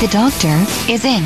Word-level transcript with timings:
The 0.00 0.06
doctor 0.12 0.54
is 0.90 1.04
in. 1.04 1.24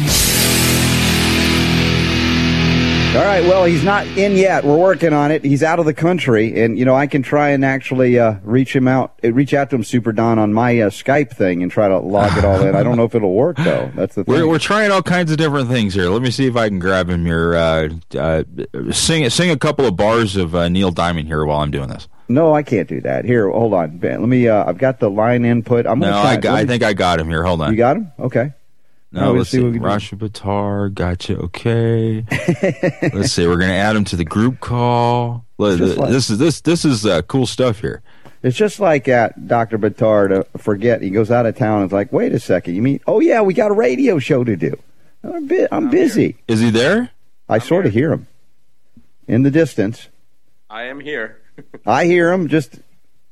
All 3.14 3.22
right, 3.22 3.42
well, 3.42 3.66
he's 3.66 3.84
not 3.84 4.06
in 4.16 4.32
yet. 4.38 4.64
We're 4.64 4.78
working 4.78 5.12
on 5.12 5.30
it. 5.30 5.44
He's 5.44 5.62
out 5.62 5.78
of 5.78 5.84
the 5.84 5.92
country, 5.92 6.58
and 6.62 6.78
you 6.78 6.86
know 6.86 6.94
I 6.94 7.06
can 7.06 7.22
try 7.22 7.50
and 7.50 7.62
actually 7.66 8.18
uh, 8.18 8.36
reach 8.42 8.74
him 8.74 8.88
out, 8.88 9.20
uh, 9.22 9.30
reach 9.34 9.52
out 9.52 9.68
to 9.70 9.76
him, 9.76 9.84
Super 9.84 10.12
Don, 10.12 10.38
on 10.38 10.54
my 10.54 10.80
uh, 10.80 10.88
Skype 10.88 11.30
thing, 11.36 11.62
and 11.62 11.70
try 11.70 11.88
to 11.88 11.98
log 11.98 12.34
it 12.38 12.46
all 12.46 12.62
in. 12.66 12.74
I 12.74 12.82
don't 12.82 12.96
know 12.96 13.04
if 13.04 13.14
it'll 13.14 13.34
work 13.34 13.58
though. 13.58 13.92
That's 13.94 14.14
the 14.14 14.24
thing. 14.24 14.32
We're, 14.34 14.48
we're 14.48 14.58
trying 14.58 14.90
all 14.90 15.02
kinds 15.02 15.30
of 15.30 15.36
different 15.36 15.68
things 15.68 15.92
here. 15.92 16.08
Let 16.08 16.22
me 16.22 16.30
see 16.30 16.46
if 16.46 16.56
I 16.56 16.68
can 16.70 16.78
grab 16.78 17.10
him 17.10 17.26
here. 17.26 17.54
Uh, 17.54 17.88
uh, 18.18 18.44
sing 18.92 19.28
sing 19.28 19.50
a 19.50 19.58
couple 19.58 19.84
of 19.84 19.94
bars 19.96 20.36
of 20.36 20.54
uh, 20.54 20.70
Neil 20.70 20.90
Diamond 20.90 21.28
here 21.28 21.44
while 21.44 21.60
I'm 21.60 21.70
doing 21.70 21.90
this. 21.90 22.08
no, 22.28 22.54
I 22.54 22.62
can't 22.62 22.88
do 22.88 23.02
that. 23.02 23.26
Here, 23.26 23.50
hold 23.50 23.74
on, 23.74 23.98
Ben. 23.98 24.20
Let 24.20 24.28
me. 24.30 24.48
Uh, 24.48 24.64
I've 24.66 24.78
got 24.78 25.00
the 25.00 25.10
line 25.10 25.44
input. 25.44 25.86
I'm 25.86 25.98
No, 25.98 26.06
gonna. 26.08 26.22
try. 26.22 26.30
I, 26.30 26.36
got, 26.38 26.52
Let 26.54 26.62
I 26.62 26.66
think 26.66 26.82
I 26.82 26.94
got 26.94 27.20
him 27.20 27.28
here. 27.28 27.42
Hold 27.44 27.60
on. 27.60 27.72
you 27.72 27.76
got 27.76 27.98
him. 27.98 28.10
Okay. 28.18 28.52
No, 29.12 29.20
Now, 29.20 29.26
let's 29.28 29.38
let's 29.38 29.50
see 29.50 29.56
see. 29.58 29.62
what 29.62 29.66
we 29.68 29.72
can 29.74 29.82
do. 29.82 29.88
Rashid 29.88 30.18
Buttar, 30.20 30.94
gotcha. 30.94 31.36
Okay. 31.38 32.24
let's 33.12 33.32
see. 33.32 33.46
We're 33.46 33.58
gonna 33.58 33.72
add 33.74 33.94
him 33.94 34.04
to 34.04 34.16
the 34.16 34.24
group 34.24 34.60
call. 34.60 35.44
Look, 35.58 35.78
Just 35.78 35.98
like- 35.98 36.10
this 36.10 36.30
is 36.30 36.38
this 36.38 36.60
this 36.62 36.84
is 36.84 37.04
uh, 37.04 37.22
cool 37.22 37.46
stuff 37.46 37.80
here. 37.80 38.02
It's 38.42 38.56
just 38.56 38.80
like 38.80 39.06
at 39.06 39.46
Dr. 39.46 39.78
Buttar 39.78 40.28
to 40.28 40.58
forget. 40.58 41.00
He 41.02 41.10
goes 41.10 41.30
out 41.30 41.46
of 41.46 41.56
town 41.56 41.76
and 41.76 41.84
it's 41.84 41.92
like, 41.92 42.12
wait 42.12 42.32
a 42.32 42.40
second. 42.40 42.74
You 42.74 42.82
mean? 42.82 43.00
Oh 43.06 43.20
yeah, 43.20 43.40
we 43.42 43.54
got 43.54 43.70
a 43.70 43.74
radio 43.74 44.18
show 44.18 44.42
to 44.44 44.56
do. 44.56 44.76
I'm, 45.22 45.46
bu- 45.46 45.68
I'm 45.70 45.90
busy. 45.90 46.36
Is 46.48 46.58
he 46.60 46.70
there? 46.70 47.10
I 47.48 47.58
sort 47.58 47.86
of 47.86 47.92
hear 47.92 48.12
him 48.12 48.26
in 49.28 49.42
the 49.42 49.50
distance. 49.50 50.08
I 50.68 50.84
am 50.84 50.98
here. 51.00 51.38
I 51.86 52.06
hear 52.06 52.32
him. 52.32 52.48
Just 52.48 52.80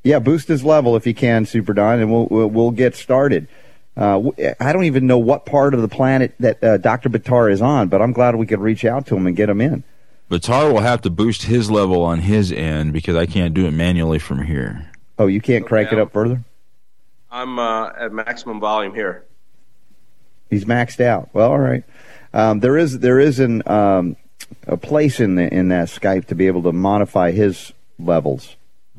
yeah, 0.04 0.18
boost 0.20 0.46
his 0.46 0.62
level 0.62 0.94
if 0.94 1.06
you 1.06 1.14
can, 1.14 1.44
Super 1.46 1.72
Don, 1.72 1.98
and 2.00 2.12
we'll 2.12 2.26
we'll, 2.30 2.46
we'll 2.48 2.70
get 2.70 2.94
started. 2.94 3.48
Uh, 3.96 4.12
w- 4.12 4.54
I 4.60 4.72
don't 4.72 4.84
even 4.84 5.06
know 5.06 5.18
what 5.18 5.44
part 5.44 5.74
of 5.74 5.82
the 5.82 5.88
planet 5.88 6.34
that 6.40 6.62
uh, 6.62 6.76
Dr. 6.78 7.08
Buttar 7.08 7.50
is 7.52 7.60
on, 7.60 7.88
but 7.88 8.00
I'm 8.00 8.12
glad 8.12 8.36
we 8.36 8.46
could 8.46 8.60
reach 8.60 8.84
out 8.84 9.06
to 9.08 9.16
him 9.16 9.26
and 9.26 9.36
get 9.36 9.48
him 9.48 9.60
in. 9.60 9.84
Buttar 10.30 10.72
will 10.72 10.80
have 10.80 11.02
to 11.02 11.10
boost 11.10 11.42
his 11.42 11.70
level 11.70 12.02
on 12.02 12.20
his 12.20 12.52
end 12.52 12.92
because 12.92 13.16
I 13.16 13.26
can't 13.26 13.52
do 13.52 13.66
it 13.66 13.72
manually 13.72 14.20
from 14.20 14.44
here. 14.44 14.90
Oh, 15.18 15.26
you 15.26 15.40
can't 15.40 15.66
crank 15.66 15.92
it 15.92 15.98
up 15.98 16.12
further? 16.12 16.44
I'm 17.30 17.58
uh, 17.58 17.90
at 17.98 18.12
maximum 18.12 18.60
volume 18.60 18.94
here. 18.94 19.24
He's 20.48 20.64
maxed 20.64 21.00
out. 21.00 21.28
Well, 21.32 21.50
all 21.50 21.58
right. 21.58 21.84
Um, 22.32 22.60
there 22.60 22.76
is 22.76 23.00
there 23.00 23.18
is 23.18 23.38
an 23.40 23.66
um, 23.68 24.16
a 24.66 24.76
place 24.76 25.20
in 25.20 25.34
the, 25.34 25.52
in 25.52 25.68
that 25.68 25.88
Skype 25.88 26.26
to 26.26 26.34
be 26.34 26.46
able 26.46 26.62
to 26.62 26.72
modify 26.72 27.32
his 27.32 27.72
levels. 27.98 28.56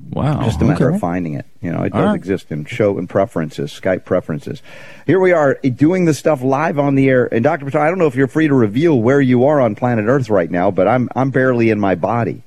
Wow. 0.09 0.43
Just 0.43 0.61
a 0.61 0.65
matter 0.65 0.87
okay. 0.87 0.95
of 0.95 1.01
finding 1.01 1.35
it. 1.35 1.45
You 1.61 1.71
know, 1.71 1.83
it 1.83 1.93
does 1.93 2.05
right. 2.05 2.15
exist 2.15 2.51
in 2.51 2.65
show 2.65 2.97
and 2.97 3.09
preferences, 3.09 3.71
Skype 3.71 4.03
preferences. 4.03 4.61
Here 5.05 5.19
we 5.19 5.31
are 5.31 5.57
eh, 5.63 5.69
doing 5.69 6.05
the 6.05 6.13
stuff 6.13 6.41
live 6.41 6.77
on 6.77 6.95
the 6.95 7.07
air. 7.07 7.33
And 7.33 7.43
Dr. 7.43 7.65
Buttar, 7.65 7.79
I 7.79 7.89
don't 7.89 7.97
know 7.97 8.07
if 8.07 8.15
you're 8.15 8.27
free 8.27 8.47
to 8.47 8.53
reveal 8.53 9.01
where 9.01 9.21
you 9.21 9.45
are 9.45 9.61
on 9.61 9.75
planet 9.75 10.05
Earth 10.07 10.29
right 10.29 10.51
now, 10.51 10.69
but 10.69 10.87
I'm 10.87 11.07
I'm 11.15 11.31
barely 11.31 11.69
in 11.69 11.79
my 11.79 11.95
body. 11.95 12.43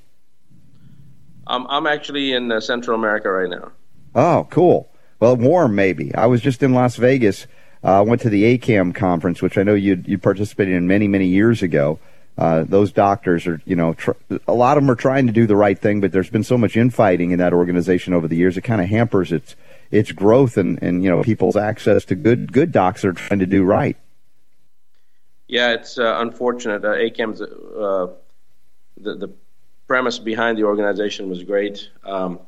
Um, 1.47 1.67
I'm 1.71 1.87
actually 1.87 2.33
in 2.33 2.51
uh, 2.53 2.61
Central 2.61 2.99
America 2.99 3.31
right 3.31 3.49
now. 3.49 3.73
Oh, 4.15 4.47
cool. 4.51 4.91
Well, 5.21 5.37
warm 5.37 5.75
maybe. 5.75 6.15
I 6.15 6.27
was 6.27 6.41
just 6.41 6.63
in 6.63 6.75
Las 6.75 6.97
Vegas. 6.97 7.47
I 7.83 7.99
uh, 7.99 8.03
went 8.03 8.23
to 8.23 8.31
the 8.31 8.59
ACAM 8.59 8.95
conference, 8.95 9.43
which 9.43 9.59
I 9.59 9.63
know 9.63 9.75
you 9.75 10.03
you 10.07 10.19
participated 10.19 10.75
in 10.75 10.87
many 10.87 11.09
many 11.09 11.27
years 11.27 11.63
ago. 11.63 11.99
Uh, 12.37 12.65
those 12.65 12.91
doctors 12.91 13.47
are, 13.47 13.63
you 13.65 13.77
know, 13.77 13.95
tr- 13.95 14.11
a 14.49 14.55
lot 14.55 14.77
of 14.77 14.83
them 14.83 14.91
are 14.91 14.97
trying 14.97 15.27
to 15.27 15.33
do 15.33 15.47
the 15.47 15.55
right 15.55 15.79
thing, 15.79 16.01
but 16.01 16.11
there's 16.11 16.31
been 16.31 16.43
so 16.43 16.59
much 16.59 16.77
infighting 16.77 17.31
in 17.31 17.39
that 17.39 17.53
organization 17.53 18.13
over 18.13 18.27
the 18.27 18.37
years, 18.37 18.57
it 18.57 18.63
kind 18.63 18.81
of 18.81 18.89
hampers 18.89 19.31
its 19.31 19.55
its 19.91 20.11
growth 20.11 20.57
and, 20.57 20.83
and 20.83 21.05
you 21.05 21.11
know 21.11 21.23
people's 21.23 21.57
access 21.57 22.05
to 22.07 22.15
good 22.17 22.53
good 22.53 22.73
docs 22.73 23.03
that 23.03 23.09
are 23.09 23.13
trying 23.13 23.39
to 23.39 23.47
do 23.47 23.63
right. 23.63 23.97
Yeah, 25.47 25.75
it's 25.75 25.99
uh, 25.99 26.17
unfortunate. 26.19 26.85
Uh, 26.85 26.95
ACAM's 26.95 27.41
uh, 27.41 28.09
the 28.97 29.15
the 29.15 29.33
premise 29.87 30.19
behind 30.19 30.59
the 30.59 30.65
organization 30.65 31.29
was 31.29 31.45
great. 31.45 31.89
Um, 32.03 32.41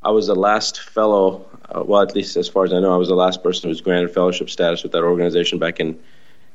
I 0.00 0.10
was 0.10 0.28
the 0.28 0.36
last 0.36 0.80
fellow, 0.80 1.46
uh, 1.68 1.82
well, 1.84 2.02
at 2.02 2.14
least 2.14 2.36
as 2.36 2.48
far 2.48 2.64
as 2.64 2.72
I 2.72 2.78
know, 2.78 2.94
I 2.94 2.96
was 2.96 3.08
the 3.08 3.16
last 3.16 3.42
person 3.42 3.64
who 3.64 3.68
was 3.70 3.80
granted 3.80 4.14
fellowship 4.14 4.48
status 4.48 4.84
with 4.84 4.92
that 4.92 5.02
organization 5.02 5.58
back 5.58 5.80
in. 5.80 5.98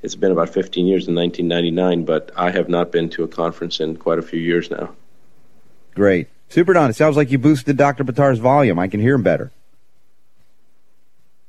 It's 0.03 0.15
been 0.15 0.31
about 0.31 0.49
15 0.49 0.85
years 0.85 1.07
in 1.07 1.15
1999, 1.15 2.03
but 2.05 2.31
I 2.35 2.51
have 2.51 2.67
not 2.69 2.91
been 2.91 3.09
to 3.11 3.23
a 3.23 3.27
conference 3.27 3.79
in 3.79 3.95
quite 3.97 4.19
a 4.19 4.21
few 4.21 4.39
years 4.39 4.69
now. 4.69 4.93
Great, 5.95 6.27
Super 6.49 6.73
Don. 6.73 6.89
It 6.89 6.95
sounds 6.95 7.15
like 7.15 7.31
you 7.31 7.37
boosted 7.37 7.77
Dr. 7.77 8.03
Buttar's 8.03 8.39
volume. 8.39 8.77
I 8.79 8.87
can 8.87 8.99
hear 8.99 9.15
him 9.15 9.23
better. 9.23 9.51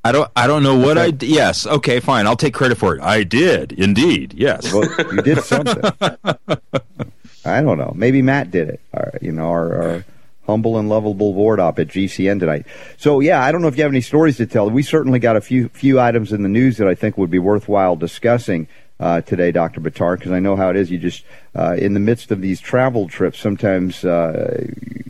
I 0.04 0.12
don't. 0.12 0.30
I 0.36 0.46
don't 0.46 0.62
know 0.62 0.76
what 0.78 0.98
I. 0.98 1.10
d- 1.10 1.26
Yes. 1.34 1.66
Okay. 1.66 1.98
Fine. 1.98 2.26
I'll 2.26 2.36
take 2.36 2.52
credit 2.52 2.76
for 2.76 2.94
it. 2.94 3.00
I 3.02 3.22
did 3.24 3.72
indeed. 3.72 4.34
Yes. 4.34 4.70
Well, 4.72 4.84
you 5.14 5.22
did 5.22 5.42
something. 5.42 5.82
I 7.46 7.60
don't 7.62 7.78
know. 7.78 7.92
Maybe 7.96 8.20
Matt 8.22 8.50
did 8.50 8.68
it. 8.68 8.80
Our, 8.92 9.12
you 9.22 9.32
know, 9.32 9.48
our, 9.48 9.82
our 9.82 10.04
humble 10.46 10.78
and 10.78 10.88
lovable 10.88 11.32
board 11.32 11.60
op 11.60 11.78
at 11.78 11.88
GCN 11.88 12.40
tonight. 12.40 12.66
So 12.96 13.20
yeah, 13.20 13.42
I 13.42 13.52
don't 13.52 13.62
know 13.62 13.68
if 13.68 13.76
you 13.76 13.82
have 13.82 13.92
any 13.92 14.00
stories 14.00 14.36
to 14.38 14.46
tell. 14.46 14.70
We 14.70 14.82
certainly 14.82 15.18
got 15.18 15.36
a 15.36 15.40
few 15.40 15.68
few 15.70 16.00
items 16.00 16.32
in 16.32 16.42
the 16.42 16.48
news 16.48 16.76
that 16.78 16.88
I 16.88 16.94
think 16.94 17.16
would 17.18 17.30
be 17.30 17.38
worthwhile 17.38 17.96
discussing. 17.96 18.68
Uh, 19.00 19.20
today, 19.20 19.50
Dr. 19.50 19.80
Buttar, 19.80 20.16
because 20.16 20.30
I 20.30 20.38
know 20.38 20.54
how 20.54 20.70
it 20.70 20.76
is. 20.76 20.88
You 20.88 20.98
just, 20.98 21.24
uh, 21.56 21.74
in 21.76 21.94
the 21.94 22.00
midst 22.00 22.30
of 22.30 22.40
these 22.40 22.60
travel 22.60 23.08
trips, 23.08 23.40
sometimes, 23.40 24.04
uh, 24.04 24.64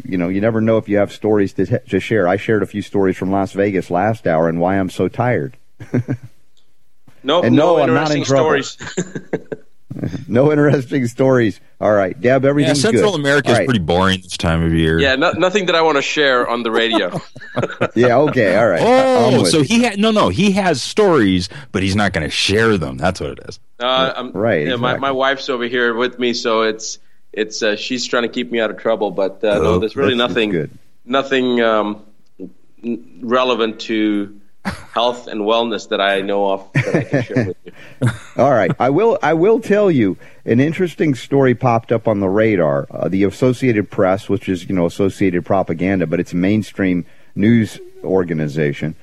you 0.06 0.16
know, 0.16 0.28
you 0.30 0.40
never 0.40 0.62
know 0.62 0.78
if 0.78 0.88
you 0.88 0.96
have 0.96 1.12
stories 1.12 1.52
to, 1.52 1.78
to 1.78 2.00
share. 2.00 2.26
I 2.26 2.36
shared 2.38 2.62
a 2.62 2.66
few 2.66 2.80
stories 2.80 3.18
from 3.18 3.30
Las 3.30 3.52
Vegas 3.52 3.90
last 3.90 4.26
hour 4.26 4.48
and 4.48 4.58
why 4.58 4.78
I'm 4.78 4.88
so 4.88 5.08
tired. 5.08 5.58
No, 7.22 7.42
And 7.42 7.56
no, 7.56 7.76
no, 7.76 7.82
I'm 7.82 7.94
not 7.94 8.10
in 8.14 8.22
trouble. 8.22 8.62
stories. 8.62 8.76
No 10.28 10.50
interesting 10.52 11.06
stories. 11.06 11.60
All 11.80 11.92
right, 11.92 12.18
Deb, 12.20 12.44
Yeah, 12.44 12.72
Central 12.74 13.12
good. 13.12 13.20
America 13.20 13.48
All 13.48 13.52
is 13.54 13.58
right. 13.60 13.66
pretty 13.66 13.80
boring 13.84 14.20
this 14.22 14.36
time 14.36 14.62
of 14.64 14.72
year. 14.72 14.98
yeah, 14.98 15.16
no, 15.16 15.32
nothing 15.32 15.66
that 15.66 15.74
I 15.74 15.82
want 15.82 15.96
to 15.96 16.02
share 16.02 16.48
on 16.48 16.62
the 16.62 16.70
radio. 16.70 17.20
Yeah, 17.94 18.18
okay, 18.18 18.56
all 18.56 18.66
right. 18.68 18.80
I'm 18.80 19.40
Oh, 19.40 19.44
so 19.44 19.62
he 19.62 19.84
had 19.84 19.98
no, 19.98 20.10
no. 20.10 20.28
He 20.28 20.50
has 20.52 20.82
stories, 20.82 21.48
but 21.70 21.82
he's 21.84 21.94
not 21.94 22.12
going 22.12 22.24
to 22.24 22.30
share 22.30 22.76
them. 22.78 22.96
That's 22.96 23.20
what 23.20 23.30
it 23.30 23.38
is. 23.48 23.60
Uh, 23.78 24.12
I'm, 24.16 24.32
Right, 24.32 24.66
Yeah, 24.66 24.74
my, 24.76 24.90
exactly. 24.90 25.00
my 25.00 25.10
wife's 25.12 25.48
over 25.48 25.64
here 25.64 25.94
with 25.94 26.18
me, 26.18 26.32
so 26.34 26.62
it's 26.62 26.98
it's 27.32 27.62
uh, 27.62 27.76
she's 27.76 28.06
trying 28.06 28.24
to 28.24 28.28
keep 28.28 28.50
me 28.50 28.58
out 28.60 28.70
of 28.70 28.78
trouble. 28.78 29.12
But 29.12 29.44
uh, 29.44 29.58
no, 29.58 29.64
Oh, 29.64 29.78
there's 29.78 29.94
really 29.94 30.16
That's- 30.16 30.30
that's 30.30 30.36
nothing 30.36 30.50
good. 30.50 30.70
nothing 31.04 31.60
um, 31.60 32.02
n- 32.82 33.20
relevant 33.22 33.80
to 33.82 34.40
health 34.64 35.26
and 35.26 35.42
wellness 35.42 35.88
that 35.88 36.00
I 36.00 36.20
know 36.20 36.52
of 36.52 36.72
that 36.72 36.94
I 36.94 37.04
can 37.04 37.22
share 37.22 37.44
with 37.46 37.56
you. 37.64 37.72
All 38.42 38.52
right, 38.52 38.70
I 38.78 38.90
will. 38.90 39.18
I 39.22 39.34
will 39.34 39.60
tell 39.60 39.90
you 39.90 40.16
an 40.44 40.60
interesting 40.60 41.14
story 41.14 41.54
popped 41.54 41.92
up 41.92 42.08
on 42.08 42.20
the 42.20 42.28
radar. 42.28 42.86
Uh, 42.90 43.08
the 43.08 43.24
Associated 43.24 43.90
Press, 43.90 44.28
which 44.28 44.48
is 44.48 44.68
you 44.68 44.74
know 44.74 44.86
Associated 44.86 45.44
Propaganda, 45.44 46.06
but 46.06 46.20
it's 46.20 46.32
a 46.32 46.36
mainstream 46.36 47.04
news 47.34 47.78
organization. 48.02 48.94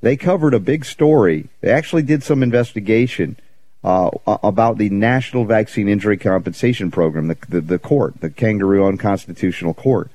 They 0.00 0.16
covered 0.16 0.54
a 0.54 0.60
big 0.60 0.84
story. 0.84 1.48
They 1.60 1.70
actually 1.70 2.02
did 2.02 2.22
some 2.22 2.42
investigation 2.42 3.36
uh, 3.84 4.10
about 4.26 4.78
the 4.78 4.88
National 4.90 5.44
Vaccine 5.44 5.88
Injury 5.88 6.16
Compensation 6.16 6.90
Program, 6.90 7.28
the, 7.28 7.36
the 7.48 7.60
the 7.60 7.78
court, 7.78 8.20
the 8.20 8.30
Kangaroo 8.30 8.86
Unconstitutional 8.86 9.74
Court. 9.74 10.10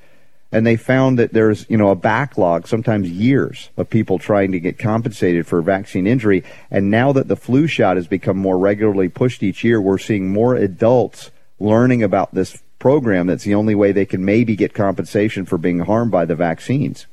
And 0.56 0.66
they 0.66 0.76
found 0.76 1.18
that 1.18 1.34
there's 1.34 1.68
you 1.68 1.76
know 1.76 1.90
a 1.90 1.94
backlog, 1.94 2.66
sometimes 2.66 3.10
years, 3.10 3.68
of 3.76 3.90
people 3.90 4.18
trying 4.18 4.52
to 4.52 4.58
get 4.58 4.78
compensated 4.78 5.46
for 5.46 5.60
vaccine 5.60 6.06
injury. 6.06 6.44
And 6.70 6.90
now 6.90 7.12
that 7.12 7.28
the 7.28 7.36
flu 7.36 7.66
shot 7.66 7.96
has 7.96 8.06
become 8.06 8.38
more 8.38 8.56
regularly 8.56 9.10
pushed 9.10 9.42
each 9.42 9.62
year, 9.62 9.82
we're 9.82 9.98
seeing 9.98 10.32
more 10.32 10.56
adults 10.56 11.30
learning 11.60 12.02
about 12.02 12.34
this 12.34 12.62
program. 12.78 13.26
That's 13.26 13.44
the 13.44 13.54
only 13.54 13.74
way 13.74 13.92
they 13.92 14.06
can 14.06 14.24
maybe 14.24 14.56
get 14.56 14.72
compensation 14.72 15.44
for 15.44 15.58
being 15.58 15.80
harmed 15.80 16.10
by 16.10 16.24
the 16.24 16.34
vaccines. 16.34 17.06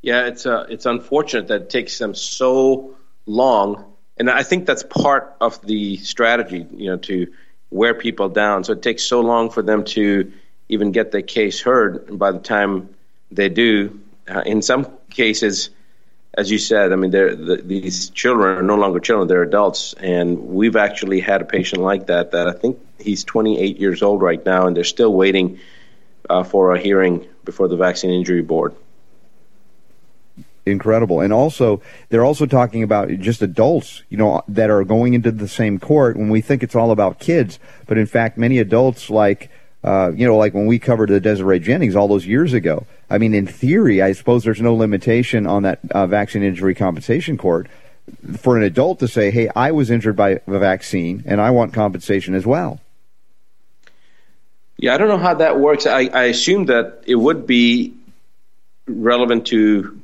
Yeah, 0.00 0.26
it's 0.26 0.46
uh, 0.46 0.66
it's 0.70 0.86
unfortunate 0.86 1.48
that 1.48 1.62
it 1.62 1.70
takes 1.70 1.98
them 1.98 2.14
so 2.14 2.94
long, 3.26 3.92
and 4.16 4.30
I 4.30 4.44
think 4.44 4.66
that's 4.66 4.84
part 4.84 5.34
of 5.40 5.60
the 5.66 5.96
strategy, 5.96 6.64
you 6.70 6.90
know, 6.90 6.98
to 6.98 7.26
wear 7.70 7.92
people 7.92 8.28
down. 8.28 8.62
So 8.62 8.74
it 8.74 8.82
takes 8.82 9.02
so 9.02 9.20
long 9.20 9.50
for 9.50 9.62
them 9.62 9.82
to 9.96 10.32
even 10.68 10.92
get 10.92 11.12
their 11.12 11.22
case 11.22 11.60
heard, 11.60 12.08
and 12.08 12.18
by 12.18 12.32
the 12.32 12.38
time 12.38 12.90
they 13.30 13.48
do, 13.48 14.00
uh, 14.28 14.42
in 14.44 14.62
some 14.62 14.86
cases, 15.10 15.70
as 16.34 16.50
you 16.50 16.58
said, 16.58 16.92
I 16.92 16.96
mean, 16.96 17.10
the, 17.10 17.60
these 17.64 18.10
children 18.10 18.58
are 18.58 18.62
no 18.62 18.76
longer 18.76 19.00
children; 19.00 19.28
they're 19.28 19.42
adults, 19.42 19.94
and 19.94 20.38
we've 20.38 20.76
actually 20.76 21.20
had 21.20 21.42
a 21.42 21.44
patient 21.44 21.82
like 21.82 22.06
that. 22.06 22.32
That 22.32 22.48
I 22.48 22.52
think 22.52 22.78
he's 22.98 23.24
28 23.24 23.78
years 23.78 24.02
old 24.02 24.22
right 24.22 24.44
now, 24.44 24.66
and 24.66 24.76
they're 24.76 24.84
still 24.84 25.12
waiting 25.12 25.58
uh, 26.28 26.44
for 26.44 26.74
a 26.74 26.78
hearing 26.78 27.26
before 27.44 27.68
the 27.68 27.76
Vaccine 27.76 28.10
Injury 28.10 28.42
Board. 28.42 28.74
Incredible, 30.66 31.20
and 31.20 31.32
also 31.32 31.80
they're 32.10 32.24
also 32.24 32.44
talking 32.44 32.82
about 32.82 33.08
just 33.18 33.40
adults, 33.40 34.02
you 34.10 34.18
know, 34.18 34.42
that 34.48 34.68
are 34.68 34.84
going 34.84 35.14
into 35.14 35.32
the 35.32 35.48
same 35.48 35.80
court. 35.80 36.16
When 36.16 36.28
we 36.28 36.42
think 36.42 36.62
it's 36.62 36.74
all 36.76 36.90
about 36.90 37.18
kids, 37.18 37.58
but 37.86 37.96
in 37.98 38.06
fact, 38.06 38.38
many 38.38 38.58
adults 38.58 39.10
like. 39.10 39.50
Uh, 39.84 40.10
you 40.14 40.26
know, 40.26 40.36
like 40.36 40.54
when 40.54 40.66
we 40.66 40.78
covered 40.78 41.08
the 41.08 41.20
Desiree 41.20 41.60
Jennings 41.60 41.94
all 41.94 42.08
those 42.08 42.26
years 42.26 42.52
ago, 42.52 42.84
I 43.08 43.18
mean, 43.18 43.32
in 43.32 43.46
theory, 43.46 44.02
I 44.02 44.12
suppose 44.12 44.42
there's 44.42 44.60
no 44.60 44.74
limitation 44.74 45.46
on 45.46 45.62
that 45.62 45.78
uh, 45.92 46.06
vaccine 46.06 46.42
injury 46.42 46.74
compensation 46.74 47.38
court 47.38 47.68
for 48.38 48.56
an 48.56 48.64
adult 48.64 48.98
to 49.00 49.08
say, 49.08 49.30
"Hey, 49.30 49.48
I 49.54 49.70
was 49.70 49.90
injured 49.90 50.16
by 50.16 50.40
a 50.46 50.58
vaccine, 50.58 51.22
and 51.26 51.40
I 51.40 51.50
want 51.52 51.72
compensation 51.74 52.34
as 52.34 52.44
well." 52.44 52.80
Yeah, 54.78 54.94
I 54.94 54.98
don't 54.98 55.08
know 55.08 55.18
how 55.18 55.34
that 55.34 55.58
works. 55.58 55.86
I, 55.86 56.06
I 56.06 56.24
assume 56.24 56.66
that 56.66 57.02
it 57.06 57.16
would 57.16 57.46
be 57.46 57.94
relevant 58.86 59.46
to 59.48 60.00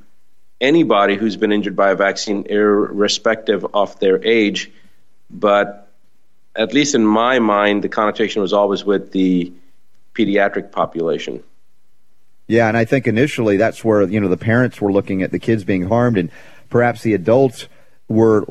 anybody 0.61 1.17
who's 1.17 1.37
been 1.37 1.53
injured 1.53 1.77
by 1.77 1.91
a 1.91 1.95
vaccine, 1.95 2.47
irrespective 2.47 3.67
of 3.75 3.99
their 4.01 4.25
age. 4.25 4.71
But 5.31 5.89
at 6.57 6.73
least 6.73 6.95
in 6.95 7.05
my 7.05 7.39
mind, 7.39 7.83
the 7.83 7.89
connotation 7.89 8.43
was 8.43 8.53
always 8.53 8.85
with 8.85 9.13
the 9.13 9.53
pediatric 10.15 10.73
population. 10.73 11.43
Yeah, 12.47 12.69
and 12.69 12.77
I 12.77 12.85
think 12.85 13.07
initially 13.07 13.57
that's 13.57 13.85
where 13.85 14.03
you 14.03 14.21
know 14.21 14.29
the 14.29 14.37
parents 14.37 14.81
were 14.81 14.93
looking 14.93 15.23
at 15.23 15.31
the 15.31 15.39
kids 15.39 15.65
being 15.65 15.89
harmed, 15.89 16.19
and 16.19 16.31
perhaps 16.69 17.03
the 17.03 17.15
adults 17.15 17.69
were 18.09 18.45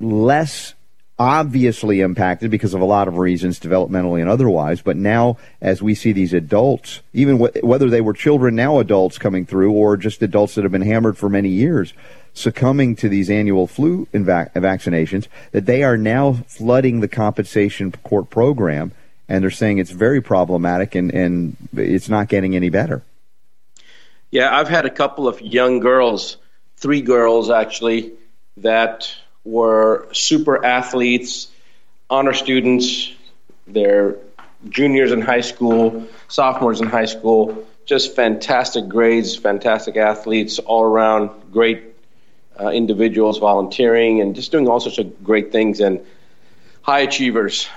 less 0.00 0.74
obviously 1.18 2.00
impacted 2.00 2.50
because 2.50 2.74
of 2.74 2.80
a 2.80 2.86
lot 2.86 3.06
of 3.06 3.18
reasons, 3.18 3.60
developmentally 3.60 4.20
and 4.20 4.28
otherwise. 4.28 4.82
But 4.82 4.96
now, 4.96 5.36
as 5.60 5.80
we 5.80 5.94
see 5.94 6.12
these 6.12 6.32
adults, 6.32 7.00
even 7.12 7.38
wh- 7.38 7.62
whether 7.62 7.88
they 7.88 8.00
were 8.00 8.14
children, 8.14 8.56
now 8.56 8.78
adults 8.80 9.18
coming 9.18 9.46
through, 9.46 9.72
or 9.72 9.96
just 9.96 10.22
adults 10.22 10.54
that 10.54 10.64
have 10.64 10.72
been 10.72 10.82
hammered 10.82 11.16
for 11.16 11.28
many 11.28 11.50
years, 11.50 11.92
succumbing 12.32 12.96
to 12.96 13.08
these 13.08 13.30
annual 13.30 13.66
flu 13.66 14.06
vaccinations, 14.12 15.28
that 15.52 15.66
they 15.66 15.84
are 15.84 15.96
now 15.96 16.32
flooding 16.32 17.00
the 17.00 17.08
compensation 17.08 17.92
court 17.92 18.28
program, 18.28 18.90
and 19.28 19.42
they're 19.42 19.50
saying 19.50 19.78
it's 19.78 19.90
very 19.90 20.20
problematic 20.20 20.94
and, 20.94 21.12
and 21.12 21.56
it's 21.76 22.08
not 22.08 22.28
getting 22.28 22.54
any 22.56 22.70
better. 22.70 23.02
Yeah, 24.30 24.54
I've 24.56 24.68
had 24.68 24.84
a 24.84 24.90
couple 24.90 25.28
of 25.28 25.40
young 25.40 25.80
girls, 25.80 26.36
three 26.76 27.00
girls 27.00 27.50
actually, 27.50 28.12
that 28.58 29.14
were 29.44 30.08
super 30.12 30.64
athletes, 30.64 31.48
honor 32.10 32.32
students. 32.32 33.12
They're 33.66 34.16
juniors 34.68 35.12
in 35.12 35.20
high 35.20 35.40
school, 35.40 36.06
sophomores 36.28 36.80
in 36.80 36.88
high 36.88 37.04
school. 37.04 37.66
Just 37.86 38.16
fantastic 38.16 38.88
grades, 38.88 39.36
fantastic 39.36 39.96
athletes, 39.96 40.58
all 40.58 40.84
around 40.84 41.30
great 41.52 41.94
uh, 42.58 42.68
individuals 42.68 43.38
volunteering 43.38 44.20
and 44.20 44.34
just 44.34 44.52
doing 44.52 44.68
all 44.68 44.80
sorts 44.80 44.98
of 44.98 45.22
great 45.24 45.52
things 45.52 45.80
and 45.80 46.00
high 46.82 47.00
achievers. 47.00 47.68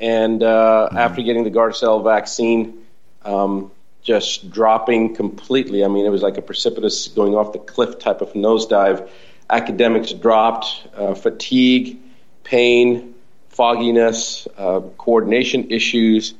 And 0.00 0.42
uh, 0.42 0.88
mm-hmm. 0.88 0.96
after 0.96 1.22
getting 1.22 1.44
the 1.44 1.50
Gardasil 1.50 2.04
vaccine, 2.04 2.84
um, 3.24 3.70
just 4.02 4.50
dropping 4.50 5.14
completely. 5.14 5.84
I 5.84 5.88
mean, 5.88 6.06
it 6.06 6.10
was 6.10 6.22
like 6.22 6.38
a 6.38 6.42
precipitous 6.42 7.08
going 7.08 7.34
off 7.34 7.52
the 7.52 7.58
cliff 7.58 7.98
type 7.98 8.20
of 8.20 8.32
nosedive. 8.32 9.08
Academics 9.50 10.12
dropped, 10.12 10.66
uh, 10.94 11.14
fatigue, 11.14 11.98
pain, 12.44 13.14
fogginess, 13.48 14.46
uh, 14.56 14.80
coordination 14.96 15.70
issues, 15.70 16.34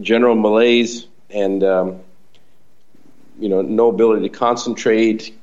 general 0.00 0.34
malaise, 0.34 1.06
and 1.30 1.64
um, 1.64 2.00
you 3.38 3.48
know, 3.48 3.60
no 3.62 3.88
ability 3.88 4.28
to 4.28 4.28
concentrate. 4.28 5.34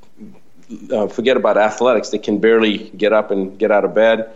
Uh, 0.91 1.07
forget 1.07 1.37
about 1.37 1.57
athletics; 1.57 2.09
they 2.09 2.17
can 2.17 2.39
barely 2.39 2.77
get 2.77 3.11
up 3.13 3.29
and 3.29 3.59
get 3.59 3.71
out 3.71 3.83
of 3.83 3.93
bed. 3.93 4.31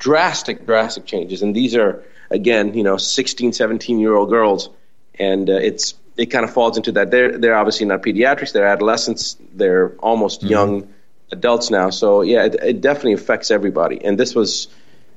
Drastic, 0.00 0.66
drastic 0.66 1.06
changes, 1.06 1.42
and 1.42 1.54
these 1.54 1.76
are 1.76 2.02
again, 2.30 2.74
you 2.74 2.82
know, 2.82 2.96
16, 2.96 3.52
17 3.52 3.98
year 3.98 4.14
old 4.14 4.30
girls, 4.30 4.70
and 5.18 5.48
uh, 5.48 5.54
it's 5.54 5.94
it 6.16 6.26
kind 6.26 6.44
of 6.44 6.52
falls 6.52 6.76
into 6.76 6.92
that. 6.92 7.10
They're 7.10 7.38
they're 7.38 7.54
obviously 7.54 7.86
not 7.86 8.02
pediatrics; 8.02 8.52
they're 8.52 8.66
adolescents. 8.66 9.36
They're 9.54 9.92
almost 9.98 10.40
mm-hmm. 10.40 10.50
young 10.50 10.94
adults 11.32 11.70
now. 11.70 11.90
So 11.90 12.22
yeah, 12.22 12.44
it, 12.44 12.54
it, 12.62 12.80
definitely 12.80 13.12
affects 13.14 13.50
everybody. 13.50 14.04
And 14.04 14.18
this 14.18 14.34
was 14.34 14.68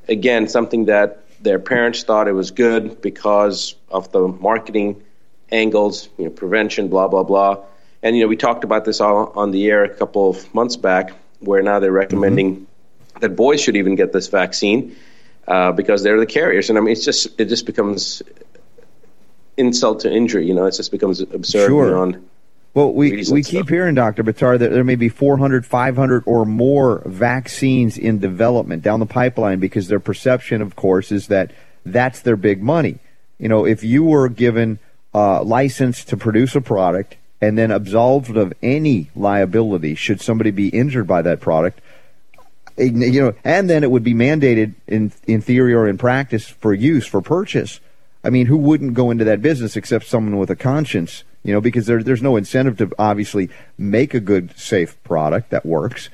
again 0.07 0.47
something 0.47 0.85
that 0.85 1.23
their 1.41 1.59
parents 1.59 2.03
thought 2.03 2.27
it 2.27 2.33
was 2.33 2.51
good 2.51 3.01
because 3.01 3.75
of 3.89 4.11
the 4.11 4.27
marketing 4.27 5.03
angles, 5.51 6.09
you 6.17 6.25
know, 6.25 6.31
prevention, 6.31 6.89
blah 6.89 7.07
blah 7.07 7.23
blah. 7.23 7.63
And 8.01 8.15
you 8.17 8.23
know, 8.23 8.27
we 8.27 8.35
talked 8.35 8.63
about 8.63 8.85
this 8.85 8.99
all 9.01 9.31
on 9.35 9.51
the 9.51 9.69
air 9.69 9.83
a 9.83 9.93
couple 9.93 10.29
of 10.29 10.53
months 10.53 10.75
back, 10.75 11.11
where 11.39 11.61
now 11.61 11.79
they're 11.79 11.91
recommending 11.91 12.55
mm-hmm. 12.55 12.72
That 13.21 13.35
boys 13.35 13.61
should 13.61 13.75
even 13.75 13.95
get 13.95 14.13
this 14.13 14.27
vaccine. 14.27 14.95
Uh, 15.45 15.73
because 15.73 16.03
they're 16.03 16.21
the 16.21 16.25
carriers, 16.25 16.69
and 16.69 16.77
I 16.77 16.81
mean, 16.81 16.93
it's 16.93 17.03
just 17.03 17.27
it 17.37 17.49
just 17.49 17.65
becomes 17.65 18.23
insult 19.57 19.99
to 20.01 20.09
injury. 20.09 20.47
You 20.47 20.53
know, 20.53 20.65
it 20.65 20.71
just 20.71 20.89
becomes 20.89 21.19
absurd 21.19 21.67
sure. 21.67 21.89
beyond. 21.89 22.29
Well, 22.73 22.91
we, 22.91 23.23
we 23.31 23.43
keep 23.43 23.69
hearing, 23.69 23.93
Dr. 23.93 24.23
Buttar, 24.23 24.57
that 24.57 24.71
there 24.71 24.83
may 24.83 24.95
be 24.95 25.07
400, 25.07 25.63
500 25.63 26.23
or 26.25 26.43
more 26.43 27.03
vaccines 27.05 27.99
in 27.99 28.17
development 28.17 28.81
down 28.81 28.99
the 28.99 29.05
pipeline 29.05 29.59
because 29.59 29.89
their 29.89 29.99
perception, 29.99 30.59
of 30.61 30.75
course, 30.75 31.11
is 31.11 31.27
that 31.27 31.51
that's 31.85 32.21
their 32.21 32.35
big 32.35 32.63
money. 32.63 32.97
You 33.37 33.47
know, 33.47 33.65
if 33.65 33.83
you 33.83 34.03
were 34.03 34.27
given 34.27 34.79
a 35.13 35.43
license 35.43 36.03
to 36.05 36.17
produce 36.17 36.55
a 36.55 36.61
product 36.61 37.15
and 37.39 37.57
then 37.57 37.69
absolved 37.69 38.35
of 38.35 38.53
any 38.63 39.11
liability 39.15 39.93
should 39.93 40.19
somebody 40.19 40.49
be 40.49 40.69
injured 40.69 41.05
by 41.05 41.21
that 41.21 41.41
product, 41.41 41.79
you 42.77 43.21
know, 43.21 43.33
and 43.43 43.69
then 43.69 43.83
it 43.83 43.91
would 43.91 44.03
be 44.03 44.13
mandated 44.13 44.73
in, 44.87 45.11
in 45.27 45.41
theory 45.41 45.73
or 45.73 45.87
in 45.87 45.97
practice 45.97 46.47
for 46.47 46.73
use, 46.73 47.05
for 47.05 47.21
purchase– 47.21 47.79
I 48.23 48.29
mean, 48.29 48.45
who 48.45 48.57
wouldn't 48.57 48.93
go 48.93 49.11
into 49.11 49.25
that 49.25 49.41
business 49.41 49.75
except 49.75 50.05
someone 50.05 50.37
with 50.37 50.49
a 50.49 50.55
conscience? 50.55 51.23
You 51.43 51.53
know, 51.53 51.59
because 51.59 51.87
there, 51.87 52.01
there's 52.01 52.21
no 52.21 52.37
incentive 52.37 52.77
to 52.77 52.89
obviously 52.97 53.49
make 53.77 54.13
a 54.13 54.21
good, 54.21 54.57
safe 54.57 55.01
product 55.03 55.49
that 55.49 55.65
works 55.65 56.09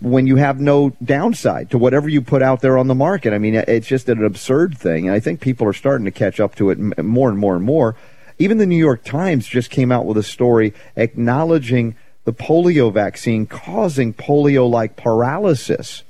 when 0.00 0.26
you 0.26 0.34
have 0.36 0.58
no 0.58 0.90
downside 1.04 1.70
to 1.70 1.78
whatever 1.78 2.08
you 2.08 2.20
put 2.20 2.42
out 2.42 2.60
there 2.60 2.76
on 2.76 2.88
the 2.88 2.94
market. 2.94 3.32
I 3.32 3.38
mean, 3.38 3.54
it's 3.54 3.86
just 3.86 4.08
an 4.08 4.24
absurd 4.24 4.76
thing. 4.76 5.06
And 5.06 5.14
I 5.14 5.20
think 5.20 5.40
people 5.40 5.68
are 5.68 5.72
starting 5.72 6.06
to 6.06 6.10
catch 6.10 6.40
up 6.40 6.56
to 6.56 6.70
it 6.70 6.78
more 6.98 7.28
and 7.28 7.38
more 7.38 7.54
and 7.54 7.64
more. 7.64 7.94
Even 8.40 8.58
the 8.58 8.66
New 8.66 8.76
York 8.76 9.04
Times 9.04 9.46
just 9.46 9.70
came 9.70 9.92
out 9.92 10.06
with 10.06 10.16
a 10.16 10.24
story 10.24 10.74
acknowledging 10.96 11.94
the 12.24 12.32
polio 12.32 12.92
vaccine 12.92 13.46
causing 13.46 14.12
polio 14.12 14.68
like 14.68 14.96
paralysis. 14.96 16.02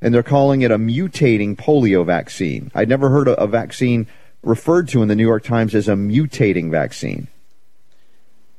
And 0.00 0.14
they're 0.14 0.22
calling 0.22 0.60
it 0.60 0.70
a 0.70 0.78
mutating 0.78 1.56
polio 1.56 2.04
vaccine. 2.04 2.70
I'd 2.74 2.90
never 2.90 3.08
heard 3.08 3.26
a, 3.26 3.40
a 3.40 3.46
vaccine 3.46 4.06
referred 4.42 4.88
to 4.88 5.02
in 5.02 5.08
the 5.08 5.16
New 5.16 5.26
York 5.26 5.44
Times 5.44 5.74
as 5.74 5.88
a 5.88 5.94
mutating 5.94 6.70
vaccine. 6.70 7.28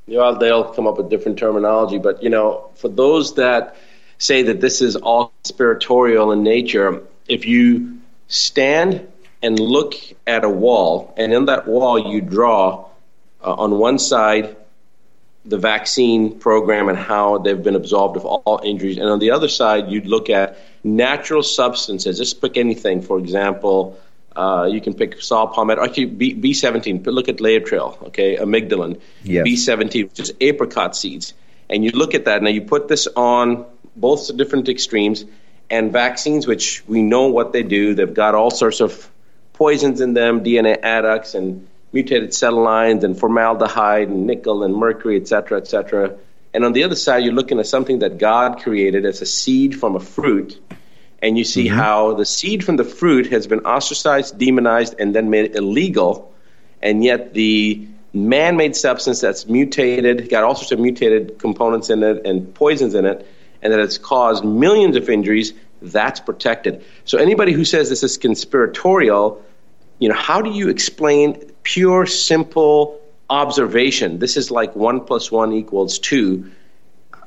Well, 0.07 0.37
they'll 0.37 0.73
come 0.73 0.87
up 0.87 0.97
with 0.97 1.09
different 1.09 1.37
terminology, 1.37 1.97
but 1.97 2.21
you 2.21 2.29
know, 2.29 2.69
for 2.75 2.89
those 2.89 3.35
that 3.35 3.75
say 4.17 4.43
that 4.43 4.61
this 4.61 4.81
is 4.81 4.95
all 4.95 5.33
conspiratorial 5.43 6.31
in 6.31 6.43
nature, 6.43 7.01
if 7.27 7.45
you 7.45 7.99
stand 8.27 9.07
and 9.41 9.59
look 9.59 9.95
at 10.25 10.43
a 10.43 10.49
wall, 10.49 11.13
and 11.17 11.33
in 11.33 11.45
that 11.45 11.67
wall 11.67 12.11
you 12.11 12.21
draw 12.21 12.85
uh, 13.43 13.53
on 13.53 13.77
one 13.77 13.99
side 13.99 14.55
the 15.45 15.57
vaccine 15.57 16.39
program 16.39 16.89
and 16.89 16.97
how 16.97 17.37
they've 17.37 17.61
been 17.61 17.75
absolved 17.75 18.17
of 18.17 18.25
all 18.25 18.61
injuries, 18.63 18.97
and 18.97 19.07
on 19.07 19.19
the 19.19 19.31
other 19.31 19.47
side 19.47 19.89
you'd 19.89 20.07
look 20.07 20.29
at 20.29 20.57
natural 20.83 21.43
substances. 21.43 22.17
Just 22.17 22.41
pick 22.41 22.57
anything, 22.57 23.01
for 23.01 23.17
example, 23.19 23.99
uh, 24.35 24.67
you 24.69 24.81
can 24.81 24.93
pick 24.93 25.21
saw 25.21 25.45
palmetto. 25.47 25.83
Actually, 25.83 26.05
B, 26.05 26.35
B17. 26.35 27.05
Look 27.05 27.29
at 27.29 27.37
Laetrile, 27.37 28.07
okay, 28.07 28.37
amygdalin. 28.37 28.99
Yes. 29.23 29.47
B17, 29.47 30.09
which 30.09 30.19
is 30.19 30.33
apricot 30.41 30.95
seeds. 30.95 31.33
And 31.69 31.83
you 31.83 31.91
look 31.91 32.13
at 32.13 32.25
that, 32.25 32.43
now 32.43 32.49
you 32.49 32.61
put 32.61 32.87
this 32.87 33.07
on 33.15 33.65
both 33.95 34.35
different 34.35 34.69
extremes, 34.69 35.25
and 35.69 35.91
vaccines, 35.91 36.45
which 36.45 36.83
we 36.87 37.01
know 37.01 37.27
what 37.27 37.53
they 37.53 37.63
do. 37.63 37.95
They've 37.95 38.13
got 38.13 38.35
all 38.35 38.51
sorts 38.51 38.81
of 38.81 39.09
poisons 39.53 40.01
in 40.01 40.13
them, 40.13 40.43
DNA 40.43 40.79
adducts, 40.79 41.33
and 41.33 41.67
mutated 41.95 42.35
cell 42.35 42.61
lines, 42.61 43.03
and 43.03 43.19
formaldehyde, 43.19 44.09
and 44.09 44.27
nickel, 44.27 44.63
and 44.63 44.75
mercury, 44.75 45.19
et 45.19 45.27
cetera, 45.27 45.57
et 45.57 45.67
cetera. 45.67 46.15
And 46.53 46.63
on 46.63 46.73
the 46.73 46.83
other 46.83 46.95
side, 46.95 47.23
you're 47.23 47.33
looking 47.33 47.59
at 47.59 47.65
something 47.65 47.99
that 47.99 48.19
God 48.19 48.61
created 48.61 49.05
as 49.05 49.21
a 49.21 49.25
seed 49.25 49.79
from 49.79 49.95
a 49.95 49.99
fruit 49.99 50.61
and 51.25 51.37
you 51.37 51.43
see 51.43 51.65
mm-hmm. 51.65 51.77
how 51.77 52.13
the 52.13 52.25
seed 52.25 52.63
from 52.63 52.75
the 52.75 52.83
fruit 52.83 53.31
has 53.31 53.47
been 53.47 53.61
ostracized, 53.61 54.37
demonized, 54.37 54.95
and 54.99 55.15
then 55.15 55.31
made 55.31 55.55
illegal, 55.55 56.31
and 56.81 57.03
yet 57.03 57.33
the 57.33 57.87
man-made 58.13 58.75
substance 58.75 59.21
that's 59.21 59.47
mutated, 59.47 60.29
got 60.29 60.43
all 60.43 60.55
sorts 60.55 60.71
of 60.71 60.79
mutated 60.79 61.39
components 61.39 61.89
in 61.89 62.03
it 62.03 62.25
and 62.25 62.53
poisons 62.53 62.93
in 62.93 63.05
it, 63.05 63.27
and 63.61 63.73
that 63.73 63.79
it's 63.79 63.97
caused 63.97 64.45
millions 64.45 64.95
of 64.95 65.09
injuries, 65.09 65.53
that's 65.81 66.19
protected. 66.19 66.83
So 67.05 67.17
anybody 67.17 67.53
who 67.53 67.65
says 67.65 67.89
this 67.89 68.03
is 68.03 68.17
conspiratorial, 68.17 69.43
you 69.99 70.09
know, 70.09 70.15
how 70.15 70.41
do 70.41 70.51
you 70.51 70.69
explain 70.69 71.51
pure, 71.65 72.05
simple 72.05 73.01
observation? 73.29 74.19
This 74.19 74.37
is 74.37 74.49
like 74.49 74.73
one 74.77 75.01
plus 75.01 75.29
one 75.29 75.51
equals 75.51 75.99
two. 75.99 76.51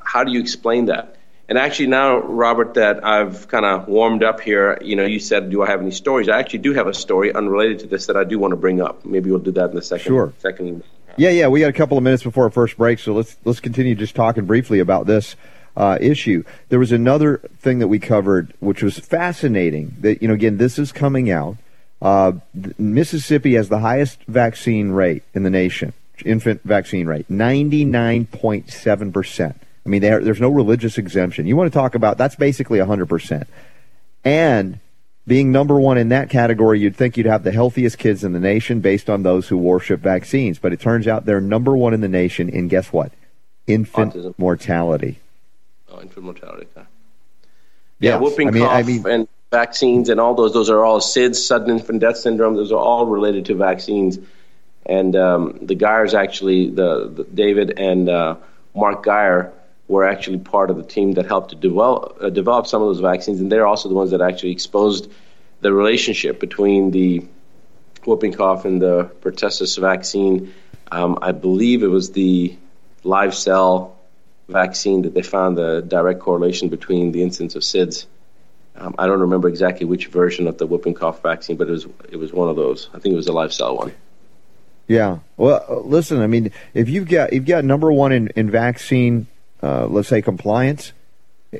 How 0.03 0.23
do 0.23 0.31
you 0.31 0.39
explain 0.39 0.85
that? 0.85 1.17
And 1.47 1.57
actually, 1.57 1.87
now, 1.87 2.19
Robert, 2.19 2.75
that 2.75 3.03
I've 3.03 3.47
kind 3.47 3.65
of 3.65 3.87
warmed 3.87 4.23
up 4.23 4.39
here, 4.39 4.77
you 4.81 4.95
know, 4.95 5.03
you 5.03 5.19
said, 5.19 5.49
"Do 5.49 5.63
I 5.63 5.67
have 5.67 5.81
any 5.81 5.91
stories?" 5.91 6.29
I 6.29 6.39
actually 6.39 6.59
do 6.59 6.73
have 6.73 6.87
a 6.87 6.93
story 6.93 7.33
unrelated 7.33 7.79
to 7.79 7.87
this 7.87 8.05
that 8.05 8.15
I 8.15 8.23
do 8.23 8.37
want 8.39 8.51
to 8.51 8.55
bring 8.55 8.81
up. 8.81 9.03
Maybe 9.03 9.29
we'll 9.29 9.39
do 9.39 9.51
that 9.53 9.71
in 9.71 9.75
the 9.75 9.81
second. 9.81 10.05
Sure. 10.05 10.33
Second. 10.39 10.83
Yeah, 11.17 11.31
yeah. 11.31 11.47
We 11.47 11.59
got 11.59 11.69
a 11.69 11.73
couple 11.73 11.97
of 11.97 12.03
minutes 12.03 12.23
before 12.23 12.45
our 12.45 12.49
first 12.51 12.77
break, 12.77 12.99
so 12.99 13.13
let's 13.13 13.35
let's 13.45 13.59
continue 13.59 13.95
just 13.95 14.15
talking 14.15 14.45
briefly 14.45 14.79
about 14.79 15.07
this 15.07 15.35
uh, 15.75 15.97
issue. 15.99 16.43
There 16.69 16.77
was 16.77 16.91
another 16.91 17.37
thing 17.59 17.79
that 17.79 17.87
we 17.87 17.97
covered, 17.97 18.53
which 18.59 18.83
was 18.83 18.99
fascinating. 18.99 19.95
That 20.01 20.21
you 20.21 20.27
know, 20.27 20.35
again, 20.35 20.57
this 20.57 20.77
is 20.77 20.91
coming 20.91 21.31
out. 21.31 21.57
Uh, 22.01 22.33
Mississippi 22.77 23.55
has 23.55 23.69
the 23.69 23.79
highest 23.79 24.23
vaccine 24.23 24.91
rate 24.91 25.23
in 25.33 25.43
the 25.43 25.49
nation, 25.49 25.93
infant 26.23 26.61
vaccine 26.63 27.07
rate, 27.07 27.29
ninety 27.29 27.83
nine 27.83 28.25
point 28.25 28.69
seven 28.69 29.11
percent. 29.11 29.61
I 29.85 29.89
mean, 29.89 30.01
there's 30.01 30.41
no 30.41 30.49
religious 30.49 30.97
exemption. 30.97 31.47
You 31.47 31.55
want 31.55 31.71
to 31.71 31.77
talk 31.77 31.95
about 31.95 32.17
that's 32.17 32.35
basically 32.35 32.77
100%. 32.77 33.47
And 34.23 34.79
being 35.25 35.51
number 35.51 35.79
one 35.79 35.97
in 35.97 36.09
that 36.09 36.29
category, 36.29 36.79
you'd 36.79 36.95
think 36.95 37.17
you'd 37.17 37.25
have 37.25 37.43
the 37.43 37.51
healthiest 37.51 37.97
kids 37.97 38.23
in 38.23 38.33
the 38.33 38.39
nation 38.39 38.81
based 38.81 39.09
on 39.09 39.23
those 39.23 39.47
who 39.47 39.57
worship 39.57 40.01
vaccines. 40.01 40.59
But 40.59 40.73
it 40.73 40.79
turns 40.79 41.07
out 41.07 41.25
they're 41.25 41.41
number 41.41 41.75
one 41.75 41.95
in 41.95 42.01
the 42.01 42.07
nation 42.07 42.49
in 42.49 42.67
guess 42.67 42.93
what? 42.93 43.11
Infant 43.65 44.13
Autism. 44.13 44.35
mortality. 44.37 45.19
Oh, 45.89 46.01
infant 46.01 46.25
mortality. 46.25 46.67
Okay. 46.77 46.87
Yeah, 47.99 48.17
whooping 48.17 48.49
I 48.49 48.51
mean, 48.51 48.63
cough 48.63 48.71
I 48.71 48.83
mean, 48.83 49.07
and 49.07 49.27
vaccines 49.51 50.09
and 50.09 50.19
all 50.19 50.35
those. 50.35 50.53
Those 50.53 50.69
are 50.69 50.83
all 50.83 50.99
SIDS, 50.99 51.35
sudden 51.35 51.71
infant 51.71 52.01
death 52.01 52.17
syndrome. 52.17 52.55
Those 52.55 52.71
are 52.71 52.79
all 52.79 53.05
related 53.05 53.45
to 53.45 53.55
vaccines. 53.55 54.19
And 54.85 55.15
um, 55.15 55.59
the 55.61 55.75
Geiers 55.75 56.13
actually, 56.13 56.69
the, 56.69 57.07
the 57.07 57.23
David 57.23 57.79
and 57.79 58.09
uh, 58.09 58.35
Mark 58.75 59.03
Geier 59.03 59.51
were 59.87 60.07
actually 60.07 60.37
part 60.37 60.69
of 60.69 60.77
the 60.77 60.83
team 60.83 61.13
that 61.13 61.25
helped 61.25 61.49
to 61.49 61.55
develop, 61.55 62.17
uh, 62.21 62.29
develop 62.29 62.67
some 62.67 62.81
of 62.81 62.87
those 62.89 62.99
vaccines, 62.99 63.39
and 63.41 63.51
they're 63.51 63.67
also 63.67 63.89
the 63.89 63.95
ones 63.95 64.11
that 64.11 64.21
actually 64.21 64.51
exposed 64.51 65.11
the 65.61 65.73
relationship 65.73 66.39
between 66.39 66.91
the 66.91 67.25
whooping 68.05 68.33
cough 68.33 68.65
and 68.65 68.81
the 68.81 69.05
pertussis 69.21 69.79
vaccine. 69.79 70.53
Um, 70.91 71.19
I 71.21 71.31
believe 71.31 71.83
it 71.83 71.87
was 71.87 72.11
the 72.11 72.55
live 73.03 73.33
cell 73.33 73.97
vaccine 74.47 75.03
that 75.03 75.13
they 75.13 75.21
found 75.21 75.57
the 75.57 75.81
direct 75.81 76.19
correlation 76.19 76.69
between 76.69 77.11
the 77.11 77.23
incidence 77.23 77.55
of 77.55 77.63
SIDS. 77.63 78.05
Um, 78.79 78.95
I 78.97 79.07
don't 79.07 79.19
remember 79.19 79.47
exactly 79.49 79.85
which 79.85 80.07
version 80.07 80.47
of 80.47 80.57
the 80.57 80.65
whooping 80.65 80.93
cough 80.93 81.21
vaccine, 81.21 81.57
but 81.57 81.67
it 81.67 81.71
was 81.71 81.87
it 82.09 82.17
was 82.17 82.33
one 82.33 82.49
of 82.49 82.55
those. 82.55 82.89
I 82.93 82.99
think 82.99 83.13
it 83.13 83.17
was 83.17 83.27
a 83.27 83.33
live 83.33 83.53
cell 83.53 83.77
one. 83.77 83.93
Yeah. 84.87 85.19
Well, 85.37 85.83
listen. 85.85 86.21
I 86.21 86.27
mean, 86.27 86.51
if 86.73 86.89
you've 86.89 87.07
got 87.07 87.33
you've 87.33 87.45
got 87.45 87.63
number 87.65 87.91
one 87.91 88.11
in, 88.11 88.27
in 88.29 88.49
vaccine 88.49 89.27
uh, 89.61 89.85
let's 89.87 90.07
say 90.07 90.21
compliance 90.21 90.93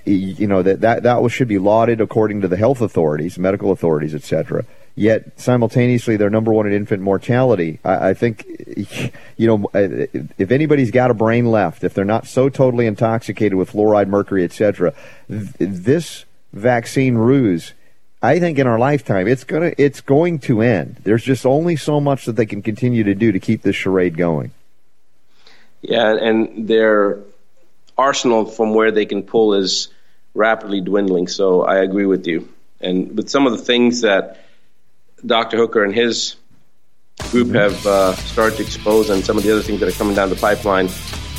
you 0.05 0.47
know 0.47 0.61
that 0.61 0.81
that 0.81 1.03
that 1.03 1.27
should 1.31 1.47
be 1.47 1.57
lauded 1.57 1.99
according 1.99 2.41
to 2.41 2.47
the 2.47 2.55
health 2.55 2.79
authorities 2.79 3.39
medical 3.39 3.71
authorities 3.71 4.13
etc 4.13 4.63
yet 4.95 5.37
simultaneously 5.39 6.15
they're 6.15 6.29
number 6.29 6.53
one 6.53 6.67
in 6.67 6.73
infant 6.73 7.01
mortality 7.01 7.79
I, 7.83 8.09
I, 8.09 8.13
think 8.13 8.45
you 9.37 9.47
know 9.47 9.65
uh, 9.73 10.05
if 10.37 10.51
anybody's 10.51 10.91
got 10.91 11.09
a 11.09 11.15
brain 11.15 11.47
left 11.47 11.83
if 11.83 11.95
they're 11.95 12.05
not 12.05 12.27
so 12.27 12.49
totally 12.49 12.85
intoxicated 12.85 13.55
with 13.55 13.71
fluoride 13.71 14.07
mercury 14.07 14.43
etc 14.43 14.93
th- 15.27 15.49
this 15.57 16.25
vaccine 16.53 17.15
ruse 17.15 17.73
I 18.21 18.39
think 18.39 18.59
in 18.59 18.67
our 18.67 18.79
lifetime 18.79 19.27
it's 19.27 19.43
gonna 19.43 19.73
it's 19.77 20.01
going 20.01 20.39
to 20.39 20.61
end. 20.61 20.97
There's 21.03 21.23
just 21.23 21.45
only 21.45 21.77
so 21.77 22.01
much 22.01 22.25
that 22.25 22.35
they 22.35 22.45
can 22.45 22.61
continue 22.61 23.03
to 23.05 23.15
do 23.15 23.31
to 23.31 23.39
keep 23.39 23.61
this 23.61 23.75
charade 23.75 24.17
going. 24.17 24.51
Yeah, 25.81 26.15
and 26.15 26.67
they're 26.67 27.19
arsenal 27.97 28.45
from 28.45 28.73
where 28.73 28.91
they 28.91 29.05
can 29.05 29.23
pull 29.23 29.53
is 29.53 29.87
rapidly 30.33 30.81
dwindling. 30.81 31.27
So 31.27 31.63
I 31.63 31.79
agree 31.79 32.05
with 32.05 32.27
you. 32.27 32.49
And 32.81 33.15
with 33.15 33.29
some 33.29 33.45
of 33.45 33.53
the 33.53 33.63
things 33.63 34.01
that 34.01 34.45
Dr. 35.25 35.57
Hooker 35.57 35.83
and 35.83 35.93
his 35.93 36.35
group 37.31 37.53
have 37.55 37.85
uh, 37.85 38.13
started 38.15 38.57
to 38.57 38.63
expose, 38.63 39.09
and 39.09 39.25
some 39.25 39.37
of 39.37 39.43
the 39.43 39.51
other 39.51 39.61
things 39.61 39.81
that 39.81 39.89
are 39.89 39.97
coming 39.97 40.15
down 40.15 40.29
the 40.29 40.37
pipeline, 40.37 40.85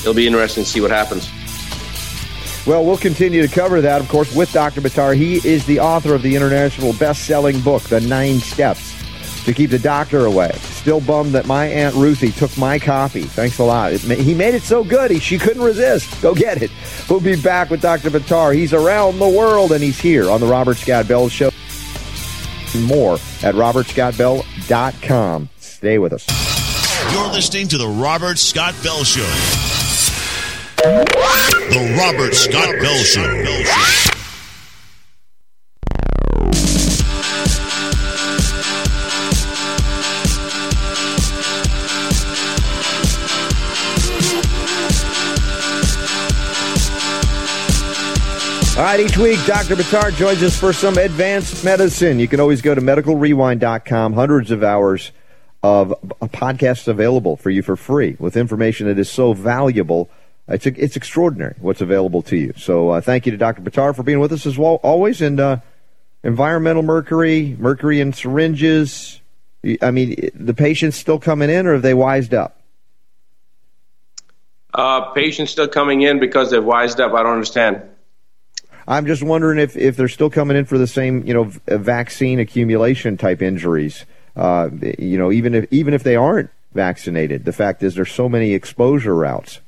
it'll 0.00 0.14
be 0.14 0.26
interesting 0.26 0.64
to 0.64 0.68
see 0.70 0.80
what 0.80 0.90
happens. 0.90 1.28
Well, 2.66 2.84
we'll 2.84 2.98
continue 2.98 3.46
to 3.46 3.52
cover 3.52 3.80
that, 3.80 4.00
of 4.00 4.08
course, 4.08 4.34
with 4.34 4.52
Dr. 4.52 4.80
Buttar. 4.80 5.16
He 5.16 5.36
is 5.48 5.64
the 5.64 5.80
author 5.80 6.14
of 6.14 6.22
the 6.22 6.36
international 6.36 6.92
best-selling 6.94 7.60
book, 7.60 7.82
The 7.84 8.00
Nine 8.00 8.38
Steps 8.38 9.00
to 9.44 9.54
keep 9.54 9.70
the 9.70 9.78
doctor 9.78 10.26
away. 10.26 10.50
Still 10.52 11.00
bummed 11.00 11.32
that 11.32 11.46
my 11.46 11.66
Aunt 11.66 11.94
Ruthie 11.94 12.32
took 12.32 12.56
my 12.58 12.78
copy. 12.78 13.22
Thanks 13.22 13.58
a 13.58 13.64
lot. 13.64 13.92
It, 13.92 14.00
he 14.02 14.34
made 14.34 14.54
it 14.54 14.62
so 14.62 14.84
good, 14.84 15.10
he, 15.10 15.18
she 15.18 15.38
couldn't 15.38 15.62
resist. 15.62 16.20
Go 16.22 16.34
get 16.34 16.62
it. 16.62 16.70
We'll 17.08 17.20
be 17.20 17.40
back 17.40 17.70
with 17.70 17.80
Dr. 17.80 18.10
Buttar. 18.10 18.54
He's 18.54 18.72
around 18.72 19.18
the 19.18 19.28
world, 19.28 19.72
and 19.72 19.82
he's 19.82 19.98
here 19.98 20.30
on 20.30 20.40
the 20.40 20.46
Robert 20.46 20.76
Scott 20.76 21.08
Bell 21.08 21.28
Show. 21.28 21.50
More 22.82 23.14
at 23.42 23.54
robertscottbell.com. 23.54 25.48
Stay 25.58 25.98
with 25.98 26.12
us. 26.12 26.26
You're 27.12 27.32
listening 27.32 27.68
to 27.68 27.78
the 27.78 27.88
Robert 27.88 28.38
Scott 28.38 28.74
Bell 28.82 29.02
Show. 29.02 29.69
The 30.80 31.94
Robert 31.99 32.34
Scott 32.34 32.75
Bell 32.80 32.96
Show. 33.04 33.20
All 48.78 48.87
right, 48.87 49.00
each 49.00 49.18
week, 49.18 49.38
Dr. 49.44 49.76
Buttar 49.76 50.16
joins 50.16 50.42
us 50.42 50.58
for 50.58 50.72
some 50.72 50.96
advanced 50.96 51.62
medicine. 51.62 52.18
You 52.18 52.26
can 52.26 52.40
always 52.40 52.62
go 52.62 52.75
to 52.75 52.80
medicalrewind.com. 52.80 54.14
Hundreds 54.14 54.50
of 54.50 54.64
hours 54.64 55.12
of 55.62 55.92
podcasts 56.22 56.88
available 56.88 57.37
for 57.37 57.50
you 57.50 57.60
for 57.60 57.76
free 57.76 58.16
with 58.18 58.38
information 58.38 58.87
that 58.87 58.99
is 58.99 59.10
so 59.10 59.34
valuable. 59.34 60.08
It's, 60.50 60.66
it's 60.66 60.97
extraordinary 60.97 61.54
what's 61.61 61.80
available 61.80 62.23
to 62.23 62.37
you. 62.37 62.52
So 62.57 62.90
uh, 62.90 63.00
thank 63.00 63.25
you 63.25 63.33
to 63.33 63.38
Dr. 63.38 63.62
Buttar 63.62 63.95
for 63.95 64.02
being 64.02 64.21
with 64.21 64.33
us 64.33 64.47
as 64.47 64.59
well, 64.59 64.80
always. 64.83 65.21
And 65.21 65.38
uh, 65.38 65.59
environmental 66.25 66.83
mercury, 66.83 67.57
mercury 67.59 68.00
in 68.00 68.12
syringes. 68.12 69.21
I 69.80 69.90
mean, 69.90 70.30
the 70.35 70.54
patients 70.54 70.97
still 70.97 71.19
coming 71.19 71.50
in, 71.50 71.66
or 71.66 71.75
have 71.75 71.83
they 71.83 71.95
wised 71.95 72.35
up? 72.35 72.61
Uh, 74.73 75.12
patients 75.12 75.50
still 75.50 75.69
coming 75.69 76.02
in 76.02 76.19
because 76.21 76.50
they've 76.50 76.64
wised 76.64 77.00
up. 77.00 77.12
I 77.12 77.23
don't 77.23 77.33
understand. 77.33 77.83
I'm 78.87 79.07
just 79.07 79.23
wondering 79.23 79.59
if, 79.59 79.76
if 79.76 79.97
they're 79.97 80.09
still 80.09 80.30
coming 80.30 80.57
in 80.57 80.64
for 80.64 80.78
the 80.78 80.87
same, 80.87 81.26
you 81.26 81.35
know, 81.35 81.45
vaccine 81.66 82.40
accumulation 82.40 83.16
type 83.16 83.42
injuries. 83.42 84.04
Uh, 84.35 84.71
you 84.99 85.19
know, 85.19 85.30
even 85.30 85.54
if 85.54 85.73
even 85.73 85.92
if 85.92 86.02
they 86.02 86.16
aren't 86.16 86.50
vaccinated, 86.73 87.45
the 87.45 87.52
fact 87.52 87.83
is 87.83 87.95
there's 87.95 88.12
so 88.12 88.28
many 88.28 88.52
exposure 88.52 89.14
routes. 89.14 89.61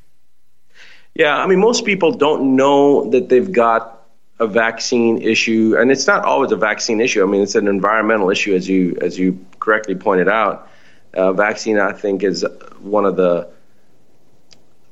Yeah, 1.15 1.37
I 1.37 1.47
mean, 1.47 1.61
most 1.61 1.85
people 1.85 2.13
don't 2.13 2.57
know 2.57 3.11
that 3.11 3.29
they've 3.29 3.51
got 3.51 4.03
a 4.39 4.47
vaccine 4.47 5.21
issue, 5.21 5.77
and 5.79 5.91
it's 5.91 6.07
not 6.07 6.25
always 6.25 6.53
a 6.53 6.57
vaccine 6.57 7.01
issue. 7.01 7.23
I 7.23 7.27
mean, 7.27 7.43
it's 7.43 7.55
an 7.55 7.69
environmental 7.69 8.31
issue, 8.31 8.55
as 8.55 8.69
you 8.69 8.97
as 9.01 9.19
you 9.19 9.45
correctly 9.61 9.95
pointed 9.95 10.29
out. 10.29 10.69
Uh, 11.13 11.33
vaccine, 11.35 11.79
I 11.79 11.93
think, 11.93 12.23
is 12.23 12.45
one 12.81 13.05
of 13.05 13.17
the 13.17 13.49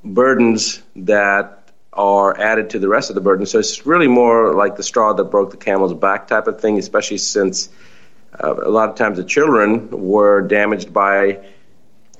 burdens 0.05 0.83
that 0.97 1.71
are 1.93 2.39
added 2.39 2.71
to 2.71 2.79
the 2.79 2.89
rest 2.89 3.11
of 3.11 3.15
the 3.15 3.21
burden. 3.21 3.47
So 3.47 3.59
it's 3.59 3.87
really 3.87 4.07
more 4.07 4.55
like 4.55 4.77
the 4.77 4.83
straw 4.83 5.13
that 5.15 5.25
broke 5.25 5.51
the 5.51 5.57
camel's 5.57 5.95
back 5.95 6.29
type 6.29 6.47
of 6.47 6.61
thing, 6.61 6.79
especially 6.79 7.19
since 7.19 7.69
uh, 8.39 8.55
a 8.55 8.69
lot 8.69 8.91
of 8.91 8.97
times 8.97 9.17
the 9.17 9.25
children 9.25 9.91
were 9.91 10.43
damaged 10.43 10.93
by 10.93 11.45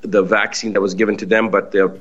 the 0.01 0.23
vaccine 0.23 0.73
that 0.73 0.81
was 0.81 0.95
given 0.95 1.19
to 1.19 1.27
them, 1.27 1.51
but 1.51 1.71
the 1.71 2.01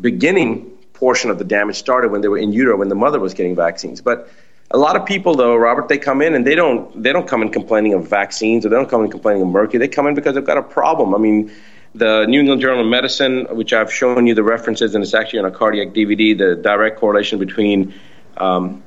beginning 0.00 0.78
portion 1.00 1.30
of 1.30 1.38
the 1.38 1.44
damage 1.44 1.76
started 1.76 2.12
when 2.12 2.20
they 2.20 2.28
were 2.28 2.38
in 2.38 2.52
utero 2.52 2.76
when 2.76 2.90
the 2.90 2.94
mother 2.94 3.18
was 3.18 3.32
getting 3.32 3.56
vaccines. 3.56 4.02
But 4.02 4.28
a 4.70 4.78
lot 4.78 4.94
of 4.96 5.06
people, 5.06 5.34
though, 5.34 5.56
Robert, 5.56 5.88
they 5.88 5.98
come 5.98 6.20
in 6.22 6.34
and 6.34 6.46
they 6.46 6.54
don't 6.54 7.02
they 7.02 7.12
don't 7.12 7.26
come 7.26 7.42
in 7.42 7.50
complaining 7.50 7.94
of 7.94 8.08
vaccines 8.08 8.64
or 8.64 8.68
they 8.68 8.76
don't 8.76 8.88
come 8.88 9.02
in 9.02 9.10
complaining 9.10 9.42
of 9.42 9.48
mercury. 9.48 9.78
They 9.78 9.88
come 9.88 10.06
in 10.06 10.14
because 10.14 10.34
they've 10.34 10.44
got 10.44 10.58
a 10.58 10.62
problem. 10.62 11.14
I 11.14 11.18
mean, 11.18 11.50
the 11.94 12.26
New 12.26 12.40
England 12.40 12.60
Journal 12.60 12.82
of 12.82 12.86
Medicine, 12.86 13.46
which 13.50 13.72
I've 13.72 13.92
shown 13.92 14.26
you 14.26 14.34
the 14.34 14.44
references, 14.44 14.94
and 14.94 15.02
it's 15.02 15.14
actually 15.14 15.40
on 15.40 15.46
a 15.46 15.50
cardiac 15.50 15.88
DVD, 15.88 16.38
the 16.38 16.54
direct 16.54 17.00
correlation 17.00 17.38
between 17.38 17.94
um, 18.36 18.82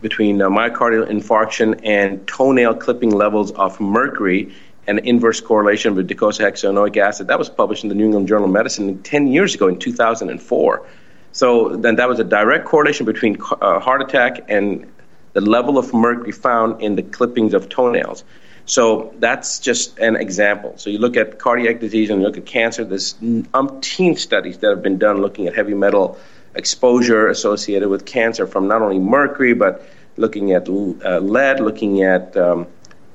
between 0.00 0.42
uh, 0.42 0.48
myocardial 0.48 1.06
infarction 1.08 1.78
and 1.84 2.26
toenail 2.26 2.74
clipping 2.74 3.10
levels 3.10 3.52
of 3.52 3.78
mercury 3.80 4.52
and 4.86 4.98
inverse 5.00 5.40
correlation 5.40 5.94
with 5.94 6.08
docosahexaenoic 6.08 6.96
acid. 6.96 7.28
That 7.28 7.38
was 7.38 7.48
published 7.48 7.84
in 7.84 7.88
the 7.88 7.94
New 7.94 8.06
England 8.06 8.26
Journal 8.28 8.46
of 8.46 8.50
Medicine 8.50 9.00
10 9.02 9.28
years 9.28 9.54
ago 9.54 9.68
in 9.68 9.78
2004. 9.78 10.86
So 11.32 11.76
then 11.76 11.96
that 11.96 12.08
was 12.08 12.18
a 12.20 12.24
direct 12.24 12.66
correlation 12.66 13.06
between 13.06 13.38
uh, 13.60 13.80
heart 13.80 14.02
attack 14.02 14.44
and 14.48 14.90
the 15.32 15.40
level 15.40 15.78
of 15.78 15.92
mercury 15.94 16.32
found 16.32 16.82
in 16.82 16.96
the 16.96 17.02
clippings 17.02 17.54
of 17.54 17.68
toenails. 17.68 18.22
So 18.64 19.12
that's 19.18 19.58
just 19.58 19.98
an 19.98 20.16
example. 20.16 20.74
So 20.76 20.90
you 20.90 20.98
look 20.98 21.16
at 21.16 21.38
cardiac 21.38 21.80
disease 21.80 22.10
and 22.10 22.20
you 22.20 22.26
look 22.26 22.36
at 22.36 22.46
cancer. 22.46 22.84
There's 22.84 23.14
umpteen 23.14 24.18
studies 24.18 24.58
that 24.58 24.68
have 24.68 24.82
been 24.82 24.98
done 24.98 25.20
looking 25.20 25.48
at 25.48 25.54
heavy 25.54 25.74
metal 25.74 26.18
exposure 26.54 27.28
associated 27.28 27.88
with 27.88 28.04
cancer 28.04 28.46
from 28.46 28.68
not 28.68 28.82
only 28.82 28.98
mercury 28.98 29.54
but 29.54 29.88
looking 30.16 30.52
at 30.52 30.68
uh, 30.68 31.18
lead, 31.18 31.60
looking 31.60 32.02
at 32.02 32.36
um, 32.36 32.66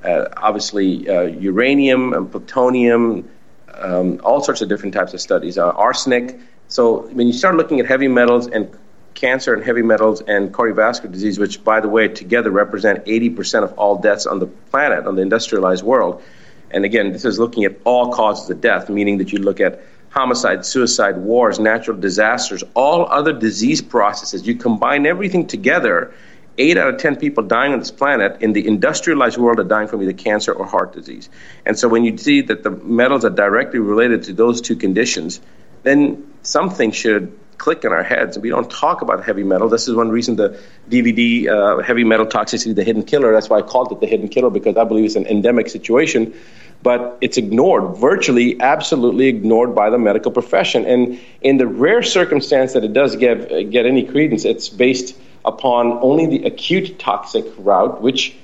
uh, 0.04 0.26
obviously 0.36 1.08
uh, 1.08 1.22
uranium 1.22 2.12
and 2.12 2.30
plutonium, 2.30 3.28
um, 3.74 4.20
all 4.24 4.42
sorts 4.42 4.60
of 4.60 4.68
different 4.68 4.92
types 4.94 5.14
of 5.14 5.20
studies, 5.20 5.56
uh, 5.56 5.70
arsenic. 5.70 6.38
So 6.68 7.08
when 7.08 7.26
you 7.26 7.32
start 7.32 7.56
looking 7.56 7.80
at 7.80 7.86
heavy 7.86 8.08
metals 8.08 8.46
and 8.46 8.70
cancer 9.14 9.52
and 9.54 9.64
heavy 9.64 9.82
metals 9.82 10.20
and 10.20 10.52
cardiovascular 10.52 11.10
disease, 11.10 11.38
which, 11.38 11.64
by 11.64 11.80
the 11.80 11.88
way, 11.88 12.08
together 12.08 12.50
represent 12.50 13.04
80% 13.04 13.64
of 13.64 13.72
all 13.78 13.98
deaths 13.98 14.26
on 14.26 14.38
the 14.38 14.46
planet, 14.46 15.06
on 15.06 15.16
the 15.16 15.22
industrialized 15.22 15.82
world. 15.82 16.22
And 16.70 16.84
again, 16.84 17.12
this 17.12 17.24
is 17.24 17.38
looking 17.38 17.64
at 17.64 17.76
all 17.84 18.12
causes 18.12 18.48
of 18.50 18.60
death, 18.60 18.88
meaning 18.88 19.18
that 19.18 19.32
you 19.32 19.38
look 19.38 19.60
at 19.60 19.82
homicide, 20.10 20.64
suicide, 20.64 21.16
wars, 21.16 21.58
natural 21.58 21.96
disasters, 21.96 22.62
all 22.74 23.06
other 23.06 23.32
disease 23.32 23.82
processes. 23.82 24.46
You 24.46 24.54
combine 24.54 25.06
everything 25.06 25.46
together. 25.46 26.12
Eight 26.58 26.76
out 26.76 26.92
of 26.92 27.00
10 27.00 27.16
people 27.16 27.44
dying 27.44 27.72
on 27.72 27.78
this 27.78 27.92
planet 27.92 28.42
in 28.42 28.52
the 28.52 28.66
industrialized 28.66 29.38
world 29.38 29.60
are 29.60 29.64
dying 29.64 29.86
from 29.86 30.02
either 30.02 30.12
cancer 30.12 30.52
or 30.52 30.66
heart 30.66 30.92
disease. 30.92 31.30
And 31.64 31.78
so 31.78 31.88
when 31.88 32.04
you 32.04 32.18
see 32.18 32.40
that 32.42 32.62
the 32.62 32.70
metals 32.70 33.24
are 33.24 33.30
directly 33.30 33.78
related 33.78 34.24
to 34.24 34.32
those 34.32 34.60
two 34.60 34.74
conditions, 34.74 35.40
then 35.88 36.32
something 36.42 36.92
should 36.92 37.36
click 37.58 37.84
in 37.84 37.92
our 37.92 38.04
heads 38.04 38.38
we 38.38 38.48
don't 38.48 38.70
talk 38.70 39.02
about 39.02 39.24
heavy 39.24 39.42
metal. 39.42 39.68
This 39.68 39.88
is 39.88 39.94
one 39.94 40.10
reason 40.10 40.36
the 40.36 40.58
DVD, 40.88 41.48
uh, 41.48 41.82
Heavy 41.82 42.04
Metal 42.04 42.24
Toxicity, 42.24 42.74
The 42.74 42.84
Hidden 42.84 43.02
Killer, 43.02 43.32
that's 43.32 43.50
why 43.50 43.58
I 43.58 43.62
called 43.62 43.92
it 43.92 44.00
The 44.00 44.06
Hidden 44.06 44.28
Killer 44.28 44.50
because 44.50 44.76
I 44.76 44.84
believe 44.84 45.04
it's 45.04 45.16
an 45.16 45.26
endemic 45.26 45.68
situation. 45.68 46.34
But 46.80 47.18
it's 47.20 47.36
ignored, 47.36 47.96
virtually, 47.96 48.60
absolutely 48.60 49.26
ignored 49.26 49.74
by 49.74 49.90
the 49.90 49.98
medical 49.98 50.30
profession. 50.30 50.86
And 50.86 51.18
in 51.40 51.58
the 51.58 51.66
rare 51.66 52.04
circumstance 52.04 52.74
that 52.74 52.84
it 52.84 52.92
does 52.92 53.16
get, 53.16 53.70
get 53.70 53.84
any 53.84 54.04
credence, 54.04 54.44
it's 54.44 54.68
based 54.68 55.18
upon 55.44 55.98
only 56.00 56.26
the 56.26 56.44
acute 56.46 57.00
toxic 57.00 57.44
route, 57.58 58.00
which 58.00 58.36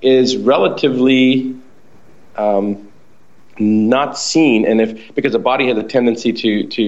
is 0.00 0.38
relatively 0.38 1.56
um, 2.36 2.90
not 3.58 4.18
seen 4.18 4.66
and 4.66 4.80
if 4.80 5.14
because 5.14 5.32
the 5.32 5.38
body 5.38 5.68
has 5.68 5.78
a 5.78 5.82
tendency 5.82 6.32
to 6.32 6.66
to 6.66 6.82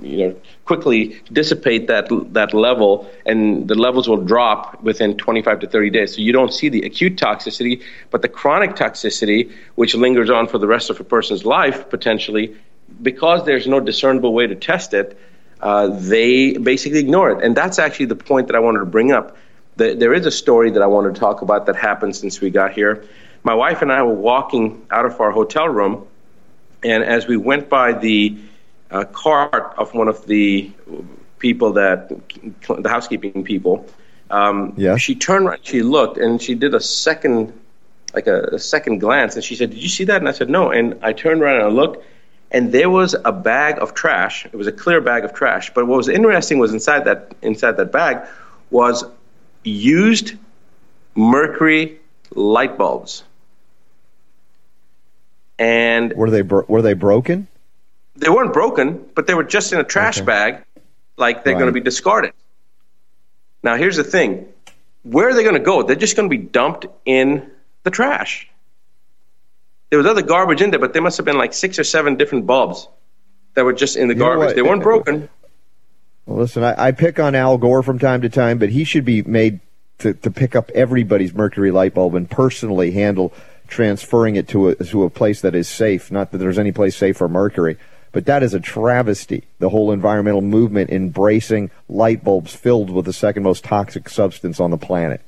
you 0.00 0.28
know 0.28 0.36
quickly 0.64 1.20
dissipate 1.32 1.88
that 1.88 2.08
that 2.32 2.54
level 2.54 3.10
and 3.26 3.66
the 3.68 3.74
levels 3.74 4.08
will 4.08 4.22
drop 4.22 4.80
within 4.82 5.16
25 5.16 5.60
to 5.60 5.66
30 5.66 5.90
days. 5.90 6.14
So 6.14 6.20
you 6.20 6.32
don't 6.32 6.52
see 6.52 6.68
the 6.68 6.82
acute 6.82 7.16
toxicity 7.16 7.82
but 8.10 8.22
the 8.22 8.28
chronic 8.28 8.76
toxicity 8.76 9.52
which 9.74 9.94
lingers 9.94 10.30
on 10.30 10.46
for 10.46 10.58
the 10.58 10.68
rest 10.68 10.90
of 10.90 11.00
a 11.00 11.04
person's 11.04 11.44
life 11.44 11.88
potentially 11.90 12.54
because 13.02 13.44
there's 13.44 13.66
no 13.66 13.80
discernible 13.80 14.32
way 14.32 14.46
to 14.46 14.54
test 14.54 14.94
it 14.94 15.18
uh, 15.60 15.88
they 15.88 16.56
basically 16.56 17.00
ignore 17.00 17.30
it. 17.32 17.44
And 17.44 17.56
that's 17.56 17.80
actually 17.80 18.06
the 18.06 18.16
point 18.16 18.46
that 18.46 18.54
i 18.54 18.60
wanted 18.60 18.78
to 18.80 18.86
bring 18.86 19.10
up. 19.10 19.36
The, 19.76 19.94
there 19.94 20.14
is 20.14 20.26
a 20.26 20.30
story 20.30 20.70
that 20.70 20.82
i 20.82 20.86
wanted 20.86 21.14
to 21.14 21.20
talk 21.20 21.42
about 21.42 21.66
that 21.66 21.76
happened 21.76 22.14
since 22.14 22.40
we 22.40 22.50
got 22.50 22.72
here 22.72 23.04
my 23.48 23.54
wife 23.54 23.80
and 23.80 23.90
I 23.90 24.02
were 24.02 24.12
walking 24.12 24.86
out 24.90 25.06
of 25.06 25.18
our 25.22 25.30
hotel 25.30 25.66
room, 25.70 26.06
and 26.84 27.02
as 27.02 27.26
we 27.26 27.38
went 27.38 27.70
by 27.70 27.94
the 27.94 28.36
uh, 28.90 29.04
cart 29.04 29.72
of 29.78 29.94
one 29.94 30.08
of 30.08 30.26
the 30.26 30.70
people 31.38 31.72
that 31.72 32.10
the 32.82 32.88
housekeeping 32.90 33.44
people, 33.44 33.86
um, 34.30 34.74
yeah. 34.76 34.98
she 34.98 35.14
turned 35.14 35.46
around, 35.46 35.60
she 35.62 35.80
looked, 35.80 36.18
and 36.18 36.42
she 36.42 36.54
did 36.54 36.74
a 36.74 36.80
second, 36.80 37.58
like 38.12 38.26
a, 38.26 38.38
a 38.52 38.58
second 38.58 38.98
glance, 38.98 39.34
and 39.34 39.42
she 39.42 39.56
said, 39.56 39.70
"Did 39.70 39.82
you 39.82 39.88
see 39.88 40.04
that?" 40.04 40.18
And 40.20 40.28
I 40.28 40.32
said, 40.32 40.50
"No." 40.50 40.70
And 40.70 40.98
I 41.00 41.14
turned 41.14 41.40
around 41.40 41.56
and 41.56 41.64
I 41.64 41.70
looked, 41.70 42.04
and 42.50 42.70
there 42.70 42.90
was 42.90 43.16
a 43.24 43.32
bag 43.32 43.78
of 43.80 43.94
trash. 43.94 44.44
It 44.44 44.56
was 44.56 44.66
a 44.66 44.72
clear 44.72 45.00
bag 45.00 45.24
of 45.24 45.32
trash. 45.32 45.72
But 45.72 45.86
what 45.86 45.96
was 45.96 46.10
interesting 46.10 46.58
was 46.58 46.74
inside 46.74 47.06
that 47.06 47.34
inside 47.40 47.78
that 47.78 47.92
bag 47.92 48.28
was 48.70 49.06
used 49.64 50.34
mercury 51.14 51.98
light 52.34 52.76
bulbs. 52.76 53.24
And 55.58 56.12
were 56.14 56.30
they 56.30 56.42
bro- 56.42 56.64
were 56.68 56.82
they 56.82 56.94
broken? 56.94 57.48
They 58.16 58.28
weren't 58.28 58.52
broken, 58.52 59.08
but 59.14 59.26
they 59.26 59.34
were 59.34 59.44
just 59.44 59.72
in 59.72 59.78
a 59.78 59.84
trash 59.84 60.18
okay. 60.18 60.26
bag, 60.26 60.64
like 61.16 61.44
they're 61.44 61.54
right. 61.54 61.60
going 61.60 61.72
to 61.72 61.72
be 61.72 61.80
discarded. 61.80 62.32
Now, 63.62 63.76
here's 63.76 63.96
the 63.96 64.04
thing: 64.04 64.46
where 65.02 65.28
are 65.28 65.34
they 65.34 65.42
going 65.42 65.54
to 65.54 65.60
go? 65.60 65.82
They're 65.82 65.96
just 65.96 66.16
going 66.16 66.28
to 66.28 66.36
be 66.36 66.42
dumped 66.42 66.86
in 67.04 67.50
the 67.82 67.90
trash. 67.90 68.48
There 69.90 69.98
was 69.98 70.06
other 70.06 70.22
garbage 70.22 70.60
in 70.60 70.70
there, 70.70 70.80
but 70.80 70.92
there 70.92 71.02
must 71.02 71.16
have 71.16 71.26
been 71.26 71.38
like 71.38 71.54
six 71.54 71.78
or 71.78 71.84
seven 71.84 72.16
different 72.16 72.46
bulbs 72.46 72.88
that 73.54 73.64
were 73.64 73.72
just 73.72 73.96
in 73.96 74.08
the 74.08 74.14
you 74.14 74.20
garbage. 74.20 74.54
They 74.54 74.62
weren't 74.62 74.82
broken. 74.82 75.28
Well, 76.26 76.38
listen, 76.38 76.62
I, 76.62 76.88
I, 76.88 76.92
pick 76.92 77.18
on 77.18 77.34
Al 77.34 77.56
Gore 77.56 77.82
from 77.82 77.98
time 77.98 78.20
to 78.20 78.28
time, 78.28 78.58
but 78.58 78.68
he 78.68 78.84
should 78.84 79.06
be 79.06 79.22
made 79.22 79.60
to, 79.98 80.12
to 80.12 80.30
pick 80.30 80.54
up 80.54 80.70
everybody's 80.74 81.32
mercury 81.32 81.70
light 81.70 81.94
bulb 81.94 82.14
and 82.14 82.30
personally 82.30 82.90
handle 82.90 83.32
transferring 83.68 84.36
it 84.36 84.48
to 84.48 84.68
a, 84.68 84.74
to 84.76 85.04
a 85.04 85.10
place 85.10 85.42
that 85.42 85.54
is 85.54 85.68
safe. 85.68 86.10
Not 86.10 86.32
that 86.32 86.38
there's 86.38 86.58
any 86.58 86.72
place 86.72 86.96
safe 86.96 87.18
for 87.18 87.28
mercury, 87.28 87.76
but 88.12 88.26
that 88.26 88.42
is 88.42 88.54
a 88.54 88.60
travesty. 88.60 89.44
The 89.58 89.68
whole 89.68 89.92
environmental 89.92 90.40
movement 90.40 90.90
embracing 90.90 91.70
light 91.88 92.24
bulbs 92.24 92.54
filled 92.54 92.90
with 92.90 93.04
the 93.04 93.12
second 93.12 93.42
most 93.42 93.64
toxic 93.64 94.08
substance 94.08 94.58
on 94.58 94.70
the 94.70 94.78
planet. 94.78 95.20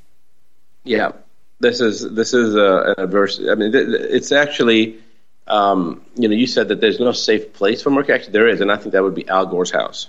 Yeah, 0.82 1.12
this 1.60 1.80
is 1.80 2.10
this 2.14 2.34
is 2.34 2.54
a, 2.54 2.94
an 2.96 3.04
adverse. 3.04 3.38
I 3.38 3.54
mean, 3.54 3.72
it's 3.74 4.32
actually. 4.32 4.98
Um, 5.46 6.02
you 6.14 6.28
know, 6.28 6.36
you 6.36 6.46
said 6.46 6.68
that 6.68 6.80
there's 6.80 7.00
no 7.00 7.10
safe 7.10 7.52
place 7.52 7.82
for 7.82 7.90
mercury. 7.90 8.14
Actually, 8.14 8.34
there 8.34 8.46
is, 8.46 8.60
and 8.60 8.70
I 8.70 8.76
think 8.76 8.92
that 8.92 9.02
would 9.02 9.16
be 9.16 9.28
Al 9.28 9.46
Gore's 9.46 9.72
house. 9.72 10.08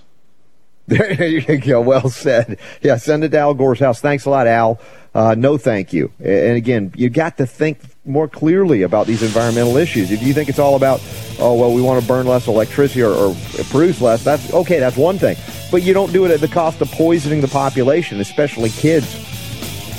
There 0.88 1.24
you 1.28 1.58
go. 1.58 1.82
Well 1.82 2.10
said. 2.10 2.60
Yeah, 2.82 2.98
send 2.98 3.24
it 3.24 3.30
to 3.30 3.38
Al 3.38 3.54
Gore's 3.54 3.80
house. 3.80 4.02
Thanks 4.02 4.26
a 4.26 4.30
lot, 4.30 4.48
Al. 4.48 4.80
Uh, 5.14 5.36
no, 5.38 5.58
thank 5.58 5.92
you. 5.92 6.12
And 6.20 6.56
again, 6.56 6.94
you 6.96 7.10
got 7.10 7.38
to 7.38 7.46
think 7.46 7.80
more 8.06 8.28
clearly 8.28 8.82
about 8.82 9.08
these 9.08 9.22
environmental 9.22 9.78
issues. 9.78 10.12
If 10.12 10.24
you 10.24 10.34
think 10.34 10.50
it's 10.50 10.60
all 10.60 10.76
about, 10.76 11.02
oh 11.40 11.54
well, 11.54 11.74
we 11.74 11.82
want 11.82 12.02
to 12.02 12.08
burn 12.08 12.26
less 12.26 12.48
electricity 12.48 13.04
or, 13.04 13.12
or 13.12 13.36
produce 13.70 14.00
less, 14.02 14.24
that's 14.24 14.54
okay. 14.54 14.80
That's 14.80 14.98
one 14.98 15.18
thing. 15.18 15.36
But 15.70 15.84
you 15.84 15.94
don't 15.94 16.14
do 16.14 16.26
it 16.26 16.32
at 16.32 16.40
the 16.40 16.48
cost 16.48 16.82
of 16.82 16.90
poisoning 16.92 17.42
the 17.42 17.48
population, 17.48 18.20
especially 18.22 18.70
kids. 18.70 19.14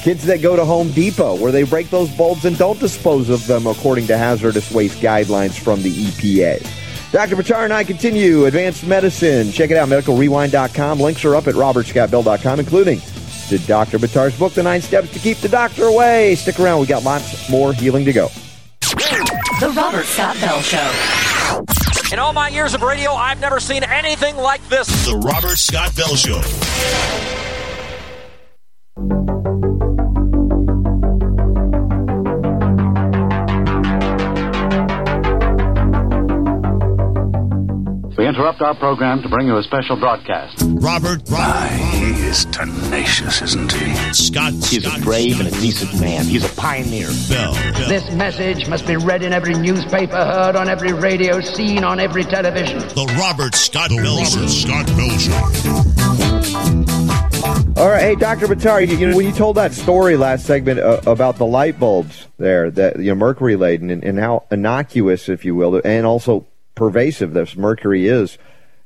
Kids 0.03 0.25
that 0.25 0.42
go 0.42 0.57
to 0.57 0.64
Home 0.64 0.90
Depot, 0.92 1.37
where 1.37 1.53
they 1.53 1.62
break 1.62 1.90
those 1.90 2.11
bulbs 2.16 2.45
and 2.45 2.59
don't 2.59 2.81
dispose 2.81 3.29
of 3.31 3.47
them 3.47 3.66
according 3.68 4.07
to 4.09 4.18
hazardous 4.18 4.71
waste 4.73 4.99
guidelines 5.01 5.57
from 5.57 5.81
the 5.83 5.92
EPA. 5.92 6.82
Dr. 7.12 7.37
Buttar 7.37 7.64
and 7.64 7.72
I 7.75 7.85
continue 7.85 8.46
advanced 8.46 8.87
medicine. 8.87 9.53
Check 9.53 9.70
it 9.70 9.77
out, 9.77 9.88
medicalrewind.com. 9.90 10.98
Links 10.98 11.25
are 11.27 11.37
up 11.37 11.46
at 11.46 11.55
robertscottbell.com, 11.55 12.59
including 12.59 13.01
to 13.48 13.59
Dr. 13.66 13.98
Buttar's 13.98 14.38
book, 14.38 14.55
The 14.55 14.62
Nine 14.62 14.81
Steps 14.81 15.12
to 15.12 15.18
Keep 15.18 15.38
the 15.38 15.48
Doctor 15.48 15.85
Away. 15.85 16.35
Stick 16.37 16.59
around. 16.59 16.81
We 16.81 16.87
got 16.87 17.05
lots 17.05 17.51
more 17.51 17.75
healing 17.75 18.07
to 18.07 18.14
go. 18.14 18.29
The 19.61 19.72
Robert 19.77 20.07
Scott 20.07 20.40
Bell 20.40 20.62
Show. 20.62 20.90
In 22.12 22.18
all 22.18 22.33
my 22.33 22.48
years 22.48 22.72
of 22.72 22.81
radio, 22.83 23.12
I've 23.12 23.40
never 23.40 23.61
seen 23.61 23.85
anything 23.85 24.37
like 24.37 24.66
this. 24.70 24.87
The 25.07 25.16
Robert 25.16 25.59
Scott 25.59 25.94
Bell 25.94 26.16
Show. 26.16 27.52
Interrupt 38.33 38.62
our 38.62 38.75
program 38.75 39.21
to 39.21 39.29
bring 39.29 39.47
you 39.47 39.59
a 39.59 39.62
special 39.62 39.95
broadcast. 39.95 40.57
Robert, 40.64 41.21
Robert. 41.29 41.71
he 41.71 42.12
is 42.25 42.47
tenacious, 42.47 43.42
isn't 43.42 43.71
he? 43.71 43.92
Scott. 44.14 44.55
He's 44.55 44.85
Scott, 44.85 45.01
a 45.01 45.03
brave 45.03 45.38
and 45.38 45.49
a 45.49 45.51
decent 45.51 46.01
man. 46.01 46.25
He's 46.25 46.51
a 46.51 46.57
pioneer. 46.59 47.09
Bell, 47.29 47.53
Bell. 47.53 47.88
This 47.90 48.11
message 48.12 48.66
must 48.68 48.87
be 48.87 48.97
read 48.97 49.23
in 49.23 49.35
every 49.35 49.53
newspaper, 49.53 50.16
heard 50.16 50.57
on 50.57 50.71
every 50.71 50.95
radio, 50.95 51.42
seen 51.42 51.85
on 51.85 52.01
every 52.01 52.25
television. 52.25 52.79
The 52.79 53.14
Robert 53.18 53.55
Scott 53.55 53.90
the 53.90 53.97
Bell 53.97 54.16
Robert 54.16 54.49
Scott 54.49 54.87
Bell 54.97 55.18
Show. 55.18 55.33
All 57.77 57.90
right, 57.90 58.03
hey, 58.03 58.14
Dr. 58.14 58.47
Buttar, 58.47 58.87
you, 58.87 58.97
you, 58.97 59.09
know, 59.09 59.16
when 59.16 59.27
you 59.27 59.33
told 59.33 59.57
that 59.57 59.73
story 59.73 60.16
last 60.16 60.47
segment 60.47 60.79
uh, 60.79 61.01
about 61.07 61.37
the 61.37 61.45
light 61.45 61.79
bulbs 61.79 62.29
there, 62.38 62.71
that 62.71 62.99
you 62.99 63.11
know, 63.11 63.14
mercury 63.14 63.57
laden, 63.57 63.90
and, 63.90 64.03
and 64.03 64.18
how 64.18 64.47
innocuous, 64.51 65.29
if 65.29 65.45
you 65.45 65.55
will, 65.55 65.83
and 65.85 66.07
also 66.07 66.47
pervasive 66.74 67.32
this 67.32 67.56
mercury 67.56 68.06
is 68.06 68.38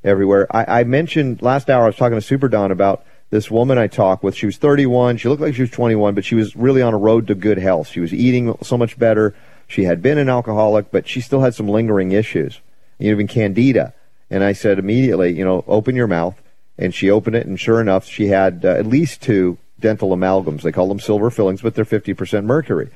everywhere. 0.03 0.47
I, 0.55 0.81
I 0.81 0.83
mentioned 0.83 1.41
last 1.41 1.69
hour 1.69 1.83
I 1.83 1.87
was 1.87 1.95
talking 1.95 2.17
to 2.17 2.21
Super 2.21 2.47
Don 2.47 2.71
about 2.71 3.05
this 3.29 3.51
woman 3.51 3.77
I 3.77 3.87
talked 3.87 4.23
with. 4.23 4.35
She 4.35 4.45
was 4.45 4.57
31. 4.57 5.17
She 5.17 5.27
looked 5.27 5.41
like 5.41 5.55
she 5.55 5.61
was 5.61 5.71
21, 5.71 6.15
but 6.15 6.25
she 6.25 6.35
was 6.35 6.55
really 6.55 6.81
on 6.81 6.93
a 6.93 6.97
road 6.97 7.27
to 7.27 7.35
good 7.35 7.57
health. 7.57 7.89
She 7.89 7.99
was 7.99 8.13
eating 8.13 8.55
so 8.61 8.77
much 8.77 8.97
better. 8.97 9.35
She 9.67 9.83
had 9.83 10.01
been 10.01 10.17
an 10.17 10.29
alcoholic, 10.29 10.91
but 10.91 11.07
she 11.07 11.19
still 11.19 11.41
had 11.41 11.53
some 11.53 11.67
lingering 11.67 12.13
issues, 12.13 12.61
even 12.99 13.27
candida. 13.27 13.93
And 14.29 14.43
I 14.43 14.53
said 14.53 14.79
immediately, 14.79 15.37
you 15.37 15.43
know, 15.43 15.63
open 15.67 15.95
your 15.95 16.07
mouth 16.07 16.41
and 16.77 16.93
she 16.93 17.09
opened 17.09 17.35
it, 17.35 17.47
and 17.47 17.59
sure 17.59 17.81
enough, 17.81 18.05
she 18.05 18.27
had 18.27 18.63
uh, 18.63 18.69
at 18.69 18.85
least 18.85 19.21
two 19.21 19.57
dental 19.79 20.15
amalgams. 20.15 20.61
They 20.61 20.71
call 20.71 20.87
them 20.87 20.99
silver 20.99 21.29
fillings, 21.29 21.61
but 21.61 21.75
they're 21.75 21.85
fifty 21.85 22.13
percent 22.13 22.45
mercury. 22.45 22.89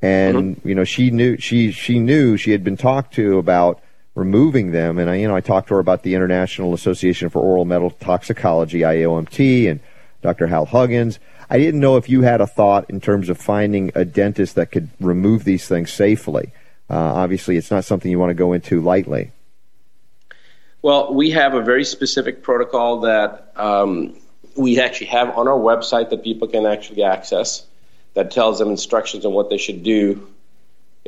And 0.00 0.60
you 0.64 0.74
know, 0.74 0.84
she 0.84 1.10
knew 1.10 1.36
she 1.38 1.72
she 1.72 1.98
knew 1.98 2.36
she 2.36 2.52
had 2.52 2.62
been 2.62 2.76
talked 2.76 3.14
to 3.14 3.38
about 3.38 3.80
removing 4.16 4.72
them, 4.72 4.98
and 4.98 5.08
I 5.08 5.16
you 5.16 5.28
know 5.28 5.36
I 5.36 5.40
talked 5.40 5.68
to 5.68 5.74
her 5.74 5.80
about 5.80 6.02
the 6.02 6.16
International 6.16 6.74
Association 6.74 7.28
for 7.28 7.40
Oral 7.40 7.64
Metal 7.64 7.90
Toxicology 7.90 8.80
(IOMT) 8.80 9.70
and 9.70 9.78
Dr. 10.22 10.48
Hal 10.48 10.66
Huggins. 10.66 11.20
I 11.48 11.58
didn't 11.58 11.78
know 11.78 11.96
if 11.96 12.08
you 12.08 12.22
had 12.22 12.40
a 12.40 12.46
thought 12.46 12.90
in 12.90 13.00
terms 13.00 13.28
of 13.28 13.38
finding 13.38 13.92
a 13.94 14.04
dentist 14.04 14.56
that 14.56 14.72
could 14.72 14.88
remove 14.98 15.44
these 15.44 15.68
things 15.68 15.92
safely. 15.92 16.50
Uh, 16.90 16.96
obviously, 16.96 17.56
it's 17.56 17.70
not 17.70 17.84
something 17.84 18.10
you 18.10 18.18
want 18.18 18.30
to 18.30 18.34
go 18.34 18.52
into 18.52 18.80
lightly. 18.80 19.30
Well, 20.82 21.14
we 21.14 21.30
have 21.30 21.54
a 21.54 21.62
very 21.62 21.84
specific 21.84 22.42
protocol 22.42 23.00
that 23.00 23.52
um, 23.56 24.16
we 24.56 24.80
actually 24.80 25.08
have 25.08 25.36
on 25.36 25.46
our 25.46 25.58
website 25.58 26.10
that 26.10 26.24
people 26.24 26.48
can 26.48 26.64
actually 26.66 27.02
access 27.02 27.66
that 28.14 28.30
tells 28.30 28.58
them 28.58 28.70
instructions 28.70 29.26
on 29.26 29.32
what 29.32 29.50
they 29.50 29.58
should 29.58 29.82
do 29.82 30.26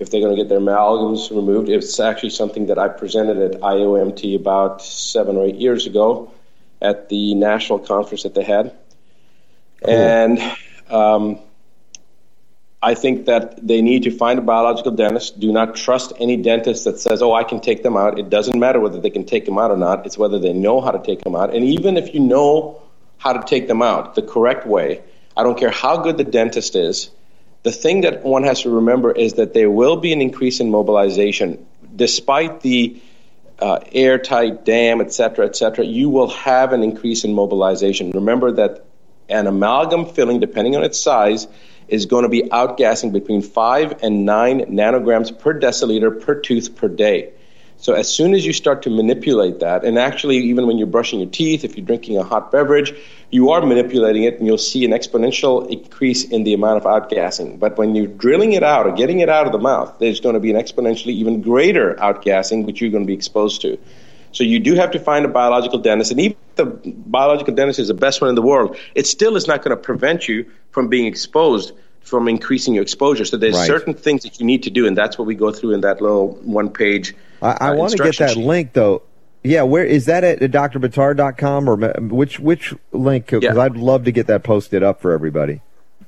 if 0.01 0.11
they're 0.11 0.21
going 0.21 0.35
to 0.35 0.41
get 0.41 0.49
their 0.49 0.61
amalgams 0.61 1.31
removed. 1.31 1.69
It's 1.69 1.99
actually 1.99 2.31
something 2.31 2.67
that 2.67 2.79
I 2.79 2.89
presented 2.89 3.39
at 3.39 3.61
IOMT 3.61 4.37
about 4.37 4.81
seven 4.81 5.37
or 5.37 5.45
eight 5.45 5.57
years 5.57 5.87
ago 5.87 6.33
at 6.81 7.09
the 7.09 7.35
national 7.35 7.81
conference 7.81 8.23
that 8.23 8.35
they 8.35 8.45
had. 8.45 8.75
Cool. 9.85 9.95
And 9.95 10.41
um, 10.89 11.41
I 12.81 12.95
think 12.95 13.27
that 13.27 13.67
they 13.67 13.83
need 13.83 14.05
to 14.05 14.13
find 14.13 14.39
a 14.39 14.43
biological 14.43 14.93
dentist. 14.93 15.41
Do 15.41 15.53
not 15.53 15.75
trust 15.75 16.13
any 16.21 16.37
dentist 16.37 16.85
that 16.85 17.01
says, 17.01 17.21
oh, 17.21 17.35
I 17.35 17.43
can 17.43 17.61
take 17.61 17.83
them 17.83 17.97
out. 17.97 18.21
It 18.21 18.31
doesn't 18.31 18.59
matter 18.59 18.79
whether 18.79 19.01
they 19.01 19.11
can 19.11 19.25
take 19.25 19.47
them 19.47 19.59
out 19.59 19.73
or 19.73 19.77
not. 19.77 20.07
It's 20.07 20.17
whether 20.17 20.39
they 20.39 20.53
know 20.53 20.81
how 20.81 20.93
to 20.93 21.05
take 21.05 21.23
them 21.23 21.35
out. 21.35 21.55
And 21.55 21.65
even 21.65 21.97
if 21.97 22.15
you 22.15 22.21
know 22.21 22.81
how 23.19 23.33
to 23.33 23.45
take 23.45 23.67
them 23.67 23.83
out 23.83 24.15
the 24.15 24.23
correct 24.23 24.65
way, 24.65 25.03
I 25.37 25.43
don't 25.43 25.59
care 25.59 25.71
how 25.71 26.03
good 26.03 26.19
the 26.19 26.25
dentist 26.25 26.77
is, 26.77 27.11
the 27.69 27.73
thing 27.73 28.01
that 28.01 28.25
one 28.25 28.45
has 28.45 28.63
to 28.63 28.71
remember 28.71 29.13
is 29.13 29.35
that 29.35 29.53
there 29.53 29.71
will 29.71 29.97
be 29.97 30.15
an 30.15 30.23
increase 30.23 30.59
in 30.59 30.71
mobilization. 30.71 31.67
Despite 31.95 32.63
the 32.63 32.99
uh, 33.59 33.81
airtight 33.93 34.65
dam, 34.65 35.03
et 35.03 35.13
cetera, 35.13 35.45
et 35.45 35.55
cetera, 35.55 35.85
you 35.85 36.09
will 36.09 36.31
have 36.31 36.73
an 36.73 36.83
increase 36.83 37.25
in 37.25 37.35
mobilization. 37.35 38.13
Remember 38.13 38.53
that 38.53 38.87
an 39.29 39.47
amalgam 39.47 40.07
filling, 40.07 40.41
depending 40.41 40.77
on 40.77 40.83
its 40.83 40.99
size, 40.99 41.47
is 41.89 42.07
going 42.07 42.23
to 42.23 42.31
be 42.31 42.45
outgassing 42.45 43.13
between 43.13 43.43
5 43.43 44.03
and 44.03 44.25
9 44.25 44.61
nanograms 44.81 45.39
per 45.39 45.61
deciliter 45.61 46.11
per 46.25 46.41
tooth 46.41 46.75
per 46.75 46.89
day. 46.89 47.35
So 47.81 47.93
as 47.93 48.13
soon 48.13 48.35
as 48.35 48.45
you 48.45 48.53
start 48.53 48.83
to 48.83 48.91
manipulate 48.91 49.61
that, 49.61 49.85
and 49.85 50.01
actually 50.01 50.39
even 50.39 50.67
when 50.67 50.79
you're 50.79 50.89
brushing 50.89 51.21
your 51.21 51.31
teeth, 51.31 51.63
if 51.63 51.77
you're 51.77 51.87
drinking 51.87 52.19
a 52.19 52.25
hot 52.25 52.51
beverage, 52.51 52.93
you 53.31 53.51
are 53.51 53.65
manipulating 53.65 54.25
it 54.25 54.39
and 54.39 54.49
you'll 54.49 54.59
see 54.59 54.85
an 54.85 54.91
exponential 54.91 55.69
increase 55.71 56.25
in 56.25 56.43
the 56.43 56.55
amount 56.55 56.79
of 56.79 56.85
outgassing. 56.85 57.61
But 57.61 57.79
when 57.79 57.95
you're 57.95 58.09
drilling 58.09 58.53
it 58.53 58.65
out 58.65 58.87
or 58.87 58.93
getting 58.93 59.21
it 59.21 59.29
out 59.29 59.47
of 59.47 59.53
the 59.53 59.61
mouth, 59.61 59.95
there's 60.01 60.19
going 60.19 60.35
to 60.35 60.41
be 60.41 60.51
an 60.51 60.57
exponentially 60.57 61.13
even 61.13 61.41
greater 61.41 61.95
outgassing, 61.95 62.67
which 62.67 62.81
you're 62.81 62.91
going 62.91 63.05
to 63.05 63.07
be 63.07 63.15
exposed 63.15 63.61
to. 63.63 63.79
So 64.33 64.43
you 64.43 64.59
do 64.59 64.75
have 64.75 64.91
to 64.91 64.99
find 64.99 65.25
a 65.25 65.29
biological 65.29 65.79
dentist, 65.79 66.11
and 66.11 66.21
even 66.21 66.37
if 66.51 66.57
the 66.57 66.67
biological 66.67 67.55
dentist 67.55 67.79
is 67.79 67.89
the 67.89 67.95
best 67.95 68.21
one 68.21 68.29
in 68.29 68.35
the 68.35 68.43
world, 68.43 68.77
it 68.95 69.07
still 69.07 69.37
is 69.37 69.47
not 69.47 69.63
going 69.63 69.75
to 69.75 69.83
prevent 69.83 70.29
you 70.29 70.51
from 70.71 70.89
being 70.89 71.07
exposed 71.07 71.73
from 72.01 72.29
increasing 72.29 72.75
your 72.75 72.83
exposure. 72.83 73.25
So 73.25 73.37
there's 73.37 73.55
right. 73.55 73.67
certain 73.67 73.95
things 73.95 74.23
that 74.23 74.41
you 74.41 74.47
need 74.47 74.65
to 74.65 74.71
do, 74.71 74.87
and 74.87 74.97
that's 74.97 75.19
what 75.19 75.27
we 75.27 75.35
go 75.35 75.53
through 75.53 75.73
in 75.73 75.83
that 75.83 76.01
little 76.01 76.35
one 76.43 76.71
page. 76.71 77.15
I, 77.43 77.57
I 77.61 77.69
uh, 77.71 77.75
want 77.75 77.93
to 77.93 77.99
get 77.99 78.17
that 78.19 78.31
sheet. 78.31 78.45
link 78.45 78.73
though. 78.73 79.03
Yeah, 79.45 79.63
where 79.63 79.85
is 79.85 80.07
that 80.07 80.25
at 80.25 80.41
drbuttar.com 80.41 81.69
or 81.69 81.77
which 82.01 82.41
which 82.41 82.75
link? 82.93 83.27
Because 83.27 83.43
yeah. 83.43 83.61
I'd 83.61 83.77
love 83.77 84.05
to 84.05 84.13
get 84.13 84.27
that 84.27 84.43
posted 84.43 84.83
up 84.83 85.01
for 85.01 85.13
everybody. 85.13 85.61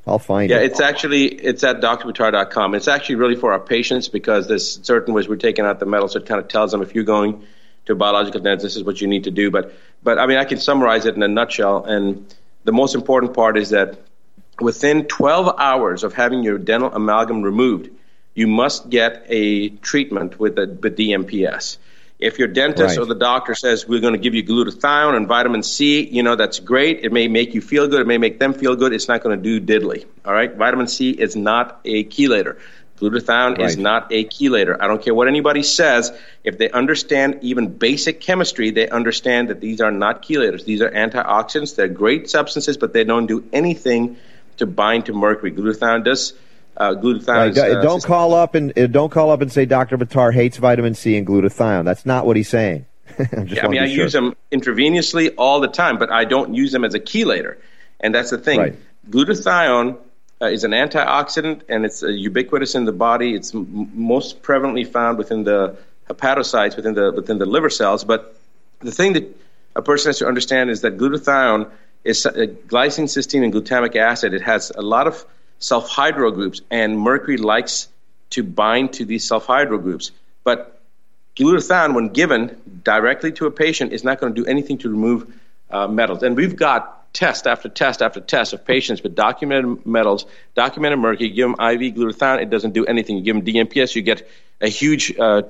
I'll 0.07 0.19
find 0.19 0.51
yeah, 0.51 0.57
it. 0.57 0.61
Yeah, 0.61 0.67
it's 0.67 0.81
actually 0.81 1.27
it's 1.27 1.63
at 1.63 1.81
drbuttar.com. 1.81 2.75
It's 2.75 2.89
actually 2.89 3.15
really 3.17 3.37
for 3.37 3.53
our 3.53 3.61
patients 3.61 4.09
because 4.09 4.49
there's 4.49 4.85
certain 4.85 5.15
ways 5.15 5.29
we're 5.29 5.37
taking 5.37 5.65
out 5.65 5.79
the 5.79 5.87
metal, 5.87 6.09
so 6.09 6.19
it 6.19 6.27
kind 6.27 6.41
of 6.41 6.49
tells 6.49 6.73
them 6.73 6.83
if 6.83 6.95
you're 6.95 7.05
going 7.05 7.47
to 7.87 7.93
a 7.93 7.97
biological 7.97 8.41
dentist, 8.41 8.63
this 8.63 8.77
is 8.77 8.85
what 8.85 9.01
you 9.01 9.07
need 9.07 9.25
to 9.25 9.31
do. 9.31 9.51
But 9.51 9.73
but 10.03 10.19
I 10.19 10.27
mean, 10.27 10.39
I 10.39 10.45
can 10.45 10.59
summarize 10.59 11.07
it 11.07 11.15
in 11.15 11.23
a 11.23 11.29
nutshell. 11.29 11.85
And 11.85 12.35
the 12.65 12.73
most 12.73 12.95
important 12.95 13.35
part 13.35 13.59
is 13.59 13.71
that 13.71 13.99
within 14.61 15.07
12 15.07 15.55
hours 15.59 16.05
of 16.05 16.15
having 16.15 16.43
your 16.43 16.59
dental 16.59 16.93
amalgam 16.93 17.43
removed, 17.43 17.91
you 18.35 18.47
must 18.47 18.89
get 18.91 19.25
a 19.29 19.69
treatment 19.69 20.39
with 20.39 20.57
the 20.57 20.67
with 20.67 20.97
DMPS. 20.97 21.79
If 22.19 22.39
your 22.39 22.49
dentist 22.49 22.99
right. 22.99 23.03
or 23.03 23.07
the 23.07 23.15
doctor 23.15 23.55
says 23.55 23.89
we're 23.89 24.01
going 24.01 24.13
to 24.13 24.19
give 24.19 24.35
you 24.35 24.45
glutathione 24.45 25.17
and 25.17 25.27
vitamin 25.27 25.63
C, 25.63 26.03
you 26.03 26.23
know 26.23 26.37
that's 26.37 26.61
great. 26.61 27.03
It 27.03 27.13
may 27.13 27.29
make 27.29 27.55
you 27.55 27.63
feel 27.63 27.89
good. 27.89 28.03
It 28.03 28.07
may 28.07 28.19
make 28.19 28.39
them 28.39 28.53
feel 28.53 28.77
good. 28.77 28.93
It's 28.93 29.09
not 29.09 29.23
going 29.23 29.43
to 29.43 29.43
do 29.43 29.61
diddly. 29.61 30.05
All 30.25 30.35
right, 30.35 30.55
vitamin 30.55 30.87
C 30.87 31.11
is 31.11 31.35
not 31.35 31.81
a 31.85 32.05
chelator. 32.05 32.59
Glutathione 33.01 33.57
right. 33.57 33.61
is 33.61 33.79
not 33.79 34.13
a 34.13 34.27
chelator. 34.27 34.77
I 34.79 34.87
don't 34.87 35.03
care 35.03 35.15
what 35.15 35.29
anybody 35.29 35.63
says. 35.63 36.13
If 36.45 36.59
they 36.59 36.71
understand 36.71 37.39
even 37.41 37.69
basic 37.69 38.21
chemistry, 38.21 38.71
they 38.71 38.91
understand 38.91 39.49
that 39.49 39.63
these 39.63 39.81
are 39.81 39.91
not 39.91 40.23
chelators. 40.23 40.67
These 40.67 40.83
are 40.83 40.91
antioxidants. 40.91 41.75
They're 41.75 41.89
great 41.89 42.29
substances, 42.29 42.77
but 42.77 42.93
they 42.93 43.05
don't 43.05 43.27
do 43.27 43.49
anything 43.55 44.19
to 44.61 44.67
bind 44.67 45.07
to 45.07 45.13
mercury. 45.13 45.53
Glutathione 45.53 46.05
does. 46.05 46.33
Uh, 46.77 46.95
glutathione. 46.95 47.57
Right. 47.57 47.77
Uh, 47.77 47.83
don't 47.83 48.03
call 48.03 48.33
up 48.33 48.55
and 48.55 48.73
don't 48.93 49.11
call 49.11 49.31
up 49.31 49.41
and 49.43 49.53
say 49.53 49.67
Dr. 49.67 49.99
Buttar 49.99 50.33
hates 50.33 50.57
vitamin 50.57 50.95
C 50.95 51.17
and 51.17 51.27
glutathione. 51.27 51.85
That's 51.85 52.07
not 52.07 52.25
what 52.25 52.37
he's 52.37 52.49
saying. 52.49 52.87
yeah, 53.19 53.65
I 53.65 53.69
mean, 53.69 53.83
I 53.83 53.89
sure. 53.89 54.05
use 54.05 54.13
them 54.13 54.37
intravenously 54.53 55.35
all 55.37 55.61
the 55.61 55.69
time, 55.69 55.99
but 55.99 56.11
I 56.11 56.25
don't 56.25 56.55
use 56.55 56.73
them 56.73 56.85
as 56.85 56.95
a 56.95 57.01
chelator, 57.01 57.57
and 57.99 58.15
that's 58.15 58.31
the 58.31 58.39
thing. 58.39 58.59
Right. 58.61 58.77
Glutathione 59.11 59.99
uh, 60.41 60.47
is 60.47 60.65
an 60.65 60.71
antioxidant, 60.71 61.63
and 61.69 61.85
it's 61.85 62.03
uh, 62.03 62.09
ubiquitous 62.09 62.75
in 62.75 62.85
the 62.85 62.93
body. 62.93 63.35
It's 63.35 63.55
m- 63.55 63.91
most 63.95 64.43
prevalently 64.43 64.87
found 64.87 65.19
within 65.19 65.43
the 65.43 65.77
hepatocytes, 66.09 66.77
within 66.77 66.95
the 66.95 67.13
within 67.13 67.39
the 67.39 67.47
liver 67.47 67.69
cells. 67.71 68.05
But 68.05 68.37
the 68.79 68.93
thing 68.93 69.15
that 69.15 69.37
a 69.75 69.83
person 69.83 70.11
has 70.11 70.19
to 70.19 70.29
understand 70.29 70.71
is 70.71 70.83
that 70.83 70.97
glutathione 70.97 71.71
is 72.05 72.27
uh, 72.27 72.33
glycine, 72.33 73.05
cysteine, 73.05 73.45
and 73.45 73.53
glutamic 73.53 73.97
acid. 73.97 74.35
It 74.35 74.43
has 74.43 74.71
a 74.71 74.83
lot 74.83 75.07
of 75.07 75.25
sulfhydryl 75.61 76.35
groups, 76.35 76.63
and 76.71 76.99
mercury 76.99 77.37
likes 77.37 77.89
to 78.31 78.43
bind 78.43 78.95
to 78.95 79.05
these 79.05 79.29
sulfhydryl 79.29 79.83
groups. 79.83 80.11
But 80.45 80.81
glutathione, 81.37 81.95
when 81.95 82.09
given 82.09 82.57
directly 82.85 83.33
to 83.33 83.47
a 83.47 83.51
patient, 83.51 83.93
is 83.93 84.05
not 84.05 84.21
going 84.21 84.35
to 84.35 84.43
do 84.43 84.49
anything 84.49 84.79
to 84.79 84.89
remove 84.89 85.33
uh, 85.71 85.87
metals. 85.87 86.23
And 86.23 86.37
we've 86.37 86.57
got 86.57 87.13
test 87.13 87.47
after 87.47 87.69
test 87.69 88.03
after 88.03 88.21
test 88.21 88.53
of 88.53 88.65
patients 88.65 89.03
with 89.03 89.15
documented 89.15 89.85
metals, 89.85 90.27
documented 90.55 90.99
mercury. 90.99 91.29
Give 91.31 91.49
them 91.49 91.53
IV 91.53 91.95
glutathione, 91.95 92.43
it 92.43 92.51
doesn't 92.51 92.73
do 92.73 92.87
anything. 92.87 93.17
You 93.17 93.23
give 93.23 93.37
them 93.37 93.45
DMPS, 93.45 93.95
you 93.95 94.03
get 94.03 94.29
a 94.61 94.69
huge 94.69 95.19
uh, 95.19 95.43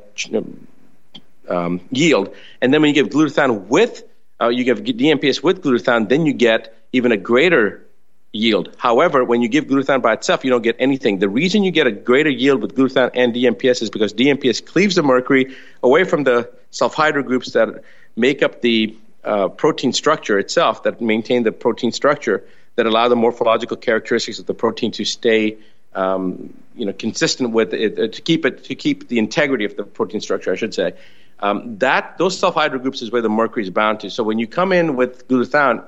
um, 1.49 1.81
yield. 1.91 2.35
And 2.61 2.73
then 2.73 2.81
when 2.81 2.89
you 2.89 2.95
give 2.95 3.13
glutathione 3.13 3.67
with 3.67 4.03
uh, 4.41 4.49
you 4.49 4.65
give 4.65 4.81
DMPS 4.81 5.43
with 5.43 5.63
glutathione, 5.63 6.09
then 6.09 6.27
you 6.27 6.33
get 6.33 6.75
even 6.93 7.13
a 7.13 7.17
greater 7.17 7.87
yield. 8.33 8.75
However, 8.79 9.25
when 9.25 9.43
you 9.43 9.49
give 9.49 9.65
glutathione 9.67 10.03
by 10.03 10.13
itself, 10.15 10.45
you 10.45 10.51
don't 10.51 10.63
get 10.63 10.77
anything. 10.79 11.19
The 11.19 11.29
reason 11.29 11.65
you 11.65 11.71
get 11.71 11.87
a 11.87 11.93
greater 11.93 12.31
yield 12.31 12.63
with 12.63 12.75
glutathione 12.75 13.11
and 13.15 13.35
DMPS 13.35 13.83
is 13.83 13.91
because 13.91 14.15
DMPS 14.15 14.65
cleaves 14.65 14.95
the 14.95 15.03
mercury 15.03 15.57
away 15.83 16.05
from 16.05 16.25
the 16.25 16.51
sulfhydryl 16.73 17.25
groups 17.25 17.53
that 17.53 17.83
make 18.17 18.43
up 18.43 18.61
the 18.61 18.97
uh, 19.25 19.49
protein 19.49 19.93
structure 19.93 20.39
itself, 20.39 20.85
that 20.85 21.01
maintain 21.01 21.43
the 21.43 21.53
protein 21.53 21.93
structure, 21.93 22.45
that 22.77 22.87
allow 22.87 23.09
the 23.09 23.17
morphological 23.17 23.77
characteristics 23.77 24.39
of 24.39 24.47
the 24.47 24.55
protein 24.55 24.93
to 24.93 25.05
stay, 25.05 25.59
um, 25.95 26.55
you 26.75 26.87
know, 26.87 26.93
consistent 26.93 27.51
with 27.51 27.75
it, 27.75 27.99
uh, 27.99 28.09
to 28.09 28.23
keep 28.23 28.47
it 28.47 28.65
to 28.65 28.75
keep 28.75 29.09
the 29.09 29.19
integrity 29.19 29.65
of 29.65 29.77
the 29.77 29.85
protein 29.85 30.21
structure, 30.21 30.53
I 30.53 30.57
should 30.57 30.73
say. 30.73 30.95
Um, 31.43 31.79
that 31.79 32.19
those 32.19 32.39
sulfhydryl 32.39 32.83
groups 32.83 33.03
is 33.03 33.11
where 33.11 33.23
the 33.23 33.29
mercury 33.29 33.63
is 33.63 33.71
bound 33.71 34.01
to. 34.01 34.11
So 34.11 34.23
when 34.23 34.39
you 34.39 34.47
come 34.47 34.73
in 34.73 34.97
with 34.97 35.27
glutathione, 35.29 35.85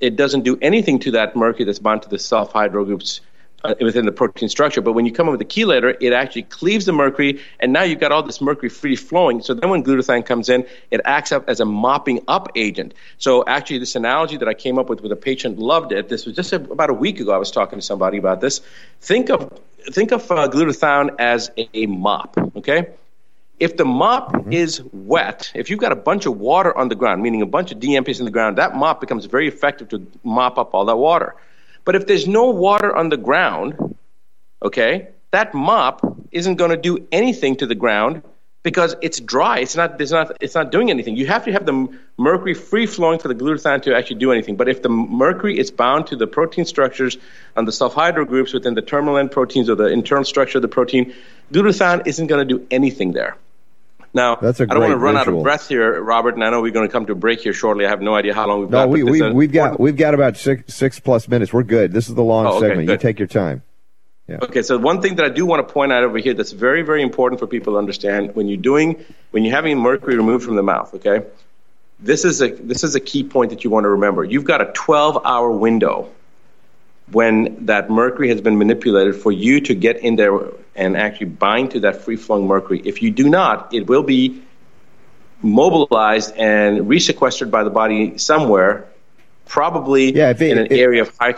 it 0.00 0.16
doesn't 0.16 0.42
do 0.42 0.58
anything 0.60 0.98
to 1.00 1.12
that 1.12 1.36
mercury 1.36 1.64
that's 1.64 1.78
bound 1.78 2.02
to 2.02 2.08
the 2.08 2.16
sulfhydryl 2.16 2.86
groups 2.86 3.20
uh, 3.64 3.74
within 3.80 4.06
the 4.06 4.12
protein 4.12 4.48
structure. 4.48 4.80
But 4.80 4.92
when 4.92 5.06
you 5.06 5.12
come 5.12 5.26
in 5.26 5.32
with 5.32 5.40
the 5.40 5.44
chelator, 5.44 5.96
it 6.00 6.12
actually 6.12 6.42
cleaves 6.42 6.84
the 6.84 6.92
mercury, 6.92 7.40
and 7.60 7.72
now 7.72 7.82
you've 7.82 8.00
got 8.00 8.12
all 8.12 8.22
this 8.22 8.40
mercury 8.40 8.68
free 8.68 8.96
flowing. 8.96 9.42
So 9.42 9.54
then 9.54 9.70
when 9.70 9.82
glutathione 9.82 10.26
comes 10.26 10.48
in, 10.48 10.66
it 10.90 11.00
acts 11.04 11.32
up 11.32 11.48
as 11.48 11.60
a 11.60 11.64
mopping 11.64 12.20
up 12.28 12.50
agent. 12.54 12.94
So 13.18 13.44
actually, 13.46 13.78
this 13.78 13.96
analogy 13.96 14.36
that 14.36 14.48
I 14.48 14.54
came 14.54 14.78
up 14.78 14.88
with 14.88 15.00
with 15.00 15.12
a 15.12 15.16
patient 15.16 15.58
loved 15.58 15.92
it. 15.92 16.08
This 16.08 16.26
was 16.26 16.36
just 16.36 16.52
a, 16.52 16.56
about 16.56 16.90
a 16.90 16.94
week 16.94 17.20
ago. 17.20 17.32
I 17.32 17.38
was 17.38 17.50
talking 17.50 17.78
to 17.78 17.84
somebody 17.84 18.18
about 18.18 18.40
this. 18.40 18.60
Think 19.00 19.30
of 19.30 19.60
think 19.90 20.12
of 20.12 20.30
uh, 20.30 20.48
glutathione 20.48 21.16
as 21.18 21.50
a, 21.56 21.68
a 21.74 21.86
mop. 21.86 22.36
Okay 22.56 22.88
if 23.60 23.76
the 23.76 23.84
mop 23.84 24.32
mm-hmm. 24.32 24.52
is 24.52 24.82
wet, 24.92 25.50
if 25.54 25.70
you've 25.70 25.80
got 25.80 25.92
a 25.92 25.96
bunch 25.96 26.26
of 26.26 26.38
water 26.38 26.76
on 26.76 26.88
the 26.88 26.94
ground, 26.94 27.22
meaning 27.22 27.42
a 27.42 27.46
bunch 27.46 27.72
of 27.72 27.78
DMPS 27.78 28.18
in 28.18 28.24
the 28.24 28.30
ground, 28.30 28.58
that 28.58 28.76
mop 28.76 29.00
becomes 29.00 29.24
very 29.26 29.48
effective 29.48 29.88
to 29.88 30.06
mop 30.22 30.58
up 30.58 30.74
all 30.74 30.84
that 30.86 30.96
water. 30.96 31.34
But 31.84 31.96
if 31.96 32.06
there's 32.06 32.28
no 32.28 32.50
water 32.50 32.94
on 32.94 33.08
the 33.08 33.16
ground, 33.16 33.96
okay, 34.62 35.08
that 35.30 35.54
mop 35.54 36.02
isn't 36.30 36.56
going 36.56 36.70
to 36.70 36.76
do 36.76 37.06
anything 37.10 37.56
to 37.56 37.66
the 37.66 37.74
ground 37.74 38.22
because 38.62 38.94
it's 39.00 39.20
dry. 39.20 39.60
It's 39.60 39.76
not. 39.76 40.00
It's 40.00 40.10
not. 40.10 40.36
It's 40.40 40.54
not 40.54 40.70
doing 40.70 40.90
anything. 40.90 41.16
You 41.16 41.26
have 41.26 41.44
to 41.44 41.52
have 41.52 41.64
the 41.64 41.88
mercury 42.18 42.54
free 42.54 42.86
flowing 42.86 43.18
for 43.18 43.28
the 43.28 43.34
glutathione 43.34 43.82
to 43.82 43.96
actually 43.96 44.18
do 44.18 44.32
anything. 44.32 44.56
But 44.56 44.68
if 44.68 44.82
the 44.82 44.88
mercury 44.88 45.58
is 45.58 45.70
bound 45.70 46.08
to 46.08 46.16
the 46.16 46.26
protein 46.26 46.64
structures 46.64 47.16
and 47.56 47.66
the 47.66 47.72
sulfhydryl 47.72 48.26
groups 48.26 48.52
within 48.52 48.74
the 48.74 48.82
terminal 48.82 49.16
end 49.16 49.30
proteins 49.30 49.70
or 49.70 49.74
the 49.74 49.86
internal 49.86 50.24
structure 50.24 50.58
of 50.58 50.62
the 50.62 50.68
protein, 50.68 51.14
glutathione 51.52 52.06
isn't 52.06 52.26
going 52.26 52.46
to 52.46 52.58
do 52.58 52.66
anything 52.70 53.12
there. 53.12 53.36
Now, 54.14 54.36
That's 54.36 54.58
a 54.60 54.64
I 54.64 54.66
don't 54.66 54.80
want 54.80 54.92
to 54.92 54.96
run 54.96 55.16
out 55.16 55.28
of 55.28 55.42
breath 55.42 55.68
here, 55.68 56.02
Robert, 56.02 56.34
and 56.34 56.42
I 56.42 56.50
know 56.50 56.62
we're 56.62 56.72
going 56.72 56.88
to 56.88 56.92
come 56.92 57.04
to 57.06 57.12
a 57.12 57.16
break 57.16 57.40
here 57.40 57.52
shortly. 57.52 57.84
I 57.86 57.90
have 57.90 58.00
no 58.00 58.14
idea 58.14 58.34
how 58.34 58.46
long 58.48 58.60
we've 58.60 58.70
No, 58.70 58.84
got. 58.84 58.88
we, 58.88 59.02
but 59.02 59.10
we, 59.12 59.18
is 59.22 59.26
a- 59.30 59.32
we've 59.34 59.52
got 59.52 59.78
we've 59.78 59.96
got 59.96 60.14
about 60.14 60.36
six 60.36 60.74
six 60.74 60.98
plus 60.98 61.28
minutes. 61.28 61.52
We're 61.52 61.62
good. 61.62 61.92
This 61.92 62.08
is 62.08 62.14
the 62.14 62.22
long 62.24 62.46
Oh, 62.46 62.56
okay, 62.56 62.68
segment. 62.68 62.88
You 62.88 62.96
take 62.96 63.18
your 63.18 63.28
time. 63.28 63.62
Okay, 64.30 64.60
so 64.60 64.76
one 64.76 65.00
thing 65.00 65.16
that 65.16 65.24
I 65.24 65.30
do 65.30 65.46
want 65.46 65.66
to 65.66 65.72
point 65.72 65.90
out 65.90 66.04
over 66.04 66.18
here 66.18 66.34
that's 66.34 66.52
very, 66.52 66.82
very 66.82 67.00
important 67.02 67.40
for 67.40 67.46
people 67.46 67.72
to 67.74 67.78
understand 67.78 68.34
when 68.34 68.46
you're 68.46 68.58
doing 68.60 69.02
when 69.30 69.42
you're 69.42 69.54
having 69.54 69.78
mercury 69.78 70.16
removed 70.16 70.44
from 70.44 70.56
the 70.56 70.62
mouth, 70.62 70.92
okay? 70.96 71.24
This 72.00 72.26
is 72.26 72.42
a 72.42 72.48
this 72.48 72.84
is 72.84 72.94
a 72.94 73.00
key 73.00 73.24
point 73.24 73.50
that 73.50 73.64
you 73.64 73.70
want 73.70 73.84
to 73.84 73.88
remember. 73.90 74.24
You've 74.24 74.44
got 74.44 74.60
a 74.60 74.66
12-hour 74.66 75.50
window 75.52 76.10
when 77.12 77.66
that 77.66 77.90
mercury 77.90 78.28
has 78.28 78.40
been 78.40 78.58
manipulated 78.58 79.16
for 79.16 79.32
you 79.32 79.60
to 79.62 79.74
get 79.74 79.96
in 79.98 80.16
there 80.16 80.36
and 80.76 80.96
actually 80.96 81.26
bind 81.26 81.70
to 81.72 81.80
that 81.80 82.02
free-flowing 82.02 82.46
mercury. 82.46 82.80
If 82.84 83.02
you 83.02 83.10
do 83.10 83.28
not, 83.28 83.72
it 83.74 83.86
will 83.88 84.02
be 84.02 84.42
mobilized 85.42 86.34
and 86.36 86.88
resequestered 86.88 87.50
by 87.50 87.64
the 87.64 87.70
body 87.70 88.18
somewhere, 88.18 88.86
probably 89.46 90.12
Yeah, 90.14 90.30
it- 90.30 90.40
in 90.42 90.58
an 90.58 90.66
it- 90.70 90.78
area 90.78 91.02
of 91.02 91.12
high. 91.18 91.34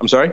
I'm 0.00 0.08
sorry. 0.08 0.32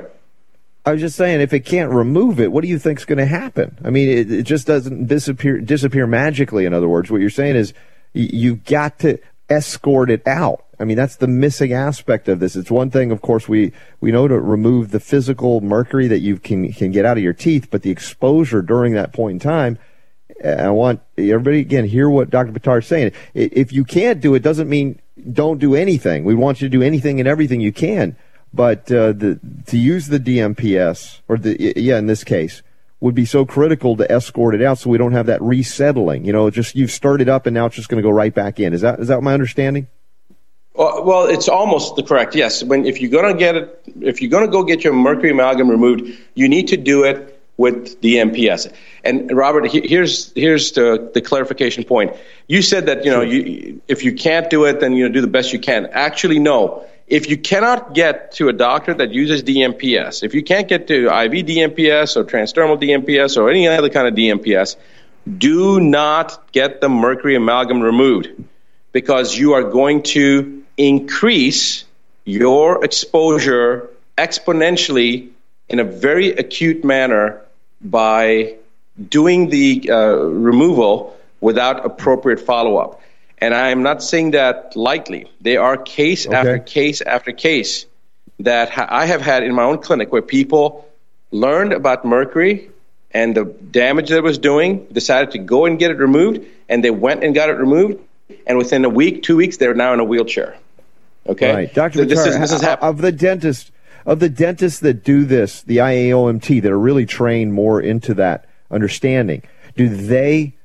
I 0.85 0.93
was 0.93 1.01
just 1.01 1.17
saying, 1.17 1.41
if 1.41 1.53
it 1.53 1.61
can't 1.65 1.91
remove 1.91 2.39
it, 2.39 2.51
what 2.51 2.61
do 2.63 2.67
you 2.69 2.79
think's 2.79 3.05
going 3.05 3.17
to 3.19 3.25
happen? 3.25 3.77
I 3.83 3.89
mean, 3.89 4.09
it, 4.09 4.31
it 4.31 4.43
just 4.43 4.65
doesn't 4.65 5.07
disappear 5.07 5.59
disappear 5.59 6.07
magically. 6.07 6.65
In 6.65 6.73
other 6.73 6.87
words, 6.87 7.11
what 7.11 7.21
you're 7.21 7.29
saying 7.29 7.57
is 7.57 7.73
y- 8.15 8.29
you've 8.31 8.63
got 8.63 8.97
to 8.99 9.19
escort 9.49 10.09
it 10.09 10.25
out. 10.25 10.63
I 10.79 10.85
mean, 10.85 10.95
that's 10.95 11.17
the 11.17 11.27
missing 11.27 11.73
aspect 11.73 12.29
of 12.29 12.39
this. 12.39 12.55
It's 12.55 12.71
one 12.71 12.89
thing, 12.89 13.11
of 13.11 13.21
course, 13.21 13.49
we 13.49 13.73
we 13.99 14.11
know 14.11 14.27
to 14.27 14.39
remove 14.39 14.91
the 14.91 14.99
physical 14.99 15.59
mercury 15.59 16.07
that 16.07 16.19
you 16.19 16.37
can 16.37 16.71
can 16.71 16.91
get 16.91 17.05
out 17.05 17.17
of 17.17 17.23
your 17.23 17.33
teeth, 17.33 17.67
but 17.69 17.81
the 17.81 17.89
exposure 17.91 18.61
during 18.61 18.93
that 18.93 19.13
point 19.13 19.33
in 19.33 19.39
time. 19.39 19.77
I 20.43 20.69
want 20.69 21.01
everybody 21.17 21.59
again 21.59 21.83
hear 21.83 22.09
what 22.09 22.29
Dr. 22.29 22.53
Buttar 22.53 22.79
is 22.79 22.87
saying. 22.87 23.11
If 23.33 23.73
you 23.73 23.83
can't 23.83 24.21
do 24.21 24.35
it, 24.35 24.43
doesn't 24.43 24.69
mean 24.69 25.01
don't 25.33 25.59
do 25.59 25.75
anything. 25.75 26.23
We 26.23 26.33
want 26.33 26.61
you 26.61 26.69
to 26.69 26.77
do 26.77 26.81
anything 26.81 27.19
and 27.19 27.27
everything 27.27 27.59
you 27.59 27.73
can. 27.73 28.15
But 28.53 28.91
uh, 28.91 29.11
the, 29.11 29.39
to 29.67 29.77
use 29.77 30.07
the 30.07 30.19
DMPS 30.19 31.19
or 31.27 31.37
the 31.37 31.73
yeah 31.75 31.97
in 31.97 32.07
this 32.07 32.23
case 32.23 32.61
would 33.01 33.15
be 33.15 33.25
so 33.25 33.45
critical 33.45 33.97
to 33.97 34.09
escort 34.11 34.55
it 34.55 34.61
out 34.61 34.77
so 34.77 34.89
we 34.89 34.97
don't 34.97 35.11
have 35.11 35.25
that 35.25 35.41
resettling. 35.41 36.25
You 36.25 36.31
know, 36.31 36.49
just 36.49 36.75
you've 36.75 36.91
started 36.91 37.27
up 37.27 37.45
and 37.45 37.53
now 37.53 37.65
it's 37.65 37.75
just 37.75 37.89
going 37.89 38.01
to 38.01 38.07
go 38.07 38.13
right 38.13 38.33
back 38.33 38.59
in. 38.59 38.73
Is 38.73 38.81
that 38.81 38.99
is 38.99 39.09
that 39.09 39.21
my 39.21 39.33
understanding? 39.33 39.87
Well, 40.79 41.25
it's 41.25 41.49
almost 41.49 41.97
the 41.97 42.03
correct. 42.03 42.35
Yes, 42.35 42.63
when 42.63 42.85
if 42.85 43.01
you're 43.01 43.11
gonna 43.11 43.33
get 43.33 43.55
it, 43.55 43.81
if 43.99 44.21
you're 44.21 44.31
gonna 44.31 44.47
go 44.47 44.63
get 44.63 44.81
your 44.81 44.93
mercury 44.93 45.31
amalgam 45.31 45.69
removed, 45.69 46.09
you 46.35 46.47
need 46.47 46.69
to 46.69 46.77
do 46.77 47.03
it 47.03 47.37
with 47.57 47.99
DMPS. 48.01 48.71
And 49.03 49.29
Robert, 49.35 49.67
he- 49.67 49.85
here's 49.85 50.31
here's 50.35 50.71
the, 50.71 51.11
the 51.13 51.19
clarification 51.19 51.83
point. 51.83 52.15
You 52.47 52.61
said 52.61 52.85
that 52.85 53.03
you 53.03 53.11
know 53.11 53.19
you, 53.19 53.81
if 53.89 54.05
you 54.05 54.13
can't 54.13 54.49
do 54.49 54.63
it, 54.63 54.79
then 54.79 54.93
you 54.93 55.05
know 55.05 55.13
do 55.13 55.19
the 55.19 55.27
best 55.27 55.51
you 55.51 55.59
can. 55.59 55.87
Actually, 55.91 56.39
no. 56.39 56.85
If 57.07 57.29
you 57.29 57.37
cannot 57.37 57.93
get 57.93 58.31
to 58.33 58.47
a 58.47 58.53
doctor 58.53 58.93
that 58.93 59.11
uses 59.11 59.43
DMPS, 59.43 60.23
if 60.23 60.33
you 60.33 60.43
can't 60.43 60.69
get 60.69 60.87
to 60.87 61.07
IV 61.07 61.45
DMPS 61.45 62.15
or 62.15 62.23
transdermal 62.23 62.79
DMPS 62.79 63.35
or 63.35 63.49
any 63.49 63.67
other 63.67 63.89
kind 63.89 64.07
of 64.07 64.13
DMPS, 64.13 64.77
do 65.37 65.81
not 65.81 66.53
get 66.53 66.79
the 66.79 66.87
mercury 66.87 67.35
amalgam 67.35 67.81
removed 67.81 68.29
because 68.93 69.37
you 69.37 69.53
are 69.53 69.63
going 69.63 70.03
to 70.03 70.63
increase 70.79 71.83
your 72.23 72.83
exposure 72.83 73.89
exponentially 74.17 75.29
in 75.67 75.79
a 75.79 75.83
very 75.83 76.29
acute 76.29 76.83
manner 76.83 77.41
by 77.81 78.55
doing 79.09 79.49
the 79.49 79.89
uh, 79.91 80.15
removal 80.15 81.17
without 81.41 81.85
appropriate 81.85 82.39
follow 82.39 82.77
up. 82.77 83.01
And 83.37 83.53
I 83.53 83.69
am 83.69 83.83
not 83.83 84.01
saying 84.01 84.31
that 84.31 84.75
lightly. 84.75 85.31
There 85.41 85.61
are 85.61 85.77
case 85.77 86.25
after 86.25 86.59
case 86.59 87.01
after 87.01 87.31
case 87.31 87.85
that 88.39 88.69
ha- 88.69 88.87
I 88.89 89.05
have 89.05 89.21
had 89.21 89.43
in 89.43 89.53
my 89.53 89.63
own 89.63 89.79
clinic 89.79 90.11
where 90.11 90.21
people 90.21 90.87
learned 91.31 91.73
about 91.73 92.05
mercury 92.05 92.69
and 93.11 93.35
the 93.35 93.45
damage 93.45 94.09
that 94.09 94.17
it 94.17 94.23
was 94.23 94.37
doing, 94.37 94.85
decided 94.91 95.31
to 95.31 95.39
go 95.39 95.65
and 95.65 95.79
get 95.79 95.91
it 95.91 95.97
removed, 95.97 96.45
and 96.67 96.83
they 96.83 96.91
went 96.91 97.23
and 97.23 97.33
got 97.33 97.49
it 97.49 97.53
removed, 97.53 97.99
and 98.45 98.57
within 98.57 98.85
a 98.85 98.89
week, 98.89 99.23
two 99.23 99.35
weeks, 99.35 99.57
they're 99.57 99.73
now 99.73 99.93
in 99.93 99.99
a 99.99 100.03
wheelchair. 100.03 100.57
Okay, 101.27 101.53
Right, 101.53 101.73
Doctor. 101.73 101.99
So 101.99 102.05
this 102.05 102.25
is 102.25 102.39
this 102.39 102.51
is 102.51 102.63
uh, 102.63 102.77
ho- 102.77 102.89
of 102.89 102.99
the 102.99 103.11
dentists 103.11 103.71
of 104.05 104.19
the 104.19 104.29
dentists 104.29 104.79
that 104.79 105.03
do 105.03 105.25
this, 105.25 105.61
the 105.63 105.77
IAOMT 105.77 106.61
that 106.61 106.71
are 106.71 106.79
really 106.79 107.05
trained 107.05 107.53
more 107.53 107.79
into 107.81 108.13
that 108.15 108.45
understanding. 108.71 109.43
Do 109.75 109.89
they 109.89 110.55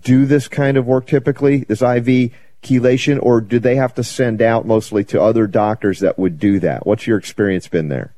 do 0.00 0.26
this 0.26 0.48
kind 0.48 0.76
of 0.76 0.86
work 0.86 1.06
typically, 1.06 1.58
this 1.58 1.82
IV 1.82 2.32
chelation, 2.62 3.18
or 3.22 3.40
do 3.40 3.58
they 3.58 3.76
have 3.76 3.94
to 3.94 4.04
send 4.04 4.42
out 4.42 4.66
mostly 4.66 5.04
to 5.04 5.20
other 5.20 5.46
doctors 5.46 6.00
that 6.00 6.18
would 6.18 6.38
do 6.38 6.58
that? 6.60 6.86
What's 6.86 7.06
your 7.06 7.18
experience 7.18 7.68
been 7.68 7.88
there? 7.88 8.14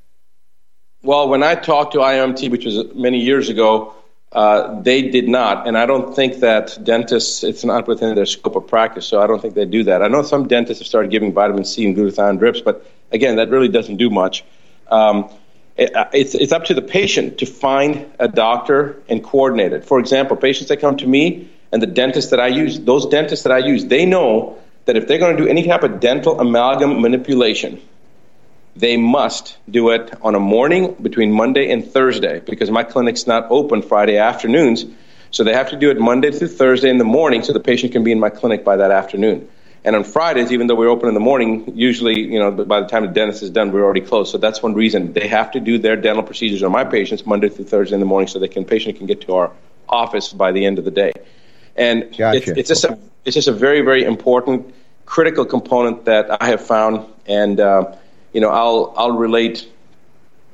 Well, 1.03 1.29
when 1.29 1.43
I 1.43 1.55
talked 1.55 1.93
to 1.93 1.99
IMT, 1.99 2.51
which 2.51 2.65
was 2.65 2.85
many 2.95 3.21
years 3.21 3.49
ago, 3.49 3.95
uh, 4.33 4.81
they 4.83 5.09
did 5.09 5.29
not, 5.29 5.67
and 5.67 5.77
I 5.77 5.87
don't 5.87 6.15
think 6.15 6.41
that 6.41 6.79
dentists. 6.85 7.43
It's 7.43 7.65
not 7.65 7.89
within 7.89 8.15
their 8.15 8.27
scope 8.27 8.57
of 8.57 8.67
practice, 8.67 9.07
so 9.07 9.23
I 9.23 9.27
don't 9.27 9.41
think 9.41 9.55
they 9.55 9.65
do 9.65 9.85
that. 9.85 10.03
I 10.03 10.09
know 10.09 10.23
some 10.23 10.49
dentists 10.49 10.83
have 10.83 10.87
started 10.87 11.11
giving 11.11 11.33
vitamin 11.33 11.65
C 11.65 11.87
and 11.87 11.97
glutathione 11.97 12.39
drips, 12.39 12.61
but 12.61 12.87
again, 13.11 13.37
that 13.37 13.49
really 13.49 13.69
doesn't 13.69 13.97
do 13.97 14.11
much. 14.11 14.45
Um, 14.89 15.31
it, 15.79 15.95
uh, 15.95 16.09
it's, 16.13 16.35
it's 16.35 16.53
up 16.53 16.65
to 16.67 16.75
the 16.75 16.83
patient 16.83 17.39
to 17.39 17.47
find 17.47 18.11
a 18.19 18.29
doctor 18.29 19.01
and 19.09 19.25
coordinate 19.25 19.73
it. 19.73 19.85
For 19.85 19.99
example, 19.99 20.37
patients 20.37 20.69
that 20.69 20.79
come 20.79 20.97
to 20.99 21.07
me 21.07 21.49
and 21.73 21.81
the 21.81 21.87
dentists 21.87 22.31
that 22.31 22.41
I 22.41 22.49
use, 22.49 22.81
those 22.81 23.07
dentists 23.07 23.45
that 23.45 23.53
I 23.53 23.59
use, 23.59 23.87
they 23.87 24.05
know 24.05 24.59
that 24.85 24.97
if 24.97 25.07
they're 25.07 25.19
going 25.19 25.37
to 25.37 25.43
do 25.43 25.49
any 25.49 25.67
type 25.67 25.85
of 25.85 26.01
dental 26.01 26.41
amalgam 26.41 27.01
manipulation, 27.01 27.81
they 28.79 28.97
must 28.97 29.57
do 29.69 29.91
it 29.91 30.13
on 30.23 30.35
a 30.37 30.41
morning 30.41 30.95
between 31.03 31.33
Monday 31.33 31.71
and 31.73 31.85
Thursday 31.85 32.39
because 32.39 32.71
my 32.71 32.85
clinic's 32.85 33.27
not 33.27 33.51
open 33.51 33.83
Friday 33.83 34.19
afternoons. 34.19 34.87
So 35.31 35.43
they 35.45 35.53
have 35.53 35.71
to 35.71 35.77
do 35.77 35.91
it 35.91 35.99
Monday 35.99 36.31
through 36.31 36.49
Thursday 36.49 36.89
in 36.89 36.99
the 36.99 37.05
morning 37.05 37.43
so 37.43 37.53
the 37.53 37.61
patient 37.61 37.93
can 37.93 38.05
be 38.05 38.13
in 38.13 38.21
my 38.21 38.31
clinic 38.31 38.65
by 38.65 38.77
that 38.77 38.93
afternoon. 38.93 39.49
And 39.85 39.97
on 39.97 40.05
Fridays, 40.05 40.53
even 40.53 40.69
though 40.69 40.77
we're 40.77 40.89
open 40.89 41.09
in 41.09 41.15
the 41.15 41.21
morning, 41.21 41.77
usually, 41.77 42.21
you 42.21 42.39
know, 42.39 42.51
by 42.51 42.81
the 42.81 42.87
time 42.87 43.05
the 43.05 43.13
dentist 43.13 43.43
is 43.43 43.51
done, 43.51 43.73
we're 43.73 43.85
already 43.85 44.01
closed. 44.01 44.31
So 44.31 44.39
that's 44.39 44.63
one 44.63 44.75
reason 44.75 45.13
they 45.13 45.29
have 45.29 45.53
to 45.53 45.61
do 45.61 45.79
their 45.79 45.97
dental 45.97 46.23
procedures 46.23 46.63
on 46.63 46.71
my 46.71 46.85
patients 46.85 47.27
Monday 47.27 47.49
through 47.49 47.65
Thursday 47.65 47.95
in 47.95 48.01
the 48.01 48.07
morning 48.07 48.29
so 48.29 48.39
the 48.39 48.49
can, 48.49 48.65
patient 48.65 48.99
can 48.99 49.07
get 49.07 49.23
to 49.23 49.35
our 49.35 49.53
office 49.89 50.33
by 50.33 50.53
the 50.53 50.65
end 50.65 50.79
of 50.79 50.85
the 50.85 50.91
day. 50.91 51.13
And 51.77 52.05
it's, 52.05 52.19
Gotcha. 52.19 52.59
it's 52.59 52.69
just 52.69 52.85
a 52.85 52.99
it's 53.25 53.35
just 53.35 53.49
a 53.49 53.53
very 53.53 53.83
very 53.83 54.05
important 54.05 54.75
critical 55.05 55.45
component 55.45 56.05
that 56.05 56.43
I 56.43 56.49
have 56.49 56.61
found, 56.67 57.07
and 57.27 57.59
uh, 57.59 57.95
you 58.33 58.41
know 58.41 58.51
I'll 58.51 58.95
I'll 58.97 59.13
relate 59.13 59.69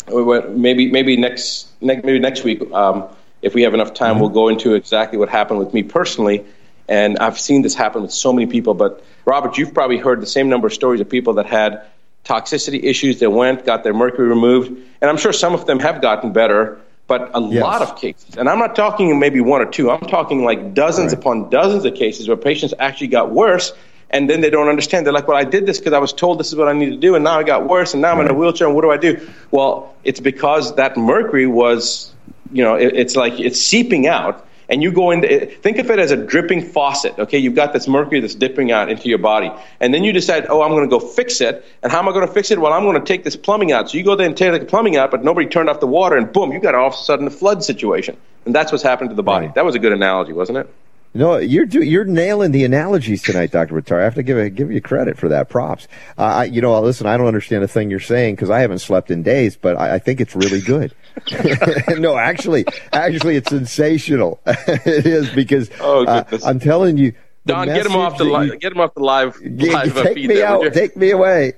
maybe 0.09 0.91
maybe 0.91 1.17
next, 1.17 1.69
next 1.81 2.05
maybe 2.05 2.19
next 2.19 2.45
week 2.45 2.61
um, 2.73 3.09
if 3.43 3.55
we 3.55 3.63
have 3.63 3.75
enough 3.75 3.95
time 3.95 4.19
we'll 4.21 4.29
go 4.29 4.49
into 4.49 4.75
exactly 4.75 5.19
what 5.19 5.29
happened 5.29 5.59
with 5.59 5.73
me 5.75 5.83
personally, 5.83 6.45
and 6.89 7.19
I've 7.19 7.39
seen 7.39 7.63
this 7.63 7.75
happen 7.75 8.03
with 8.03 8.13
so 8.13 8.33
many 8.33 8.47
people. 8.47 8.75
But 8.75 9.05
Robert, 9.25 9.59
you've 9.59 9.75
probably 9.75 9.99
heard 9.99 10.21
the 10.21 10.27
same 10.27 10.49
number 10.49 10.67
of 10.67 10.75
stories 10.75 11.01
of 11.01 11.09
people 11.09 11.35
that 11.35 11.47
had 11.47 11.83
toxicity 12.25 12.83
issues 12.83 13.21
that 13.21 13.31
went 13.31 13.65
got 13.67 13.85
their 13.85 13.95
mercury 13.95 14.29
removed, 14.29 14.69
and 15.01 15.11
I'm 15.11 15.17
sure 15.17 15.33
some 15.33 15.55
of 15.55 15.67
them 15.67 15.79
have 15.81 16.01
gotten 16.01 16.33
better 16.33 16.81
but 17.07 17.31
a 17.35 17.41
Yes. 17.41 17.63
lot 17.63 17.83
of 17.83 17.97
cases, 17.97 18.37
and 18.37 18.49
I'm 18.49 18.59
not 18.59 18.75
talking 18.75 19.19
maybe 19.19 19.41
one 19.41 19.61
or 19.61 19.67
two, 19.67 19.91
I'm 19.91 20.01
talking 20.01 20.45
like 20.45 20.73
dozens 20.75 21.13
upon 21.13 21.51
dozens 21.51 21.85
of 21.85 21.95
cases 21.95 22.29
where 22.29 22.37
patients 22.37 22.73
actually 22.79 23.09
got 23.09 23.31
worse, 23.31 23.73
and 24.15 24.31
then 24.31 24.41
they 24.41 24.49
don't 24.49 24.69
understand. 24.69 25.05
They're 25.05 25.13
like, 25.13 25.27
well, 25.27 25.37
I 25.37 25.43
did 25.43 25.67
this 25.67 25.79
because 25.79 25.93
I 25.93 25.99
was 25.99 26.13
told 26.13 26.39
this 26.39 26.49
is 26.49 26.55
what 26.55 26.69
I 26.69 26.73
need 26.73 26.91
to 26.91 26.97
do, 26.97 27.17
and 27.17 27.25
now 27.25 27.37
I 27.37 27.43
got 27.43 27.69
worse, 27.69 27.95
and 27.95 28.01
now 28.01 28.13
I'm 28.13 28.21
in 28.21 28.31
a 28.31 28.35
wheelchair, 28.35 28.69
and 28.69 28.77
what 28.77 28.83
do 28.83 28.91
I 28.93 28.97
do? 28.97 29.29
Well, 29.51 29.93
it's 30.05 30.21
because 30.21 30.77
that 30.77 30.97
mercury 30.97 31.49
was, 31.49 32.13
you 32.53 32.63
know, 32.63 32.77
it, 32.77 32.95
it's 32.95 33.17
like 33.17 33.41
it's 33.41 33.61
seeping 33.61 34.07
out. 34.07 34.47
And 34.67 34.83
you 34.83 34.93
go 34.93 35.11
into 35.11 35.45
think 35.47 35.77
of 35.77 35.91
it 35.91 35.99
as 35.99 36.11
a 36.11 36.17
dripping 36.17 36.63
faucet. 36.63 37.19
Okay, 37.19 37.37
you've 37.37 37.55
got 37.55 37.75
this 37.75 37.87
mercury 37.87 38.21
that's 38.21 38.35
dipping 38.35 38.73
out 38.73 38.89
into 38.89 39.11
your 39.11 39.19
body, 39.19 39.53
and 39.79 39.93
then 39.93 40.05
you 40.05 40.13
decide, 40.13 40.47
oh, 40.49 40.63
I'm 40.63 40.71
going 40.71 40.89
to 40.89 40.99
go 40.99 41.01
fix 41.01 41.43
it. 41.43 41.63
And 41.83 41.93
how 41.93 41.99
am 41.99 42.09
I 42.09 42.13
going 42.13 42.27
to 42.27 42.33
fix 42.33 42.51
it? 42.51 42.59
Well, 42.59 42.73
I'm 42.73 42.85
going 42.85 42.99
to 42.99 43.05
take 43.05 43.25
this 43.25 43.37
plumbing 43.37 43.73
out. 43.73 43.91
So 43.91 43.99
you 43.99 44.05
go 44.05 44.17
there 44.17 44.27
and 44.27 44.35
take 44.35 44.59
the 44.59 44.65
plumbing 44.65 44.97
out, 44.97 45.11
but 45.11 45.23
nobody 45.23 45.49
turned 45.49 45.69
off 45.69 45.81
the 45.81 45.87
water, 45.87 46.17
and 46.17 46.33
boom, 46.33 46.51
you 46.53 46.61
got 46.61 46.75
all 46.75 46.87
of 46.87 46.95
a 46.95 46.97
sudden 46.97 47.27
a 47.27 47.31
flood 47.31 47.63
situation. 47.63 48.17
And 48.47 48.55
that's 48.55 48.73
what's 48.73 48.85
happened 48.85 49.11
to 49.11 49.17
the 49.17 49.23
body. 49.23 49.51
That 49.55 49.67
was 49.67 49.75
a 49.75 49.79
good 49.79 49.93
analogy, 49.93 50.33
wasn't 50.33 50.59
it? 50.59 50.75
No, 51.17 51.37
you're 51.37 51.65
do, 51.65 51.81
you're 51.81 52.05
nailing 52.05 52.51
the 52.51 52.65
analogies 52.65 53.23
tonight, 53.23 53.53
Doctor 53.53 53.75
Buttar. 53.81 54.01
I 54.01 54.05
have 54.05 54.17
to 54.17 54.23
give 54.25 54.53
give 54.57 54.73
you 54.73 54.81
credit 54.81 55.17
for 55.17 55.29
that. 55.29 55.49
Props. 55.49 55.87
Uh, 56.19 56.23
I, 56.23 56.45
you 56.47 56.61
know, 56.61 56.79
listen, 56.81 57.07
I 57.07 57.17
don't 57.17 57.29
understand 57.29 57.63
a 57.63 57.69
thing 57.69 57.89
you're 57.89 58.01
saying 58.01 58.35
because 58.35 58.51
I 58.51 58.59
haven't 58.59 58.81
slept 58.81 59.13
in 59.13 59.23
days, 59.23 59.57
but 59.57 59.77
I, 59.77 59.95
I 59.95 59.99
think 60.01 60.21
it's 60.21 60.35
really 60.35 60.61
good. 60.61 60.93
no, 61.99 62.17
actually, 62.19 62.65
actually, 62.93 63.37
it's 63.37 63.49
sensational. 63.49 64.41
it 64.47 65.07
is 65.07 65.31
because 65.31 65.71
Oh, 65.81 66.05
uh. 66.05 66.25
I'm 66.45 66.59
telling 66.59 66.97
you. 66.97 67.13
Don, 67.47 67.67
get 67.67 67.85
him 67.87 67.95
off 67.95 68.17
the 68.19 68.25
that 68.25 68.31
li- 68.31 68.47
you- 68.47 68.57
get 68.57 68.73
him 68.73 68.81
off 68.81 68.95
the 68.95 69.03
live 69.05 69.39
G- 69.57 69.71
live 69.71 69.97
uh, 69.97 70.03
take 70.03 70.15
feed 70.15 70.29
me 70.31 70.35
there, 70.37 70.47
out. 70.49 70.73
Take 70.73 70.97
me 70.97 71.11
away. 71.11 71.53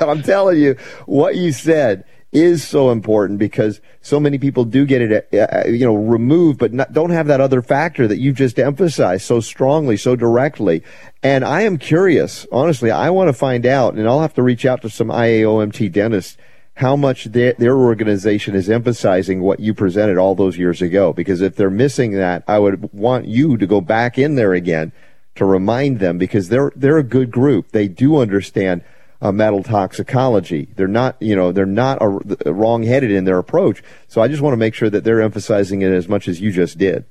I'm 0.00 0.22
telling 0.22 0.58
you, 0.58 0.76
what 1.06 1.34
you 1.36 1.52
said 1.52 2.04
is 2.32 2.66
so 2.66 2.90
important 2.90 3.38
because 3.38 3.80
so 4.00 4.18
many 4.18 4.38
people 4.38 4.64
do 4.64 4.86
get 4.86 5.02
it, 5.02 5.28
uh, 5.34 5.68
you 5.68 5.84
know, 5.84 5.94
removed, 5.94 6.58
but 6.58 6.72
not, 6.72 6.92
don't 6.92 7.10
have 7.10 7.26
that 7.26 7.40
other 7.40 7.60
factor 7.60 8.08
that 8.08 8.18
you 8.18 8.32
just 8.32 8.58
emphasized 8.58 9.24
so 9.24 9.38
strongly, 9.38 9.96
so 9.96 10.16
directly. 10.16 10.82
And 11.22 11.44
I 11.44 11.62
am 11.62 11.76
curious, 11.76 12.46
honestly, 12.50 12.90
I 12.90 13.10
want 13.10 13.28
to 13.28 13.34
find 13.34 13.66
out, 13.66 13.94
and 13.94 14.08
I'll 14.08 14.22
have 14.22 14.34
to 14.34 14.42
reach 14.42 14.64
out 14.64 14.80
to 14.82 14.90
some 14.90 15.08
IAOMT 15.08 15.92
dentists 15.92 16.38
how 16.74 16.96
much 16.96 17.26
their, 17.26 17.52
their 17.52 17.76
organization 17.76 18.54
is 18.54 18.70
emphasizing 18.70 19.42
what 19.42 19.60
you 19.60 19.74
presented 19.74 20.16
all 20.16 20.34
those 20.34 20.56
years 20.56 20.80
ago. 20.80 21.12
Because 21.12 21.42
if 21.42 21.54
they're 21.54 21.70
missing 21.70 22.12
that, 22.12 22.44
I 22.48 22.58
would 22.58 22.92
want 22.94 23.26
you 23.26 23.58
to 23.58 23.66
go 23.66 23.82
back 23.82 24.18
in 24.18 24.36
there 24.36 24.54
again 24.54 24.92
to 25.34 25.44
remind 25.44 25.98
them 25.98 26.18
because 26.18 26.48
they're 26.48 26.72
they're 26.76 26.98
a 26.98 27.02
good 27.02 27.30
group. 27.30 27.72
They 27.72 27.88
do 27.88 28.18
understand 28.18 28.84
uh, 29.22 29.30
metal 29.30 29.62
toxicology. 29.62 30.68
They're 30.74 30.88
not 30.88 31.16
you 31.20 31.36
know 31.36 31.52
they're 31.52 31.64
not 31.64 31.98
a, 32.02 32.52
wrong 32.52 32.82
headed 32.82 33.12
in 33.12 33.24
their 33.24 33.38
approach. 33.38 33.82
So 34.08 34.20
I 34.20 34.28
just 34.28 34.42
want 34.42 34.52
to 34.52 34.58
make 34.58 34.74
sure 34.74 34.90
that 34.90 35.04
they're 35.04 35.22
emphasizing 35.22 35.80
it 35.80 35.92
as 35.92 36.08
much 36.08 36.28
as 36.28 36.40
you 36.40 36.50
just 36.50 36.76
did. 36.76 37.06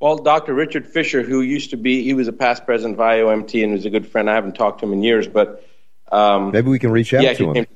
Well, 0.00 0.16
Dr. 0.16 0.52
Richard 0.52 0.88
Fisher, 0.88 1.22
who 1.22 1.42
used 1.42 1.70
to 1.70 1.76
be, 1.76 2.02
he 2.02 2.12
was 2.12 2.26
a 2.26 2.32
past 2.32 2.66
president 2.66 2.98
of 2.98 3.00
IOMT 3.00 3.62
and 3.62 3.72
was 3.72 3.84
a 3.84 3.90
good 3.90 4.08
friend. 4.08 4.28
I 4.28 4.34
haven't 4.34 4.56
talked 4.56 4.80
to 4.80 4.86
him 4.86 4.92
in 4.92 5.04
years, 5.04 5.28
but 5.28 5.64
um, 6.10 6.50
Maybe 6.50 6.70
we 6.70 6.80
can 6.80 6.90
reach 6.90 7.14
out 7.14 7.22
yeah, 7.22 7.34
to 7.34 7.44
him. 7.50 7.54
came- 7.54 7.66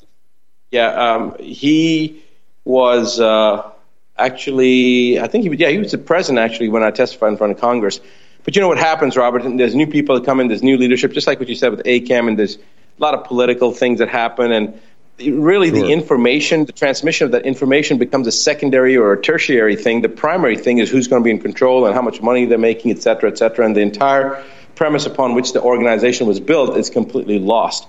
yeah, 0.72 0.88
um, 0.88 1.36
he 1.38 2.24
was 2.64 3.20
uh, 3.20 3.70
actually, 4.18 5.20
I 5.20 5.28
think 5.28 5.44
he 5.44 5.50
was, 5.50 5.60
yeah, 5.60 5.68
he 5.68 5.78
was 5.78 5.92
the 5.92 5.98
president 5.98 6.44
actually 6.44 6.68
when 6.68 6.82
I 6.82 6.90
testified 6.90 7.30
in 7.30 7.36
front 7.36 7.52
of 7.52 7.60
Congress. 7.60 8.00
But 8.42 8.56
you 8.56 8.60
know 8.60 8.68
what 8.68 8.78
happens, 8.78 9.16
Robert? 9.16 9.42
There's 9.56 9.76
new 9.76 9.86
people 9.86 10.16
that 10.16 10.24
come 10.24 10.40
in, 10.40 10.48
there's 10.48 10.64
new 10.64 10.78
leadership, 10.78 11.12
just 11.12 11.28
like 11.28 11.38
what 11.38 11.48
you 11.48 11.54
said 11.54 11.70
with 11.70 11.84
ACAM, 11.84 12.26
and 12.26 12.36
there's 12.36 12.58
a 12.98 13.02
lot 13.02 13.14
of 13.14 13.24
political 13.24 13.72
things 13.72 13.98
that 13.98 14.08
happen, 14.08 14.52
and 14.52 14.80
really 15.18 15.70
the 15.70 15.90
information, 15.90 16.66
the 16.66 16.72
transmission 16.72 17.24
of 17.24 17.32
that 17.32 17.46
information 17.46 17.96
becomes 17.98 18.26
a 18.26 18.32
secondary 18.32 18.96
or 18.96 19.12
a 19.12 19.22
tertiary 19.22 19.76
thing. 19.76 20.02
The 20.02 20.10
primary 20.10 20.58
thing 20.58 20.78
is 20.78 20.90
who's 20.90 21.08
going 21.08 21.22
to 21.22 21.24
be 21.24 21.30
in 21.30 21.40
control 21.40 21.86
and 21.86 21.94
how 21.94 22.02
much 22.02 22.20
money 22.20 22.44
they're 22.44 22.58
making, 22.58 22.90
et 22.90 23.02
cetera, 23.02 23.30
et 23.30 23.38
cetera. 23.38 23.64
And 23.64 23.74
the 23.74 23.80
entire 23.80 24.44
premise 24.74 25.06
upon 25.06 25.34
which 25.34 25.54
the 25.54 25.62
organization 25.62 26.26
was 26.26 26.38
built 26.38 26.76
is 26.76 26.90
completely 26.90 27.38
lost. 27.38 27.88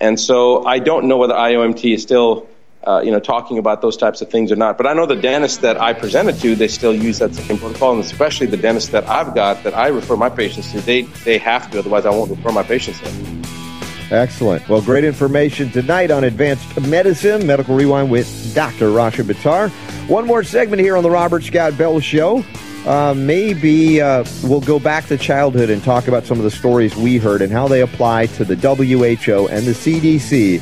And 0.00 0.18
so 0.18 0.64
I 0.64 0.80
don't 0.80 1.06
know 1.06 1.18
whether 1.18 1.34
IOMT 1.34 1.94
is 1.94 2.02
still, 2.02 2.48
uh, 2.82 3.00
you 3.04 3.12
know, 3.12 3.20
talking 3.20 3.58
about 3.58 3.80
those 3.80 3.96
types 3.96 4.20
of 4.20 4.28
things 4.28 4.50
or 4.50 4.56
not. 4.56 4.76
But 4.76 4.88
I 4.88 4.92
know 4.92 5.06
the 5.06 5.14
dentists 5.14 5.58
that 5.58 5.80
I 5.80 5.92
presented 5.92 6.40
to, 6.40 6.56
they 6.56 6.68
still 6.68 6.94
use 6.94 7.20
that 7.20 7.32
same 7.34 7.58
protocol, 7.58 7.92
and 7.92 8.00
especially 8.00 8.48
the 8.48 8.56
dentists 8.56 8.90
that 8.90 9.08
I've 9.08 9.36
got 9.36 9.62
that 9.62 9.74
I 9.74 9.86
refer 9.88 10.16
my 10.16 10.28
patients 10.28 10.72
to, 10.72 10.80
they 10.80 11.02
they 11.24 11.38
have 11.38 11.70
to, 11.70 11.78
otherwise 11.78 12.06
I 12.06 12.10
won't 12.10 12.30
refer 12.30 12.50
my 12.50 12.64
patients 12.64 13.00
to. 13.00 13.65
Excellent. 14.10 14.68
Well, 14.68 14.80
great 14.82 15.04
information 15.04 15.70
tonight 15.70 16.10
on 16.10 16.24
advanced 16.24 16.80
medicine, 16.82 17.46
medical 17.46 17.74
rewind 17.74 18.10
with 18.10 18.54
Dr. 18.54 18.90
Rashid 18.90 19.26
Buttar. 19.26 19.70
One 20.08 20.26
more 20.26 20.44
segment 20.44 20.80
here 20.80 20.96
on 20.96 21.02
the 21.02 21.10
Robert 21.10 21.42
Scott 21.42 21.76
Bell 21.76 21.98
Show. 21.98 22.44
Uh, 22.86 23.14
maybe 23.14 24.00
uh, 24.00 24.24
we'll 24.44 24.60
go 24.60 24.78
back 24.78 25.06
to 25.06 25.18
childhood 25.18 25.70
and 25.70 25.82
talk 25.82 26.06
about 26.06 26.24
some 26.24 26.38
of 26.38 26.44
the 26.44 26.50
stories 26.52 26.94
we 26.94 27.18
heard 27.18 27.42
and 27.42 27.52
how 27.52 27.66
they 27.66 27.80
apply 27.80 28.26
to 28.26 28.44
the 28.44 28.54
WHO 28.54 29.48
and 29.48 29.66
the 29.66 29.72
CDC 29.72 30.60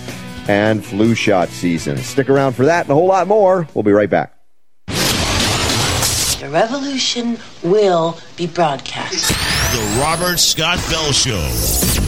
and 0.48 0.82
flu 0.82 1.14
shot 1.14 1.48
season. 1.50 1.98
Stick 1.98 2.30
around 2.30 2.54
for 2.54 2.64
that 2.64 2.86
and 2.86 2.90
a 2.90 2.94
whole 2.94 3.06
lot 3.08 3.28
more. 3.28 3.68
We'll 3.74 3.82
be 3.82 3.92
right 3.92 4.08
back. 4.08 4.34
The 4.86 6.48
revolution 6.50 7.38
will 7.62 8.18
be 8.36 8.46
broadcast. 8.46 9.28
The 9.74 10.00
Robert 10.00 10.38
Scott 10.38 10.78
Bell 10.90 11.12
Show. 11.12 12.03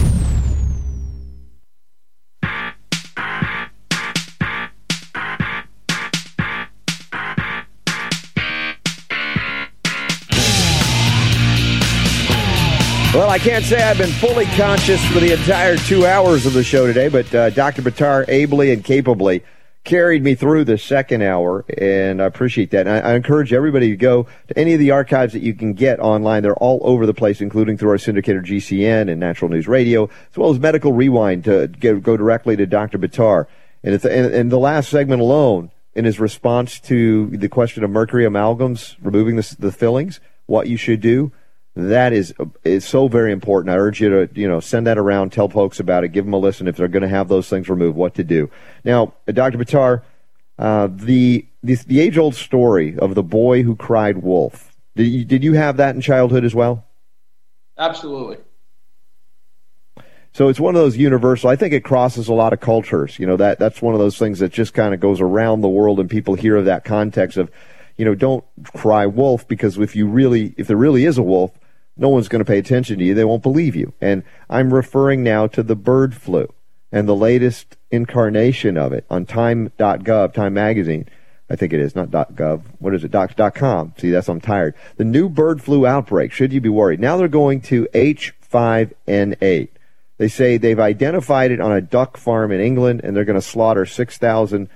Well, 13.17 13.31
I 13.31 13.39
can't 13.39 13.65
say 13.65 13.83
I've 13.83 13.97
been 13.97 14.11
fully 14.11 14.45
conscious 14.45 15.03
for 15.07 15.21
the 15.21 15.33
entire 15.33 15.79
two 15.79 16.05
hours 16.05 16.45
of 16.45 16.53
the 16.53 16.63
show 16.63 16.87
today, 16.87 17.09
but 17.09 17.35
uh, 17.35 17.49
Dr. 17.49 17.81
Buttar 17.81 18.29
ably 18.29 18.71
and 18.75 18.85
capably 18.85 19.43
carried 19.85 20.23
me 20.23 20.35
through 20.35 20.65
the 20.65 20.77
second 20.77 21.23
hour, 21.23 21.65
and 21.79 22.21
I 22.21 22.27
appreciate 22.27 22.73
that. 22.73 22.87
I, 22.87 22.99
I 22.99 23.15
encourage 23.15 23.55
everybody 23.55 23.89
to 23.89 23.97
go 23.97 24.27
to 24.49 24.59
any 24.59 24.75
of 24.75 24.81
the 24.81 24.91
archives 24.91 25.33
that 25.33 25.41
you 25.41 25.55
can 25.55 25.73
get 25.73 25.99
online. 25.99 26.43
They're 26.43 26.53
all 26.57 26.79
over 26.83 27.07
the 27.07 27.15
place, 27.15 27.41
including 27.41 27.79
through 27.79 27.89
our 27.89 27.97
syndicator 27.97 28.45
GCN 28.45 29.11
and 29.11 29.19
Natural 29.19 29.51
News 29.51 29.67
Radio, 29.67 30.11
as 30.31 30.37
well 30.37 30.51
as 30.51 30.59
Medical 30.59 30.93
Rewind 30.93 31.45
to 31.45 31.69
go, 31.69 31.99
go 31.99 32.19
directly 32.19 32.55
to 32.57 32.67
Dr. 32.67 32.99
Buttar. 32.99 33.47
And, 33.83 33.95
it's, 33.95 34.05
and, 34.05 34.27
and 34.35 34.53
the 34.53 34.59
last 34.59 34.91
segment 34.91 35.23
alone, 35.23 35.71
in 35.95 36.05
his 36.05 36.21
response 36.21 36.79
to 36.81 37.29
the 37.29 37.49
question 37.49 37.83
of 37.83 37.89
mercury 37.89 38.25
amalgams, 38.25 38.95
removing 39.01 39.37
the, 39.37 39.57
the 39.59 39.73
fillings, 39.73 40.21
what 40.45 40.69
you 40.69 40.77
should 40.77 41.01
do, 41.01 41.33
that 41.77 42.15
is 42.15 42.33
is 42.65 42.87
so 42.87 43.07
very 43.07 43.33
important. 43.33 43.71
I 43.71 43.77
urge 43.77 44.01
you 44.01 44.09
to 44.09 44.41
you 44.41 44.49
know 44.49 44.61
send 44.61 44.87
that 44.87 44.97
around, 44.97 45.31
tell 45.31 45.49
folks 45.49 45.79
about 45.79 46.05
it, 46.05 46.09
give 46.09 46.25
them 46.25 46.33
a 46.33 46.39
listen 46.39 46.67
if 46.67 46.77
they're 46.77 46.89
going 46.89 47.03
to 47.03 47.09
have 47.09 47.29
those 47.29 47.49
things 47.49 47.69
removed, 47.69 47.97
what 47.97 48.15
to 48.15 48.25
do. 48.25 48.51
Now, 48.83 49.13
Dr. 49.27 49.59
Buttar, 49.59 50.03
uh, 50.59 50.89
the 50.91 51.47
the, 51.63 51.75
the 51.87 52.01
age 52.01 52.17
old 52.17 52.35
story 52.35 52.99
of 52.99 53.15
the 53.15 53.23
boy 53.23 53.63
who 53.63 53.77
cried 53.77 54.19
wolf. 54.19 54.75
Did 54.95 55.09
you, 55.09 55.25
did 55.27 55.45
you 55.45 55.53
have 55.53 55.77
that 55.77 55.95
in 55.95 56.01
childhood 56.01 56.45
as 56.45 56.55
well? 56.55 56.87
Absolutely. 57.77 58.39
So 60.33 60.49
it's 60.49 60.61
one 60.61 60.75
of 60.75 60.81
those 60.81 60.97
universal. 60.97 61.51
I 61.51 61.57
think 61.57 61.75
it 61.75 61.85
crosses 61.85 62.29
a 62.29 62.35
lot 62.35 62.55
of 62.55 62.61
cultures. 62.61 63.19
You 63.19 63.27
know 63.27 63.37
that 63.37 63.59
that's 63.59 63.83
one 63.83 63.93
of 63.93 64.01
those 64.01 64.19
things 64.19 64.39
that 64.39 64.51
just 64.51 64.73
kind 64.73 64.95
of 64.95 65.01
goes 65.01 65.21
around 65.21 65.61
the 65.61 65.69
world, 65.69 66.01
and 66.01 66.09
people 66.09 66.35
hear 66.35 66.57
of 66.57 66.65
that 66.65 66.85
context 66.85 67.37
of, 67.37 67.51
you 67.99 68.07
know, 68.07 68.15
don't 68.15 68.45
cry 68.75 69.05
wolf 69.05 69.47
because 69.47 69.77
if 69.77 69.95
you 69.95 70.07
really, 70.07 70.55
if 70.57 70.69
there 70.69 70.77
really 70.79 71.05
is 71.05 71.19
a 71.19 71.23
wolf, 71.23 71.53
no 71.97 72.09
one's 72.09 72.29
going 72.29 72.45
to 72.45 72.51
pay 72.51 72.59
attention 72.59 72.99
to 72.99 73.05
you. 73.05 73.15
They 73.15 73.25
won't 73.25 73.43
believe 73.43 73.75
you. 73.75 73.95
And 74.01 74.23
I'm 74.51 74.73
referring 74.73 75.23
now 75.23 75.47
to 75.49 75.63
the 75.63 75.77
bird 75.77 76.15
flu 76.15 76.53
and 76.93 77.09
the 77.09 77.17
latest 77.17 77.77
incarnation 77.91 78.77
of 78.77 78.93
it 78.93 79.07
on 79.11 79.27
time.gov, 79.27 80.33
Time 80.33 80.55
Magazine. 80.55 81.09
I 81.49 81.57
think 81.57 81.73
it 81.73 81.81
is, 81.81 81.95
not 81.95 82.11
.gov. 82.11 82.63
What 82.79 82.95
is 82.95 83.05
it? 83.05 83.13
Doc, 83.13 83.37
.com. 83.55 83.95
See, 83.99 84.11
that's, 84.11 84.29
I'm 84.29 84.41
tired. 84.41 84.75
The 84.97 85.05
new 85.05 85.29
bird 85.29 85.63
flu 85.63 85.87
outbreak. 85.87 86.33
Should 86.33 86.53
you 86.53 86.61
be 86.61 86.69
worried? 86.69 87.01
Now 87.01 87.17
they're 87.17 87.29
going 87.29 87.61
to 87.63 87.87
H5N8. 87.95 89.69
They 90.19 90.29
say 90.29 90.57
they've 90.57 90.81
identified 90.81 91.51
it 91.53 91.61
on 91.61 91.73
a 91.73 91.81
duck 91.81 92.17
farm 92.17 92.51
in 92.51 92.61
England 92.61 93.03
and 93.05 93.17
they're 93.17 93.25
going 93.25 93.39
to 93.39 93.43
slaughter 93.43 93.87
6,000 93.87 94.69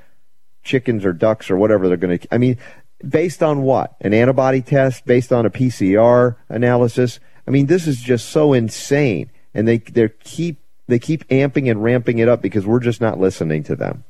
chickens 0.63 1.05
or 1.05 1.13
ducks 1.13 1.51
or 1.51 1.57
whatever 1.57 1.89
they're 1.89 1.97
going 1.97 2.19
to. 2.19 2.35
I 2.35 2.39
mean, 2.39 2.59
based 3.07 3.43
on 3.43 3.63
what? 3.63 3.97
An 4.01 4.15
antibody 4.15 4.63
test? 4.63 5.05
Based 5.07 5.33
on 5.33 5.47
a 5.47 5.51
PCR 5.51 6.37
analysis? 6.49 7.21
I 7.47 7.51
mean, 7.51 7.67
this 7.67 7.87
is 7.87 8.01
just 8.01 8.29
so 8.29 8.53
insane. 8.53 9.31
And 9.55 9.67
they, 9.67 9.79
they 9.79 10.09
keep, 10.23 10.61
they 10.87 10.99
keep 10.99 11.27
amping 11.29 11.71
and 11.71 11.83
ramping 11.83 12.19
it 12.19 12.29
up 12.29 12.43
because 12.43 12.67
we're 12.67 12.81
just 12.81 13.01
not 13.01 13.19
listening 13.19 13.63
to 13.65 13.77
them. 13.77 14.05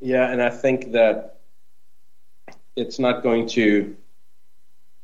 Yeah, 0.00 0.30
and 0.30 0.42
I 0.42 0.50
think 0.50 0.92
that 0.92 1.38
it's 2.74 2.98
not 2.98 3.22
going 3.22 3.48
to 3.50 3.96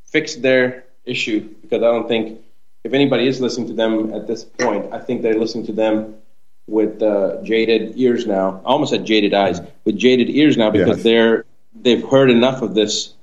fix 0.07 0.35
their 0.37 0.85
issue 1.05 1.55
because 1.63 1.83
I 1.83 1.87
don't 1.87 2.09
think 2.09 2.41
if 2.85 2.93
anybody 2.93 3.27
is 3.27 3.41
listening 3.41 3.69
to 3.69 3.75
them 3.75 4.13
at 4.13 4.27
this 4.27 4.45
point, 4.45 4.93
I 4.93 4.99
think 4.99 5.23
they're 5.23 5.39
listening 5.39 5.67
to 5.67 5.73
them 5.73 6.17
with 6.69 7.03
uh, 7.03 7.43
jaded 7.43 7.95
ears 7.97 8.27
now. 8.27 8.61
I 8.65 8.69
almost 8.69 8.91
said 8.93 9.05
jaded 9.05 9.35
eyes, 9.35 9.61
with 9.85 9.97
jaded 9.97 10.29
ears 10.31 10.57
now 10.57 10.71
because 10.71 10.99
Yes. 10.99 11.03
they're 11.05 11.45
they've 11.83 12.07
heard 12.07 12.31
enough 12.31 12.63
of 12.63 12.75
this 12.75 13.15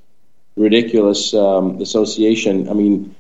ridiculous 0.58 1.34
um, 1.34 1.82
association. 1.82 2.70
I 2.70 2.74
mean, 2.74 3.16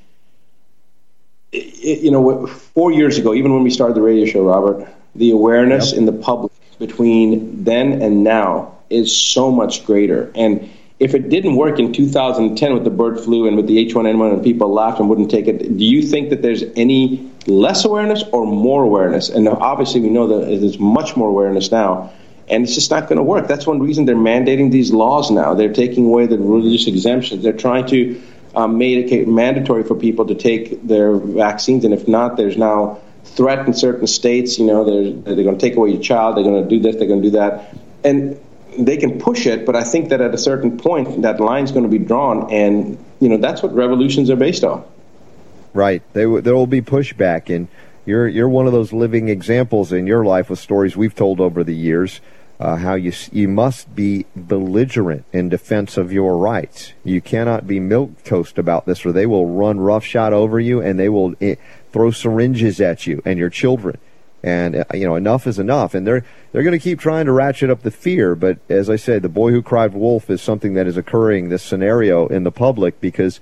i 1.53 1.57
i- 1.57 1.99
you 2.05 2.11
know, 2.11 2.47
four 2.47 2.91
years 2.91 3.17
ago, 3.17 3.33
even 3.33 3.53
when 3.53 3.63
we 3.63 3.69
started 3.69 3.95
the 3.95 4.01
radio 4.01 4.25
show, 4.25 4.43
Robert, 4.43 4.87
the 5.15 5.31
awareness 5.31 5.93
in 5.93 6.05
the 6.05 6.11
public 6.11 6.51
between 6.79 7.63
then 7.63 8.01
and 8.01 8.23
now 8.23 8.75
is 8.89 9.15
so 9.15 9.51
much 9.51 9.85
greater. 9.85 10.31
And 10.35 10.69
if 11.05 11.13
it 11.13 11.29
didn't 11.29 11.55
work 11.55 11.77
in 11.77 11.93
2010 11.93 12.73
with 12.73 12.83
the 12.83 12.89
bird 12.89 13.19
flu 13.19 13.47
and 13.47 13.55
with 13.55 13.67
the 13.67 13.77
H1N1 13.85 14.33
and 14.33 14.43
people 14.43 14.73
laughed 14.73 14.99
and 14.99 15.07
wouldn't 15.07 15.29
take 15.29 15.45
it, 15.45 15.77
do 15.77 15.85
you 15.85 16.01
think 16.01 16.31
that 16.31 16.41
there's 16.41 16.63
any 16.75 17.31
less 17.45 17.85
awareness 17.85 18.23
or 18.31 18.47
more 18.47 18.83
awareness? 18.83 19.29
And 19.29 19.47
obviously, 19.47 20.01
we 20.01 20.09
know 20.09 20.25
that 20.25 20.47
there's 20.47 20.79
much 20.79 21.15
more 21.15 21.29
awareness 21.29 21.71
now. 21.71 22.11
And 22.47 22.63
it's 22.63 22.73
just 22.73 22.89
not 22.89 23.07
going 23.07 23.17
to 23.17 23.23
work. 23.23 23.47
That's 23.47 23.67
one 23.67 23.81
reason 23.81 24.05
they're 24.05 24.15
mandating 24.15 24.71
these 24.71 24.91
laws 24.91 25.29
now. 25.29 25.53
They're 25.53 25.73
taking 25.73 26.05
away 26.07 26.25
the 26.25 26.39
religious 26.39 26.87
exemptions. 26.87 27.43
They're 27.43 27.53
trying 27.53 27.85
to 27.87 28.19
um, 28.55 28.79
made 28.79 29.11
it 29.11 29.27
mandatory 29.27 29.83
for 29.83 29.93
people 29.93 30.25
to 30.25 30.33
take 30.33 30.87
their 30.87 31.13
vaccines, 31.13 31.85
and 31.85 31.93
if 31.93 32.07
not, 32.07 32.35
there's 32.35 32.57
now 32.57 32.99
threat 33.25 33.67
in 33.67 33.75
certain 33.75 34.07
states. 34.07 34.57
You 34.57 34.65
know, 34.65 34.83
they're, 34.83 35.35
they're 35.35 35.43
going 35.43 35.59
to 35.59 35.61
take 35.61 35.75
away 35.75 35.91
your 35.91 36.01
child. 36.01 36.35
They're 36.35 36.43
going 36.43 36.63
to 36.63 36.69
do 36.69 36.79
this. 36.79 36.95
They're 36.95 37.07
going 37.07 37.21
to 37.21 37.29
do 37.29 37.37
that, 37.37 37.75
and 38.03 38.39
they 38.77 38.97
can 38.97 39.19
push 39.19 39.45
it. 39.45 39.65
But 39.65 39.75
I 39.75 39.83
think 39.83 40.09
that 40.09 40.21
at 40.21 40.33
a 40.33 40.37
certain 40.37 40.77
point, 40.77 41.21
that 41.21 41.39
line's 41.39 41.71
going 41.71 41.83
to 41.83 41.89
be 41.89 41.99
drawn, 41.99 42.51
and 42.51 42.97
you 43.19 43.29
know 43.29 43.37
that's 43.37 43.61
what 43.63 43.73
revolutions 43.73 44.29
are 44.29 44.35
based 44.35 44.63
on. 44.63 44.83
Right. 45.73 46.01
There 46.13 46.29
will 46.29 46.67
be 46.67 46.81
pushback, 46.81 47.53
and 47.53 47.67
you're 48.05 48.27
you're 48.27 48.49
one 48.49 48.67
of 48.67 48.73
those 48.73 48.93
living 48.93 49.27
examples 49.27 49.91
in 49.91 50.07
your 50.07 50.23
life 50.23 50.49
with 50.49 50.59
stories 50.59 50.95
we've 50.95 51.15
told 51.15 51.39
over 51.39 51.63
the 51.63 51.75
years. 51.75 52.21
Uh, 52.57 52.77
how 52.77 52.93
you 52.93 53.11
you 53.33 53.49
must 53.49 53.93
be 53.93 54.25
belligerent 54.33 55.25
in 55.33 55.49
defense 55.49 55.97
of 55.97 56.13
your 56.13 56.37
rights. 56.37 56.93
You 57.03 57.19
cannot 57.19 57.67
be 57.67 57.81
milk 57.81 58.23
toast 58.23 58.57
about 58.57 58.85
this, 58.85 59.05
or 59.05 59.11
they 59.11 59.25
will 59.25 59.47
run 59.47 59.81
roughshod 59.81 60.31
over 60.31 60.57
you, 60.57 60.81
and 60.81 60.97
they 60.97 61.09
will 61.09 61.35
eh, 61.41 61.55
throw 61.91 62.11
syringes 62.11 62.79
at 62.79 63.05
you 63.05 63.21
and 63.25 63.37
your 63.37 63.49
children. 63.49 63.97
And 64.45 64.75
uh, 64.75 64.83
you 64.93 65.05
know, 65.05 65.15
enough 65.15 65.47
is 65.47 65.57
enough. 65.57 65.95
And 65.95 66.05
they're 66.05 66.23
they're 66.51 66.61
going 66.61 66.77
to 66.77 66.83
keep 66.83 66.99
trying 66.99 67.25
to 67.25 67.31
ratchet 67.31 67.71
up 67.71 67.81
the 67.81 67.89
fear. 67.89 68.35
But 68.35 68.59
as 68.69 68.91
I 68.91 68.95
said, 68.95 69.23
the 69.23 69.29
boy 69.29 69.49
who 69.49 69.63
cried 69.63 69.93
wolf 69.93 70.29
is 70.29 70.39
something 70.39 70.75
that 70.75 70.85
is 70.85 70.97
occurring. 70.97 71.49
This 71.49 71.63
scenario 71.63 72.27
in 72.27 72.43
the 72.43 72.51
public 72.51 73.01
because 73.01 73.39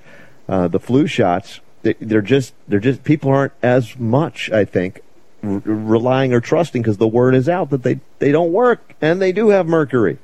uh, 0.48 0.70
the 0.70 0.80
flu 0.80 1.06
shots 1.06 1.60
they're 1.82 2.22
just 2.22 2.54
they're 2.68 2.80
just 2.80 3.04
people 3.04 3.30
aren't 3.30 3.52
as 3.62 4.00
much 4.00 4.50
I 4.52 4.64
think 4.64 5.02
relying 5.42 6.34
or 6.34 6.40
trusting 6.40 6.82
because 6.82 6.98
the 6.98 7.08
word 7.08 7.36
is 7.36 7.50
out 7.50 7.70
that 7.72 7.84
they 7.84 8.00
they 8.20 8.32
don't 8.32 8.54
work 8.54 8.94
and 9.02 9.22
they 9.22 9.34
do 9.34 9.50
have 9.50 9.68
mercury. 9.68 10.18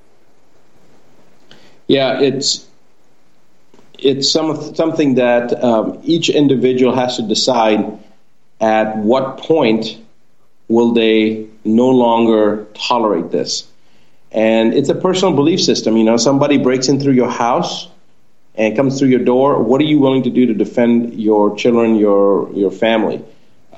Yeah, 1.87 2.21
it's 2.21 2.67
it's 3.97 4.31
some 4.31 4.73
something 4.75 5.15
that 5.15 5.61
um, 5.61 5.99
each 6.03 6.29
individual 6.29 6.95
has 6.95 7.17
to 7.17 7.23
decide 7.23 7.99
at 8.61 8.95
what 8.97 9.39
point 9.39 9.97
will 10.69 10.93
they 10.93 11.47
no 11.65 11.89
longer 11.89 12.67
tolerate 12.73 13.31
this. 13.31 13.67
And 14.31 14.73
it's 14.73 14.89
a 14.89 14.95
personal 14.95 15.35
belief 15.35 15.59
system. 15.59 15.97
You 15.97 16.03
know, 16.03 16.17
somebody 16.17 16.57
breaks 16.57 16.87
in 16.87 16.99
through 16.99 17.13
your 17.13 17.29
house 17.29 17.89
and 18.55 18.75
comes 18.75 18.99
through 18.99 19.07
your 19.07 19.23
door, 19.23 19.63
what 19.63 19.79
are 19.79 19.85
you 19.85 19.99
willing 19.99 20.23
to 20.23 20.29
do 20.29 20.45
to 20.47 20.53
defend 20.53 21.19
your 21.19 21.55
children, 21.55 21.95
your 21.95 22.51
your 22.53 22.71
family? 22.71 23.23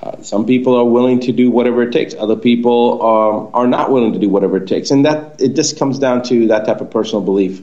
Uh, 0.01 0.19
some 0.23 0.47
people 0.47 0.75
are 0.75 0.83
willing 0.85 1.19
to 1.19 1.31
do 1.31 1.51
whatever 1.51 1.83
it 1.83 1.91
takes. 1.91 2.15
Other 2.15 2.35
people 2.35 3.05
um, 3.05 3.51
are 3.53 3.67
not 3.67 3.91
willing 3.91 4.13
to 4.13 4.19
do 4.19 4.27
whatever 4.27 4.57
it 4.57 4.67
takes, 4.67 4.89
and 4.89 5.05
that 5.05 5.39
it 5.39 5.55
just 5.55 5.77
comes 5.77 5.99
down 5.99 6.23
to 6.23 6.47
that 6.47 6.65
type 6.65 6.81
of 6.81 6.89
personal 6.89 7.21
belief 7.21 7.61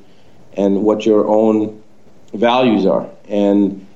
and 0.57 0.85
what 0.85 1.05
your 1.05 1.27
own 1.27 1.83
values 2.33 2.87
are. 2.87 3.09
And 3.29 3.88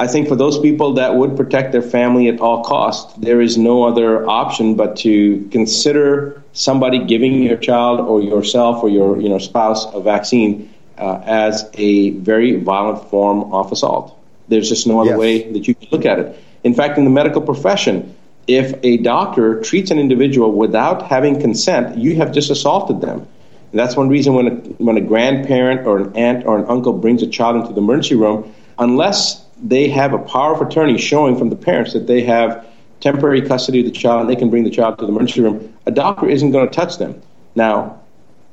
I 0.00 0.06
think 0.06 0.28
for 0.28 0.36
those 0.36 0.58
people 0.60 0.94
that 0.94 1.16
would 1.16 1.36
protect 1.36 1.72
their 1.72 1.82
family 1.82 2.28
at 2.28 2.40
all 2.40 2.62
costs, 2.62 3.12
there 3.14 3.40
is 3.40 3.58
no 3.58 3.82
other 3.82 4.24
option 4.28 4.76
but 4.76 4.96
to 4.98 5.48
consider 5.50 6.40
somebody 6.52 7.04
giving 7.04 7.42
your 7.42 7.56
child 7.56 7.98
or 8.00 8.22
yourself 8.22 8.82
or 8.82 8.88
your 8.88 9.20
you 9.20 9.28
know 9.28 9.38
spouse 9.38 9.92
a 9.92 10.00
vaccine 10.00 10.72
uh, 10.98 11.20
as 11.24 11.68
a 11.74 12.10
very 12.10 12.60
violent 12.60 13.10
form 13.10 13.52
of 13.52 13.72
assault. 13.72 14.16
There's 14.46 14.68
just 14.68 14.86
no 14.86 15.00
other 15.00 15.10
yes. 15.10 15.18
way 15.18 15.52
that 15.52 15.66
you 15.66 15.74
can 15.74 15.88
look 15.90 16.06
at 16.06 16.20
it. 16.20 16.38
In 16.62 16.74
fact, 16.74 16.96
in 16.96 17.04
the 17.04 17.10
medical 17.10 17.42
profession, 17.42 18.14
if 18.46 18.78
a 18.84 18.98
doctor 18.98 19.60
treats 19.62 19.90
an 19.90 19.98
individual 19.98 20.52
without 20.52 21.02
having 21.02 21.40
consent, 21.40 21.98
you 21.98 22.16
have 22.16 22.32
just 22.32 22.50
assaulted 22.50 23.00
them. 23.00 23.26
And 23.72 23.78
that's 23.78 23.96
one 23.96 24.08
reason 24.08 24.34
when 24.34 24.46
a, 24.46 24.54
when 24.82 24.96
a 24.96 25.00
grandparent 25.00 25.86
or 25.86 25.98
an 25.98 26.16
aunt 26.16 26.46
or 26.46 26.58
an 26.58 26.66
uncle 26.68 26.92
brings 26.92 27.22
a 27.22 27.26
child 27.26 27.56
into 27.56 27.72
the 27.72 27.80
emergency 27.80 28.14
room, 28.14 28.54
unless 28.78 29.44
they 29.62 29.88
have 29.88 30.12
a 30.12 30.18
power 30.18 30.54
of 30.54 30.60
attorney 30.60 30.98
showing 30.98 31.36
from 31.36 31.50
the 31.50 31.56
parents 31.56 31.92
that 31.92 32.06
they 32.06 32.22
have 32.22 32.66
temporary 33.00 33.42
custody 33.42 33.80
of 33.80 33.86
the 33.86 33.92
child 33.92 34.22
and 34.22 34.30
they 34.30 34.36
can 34.36 34.50
bring 34.50 34.64
the 34.64 34.70
child 34.70 34.98
to 34.98 35.06
the 35.06 35.12
emergency 35.12 35.40
room, 35.40 35.74
a 35.86 35.90
doctor 35.90 36.28
isn't 36.28 36.50
going 36.50 36.68
to 36.68 36.74
touch 36.74 36.98
them. 36.98 37.20
Now, 37.54 38.00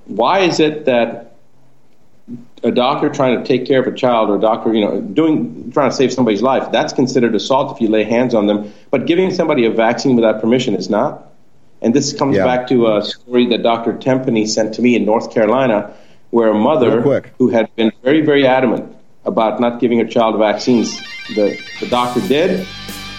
why 0.06 0.39
is 0.39 0.60
it 0.60 0.86
that 0.86 1.36
a 2.64 2.72
doctor 2.72 3.10
trying 3.10 3.38
to 3.38 3.45
take 3.45 3.68
care 3.68 3.80
of 3.80 3.88
a 3.88 3.95
child 3.95 4.30
or 4.30 4.38
a 4.38 4.39
doctor, 4.39 4.74
you 4.74 4.82
know, 4.82 4.99
doing 4.99 5.72
trying 5.72 5.89
to 5.89 5.95
save 5.95 6.12
somebody's 6.12 6.41
life, 6.41 6.72
that's 6.72 6.93
considered 6.93 7.36
assault 7.36 7.76
if 7.76 7.82
you 7.82 7.88
lay 7.88 8.03
hands 8.03 8.34
on 8.34 8.47
them. 8.47 8.74
But 8.89 9.06
giving 9.06 9.32
somebody 9.32 9.66
a 9.66 9.72
vaccine 9.72 10.16
without 10.16 10.41
permission 10.41 10.76
is 10.76 10.89
not. 10.89 11.32
And 11.82 11.93
this 11.93 12.14
comes 12.14 12.38
yeah. 12.38 12.45
back 12.45 12.68
to 12.70 12.95
a 12.95 13.03
story 13.03 13.47
that 13.49 13.62
Dr. 13.62 13.95
Tenpenny 13.97 14.47
sent 14.47 14.74
to 14.76 14.82
me 14.82 14.95
in 14.95 15.06
North 15.06 15.32
Carolina, 15.32 15.93
where 16.32 16.49
a 16.49 16.56
mother 16.56 17.01
who 17.38 17.49
had 17.49 17.76
been 17.76 17.91
very, 18.03 18.22
very 18.22 18.47
adamant 18.47 18.94
about 19.26 19.59
not 19.59 19.80
giving 19.80 19.99
her 19.99 20.05
child 20.05 20.38
vaccines, 20.38 20.95
the, 21.36 21.59
the 21.80 21.88
doctor 21.88 22.21
did, 22.28 22.67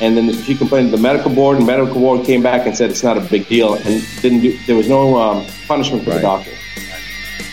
and 0.01 0.17
then 0.17 0.33
she 0.43 0.55
complained 0.55 0.91
to 0.91 0.97
the 0.97 1.03
medical 1.03 1.31
board, 1.35 1.57
and 1.57 1.67
the 1.67 1.73
medical 1.73 2.01
board 2.01 2.25
came 2.27 2.43
back 2.43 2.67
and 2.67 2.77
said 2.77 2.91
it's 2.91 3.03
not 3.03 3.17
a 3.17 3.21
big 3.23 3.49
deal, 3.49 3.75
and 3.75 4.05
didn't 4.21 4.41
do, 4.41 4.59
there 4.67 4.77
was 4.77 4.89
no 4.89 5.19
um, 5.19 5.47
punishment 5.67 6.05
for 6.05 6.11
right. 6.11 6.17
the 6.17 6.23
doctor. 6.23 6.51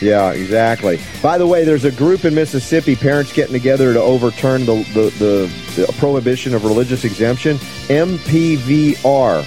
Yeah, 0.01 0.31
exactly. 0.31 0.99
By 1.21 1.37
the 1.37 1.47
way, 1.47 1.63
there's 1.63 1.85
a 1.85 1.91
group 1.91 2.25
in 2.25 2.35
Mississippi, 2.35 2.95
parents 2.95 3.31
getting 3.31 3.53
together 3.53 3.93
to 3.93 4.01
overturn 4.01 4.65
the, 4.65 4.83
the, 4.93 5.09
the, 5.17 5.81
the 5.81 5.93
prohibition 5.93 6.53
of 6.53 6.65
religious 6.65 7.05
exemption. 7.05 7.57
MPVR 7.87 9.45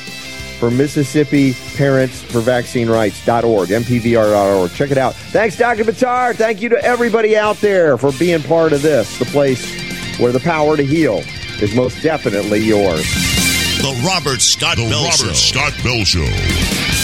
for 0.58 0.70
Mississippi 0.70 1.54
Parents 1.76 2.22
for 2.22 2.40
Vaccine 2.40 2.88
Rights.org, 2.88 3.68
mpvr.org. 3.68 4.72
Check 4.72 4.90
it 4.90 4.98
out. 4.98 5.14
Thanks, 5.14 5.56
Dr. 5.56 5.84
Buttar. 5.84 6.34
Thank 6.34 6.62
you 6.62 6.68
to 6.70 6.84
everybody 6.84 7.36
out 7.36 7.56
there 7.56 7.96
for 7.96 8.12
being 8.12 8.42
part 8.42 8.72
of 8.72 8.82
this, 8.82 9.18
the 9.18 9.24
place 9.26 9.64
where 10.18 10.32
the 10.32 10.40
power 10.40 10.76
to 10.76 10.84
heal 10.84 11.22
is 11.60 11.74
most 11.74 12.02
definitely 12.02 12.60
yours. 12.60 13.04
The 13.78 14.02
Robert 14.06 14.40
Scott 14.40 14.76
the 14.76 14.88
Bell 14.88 15.04
Robert 15.04 15.16
Show. 15.16 15.32
Scott 15.32 15.72
Bell 15.84 16.04
Show. 16.04 16.95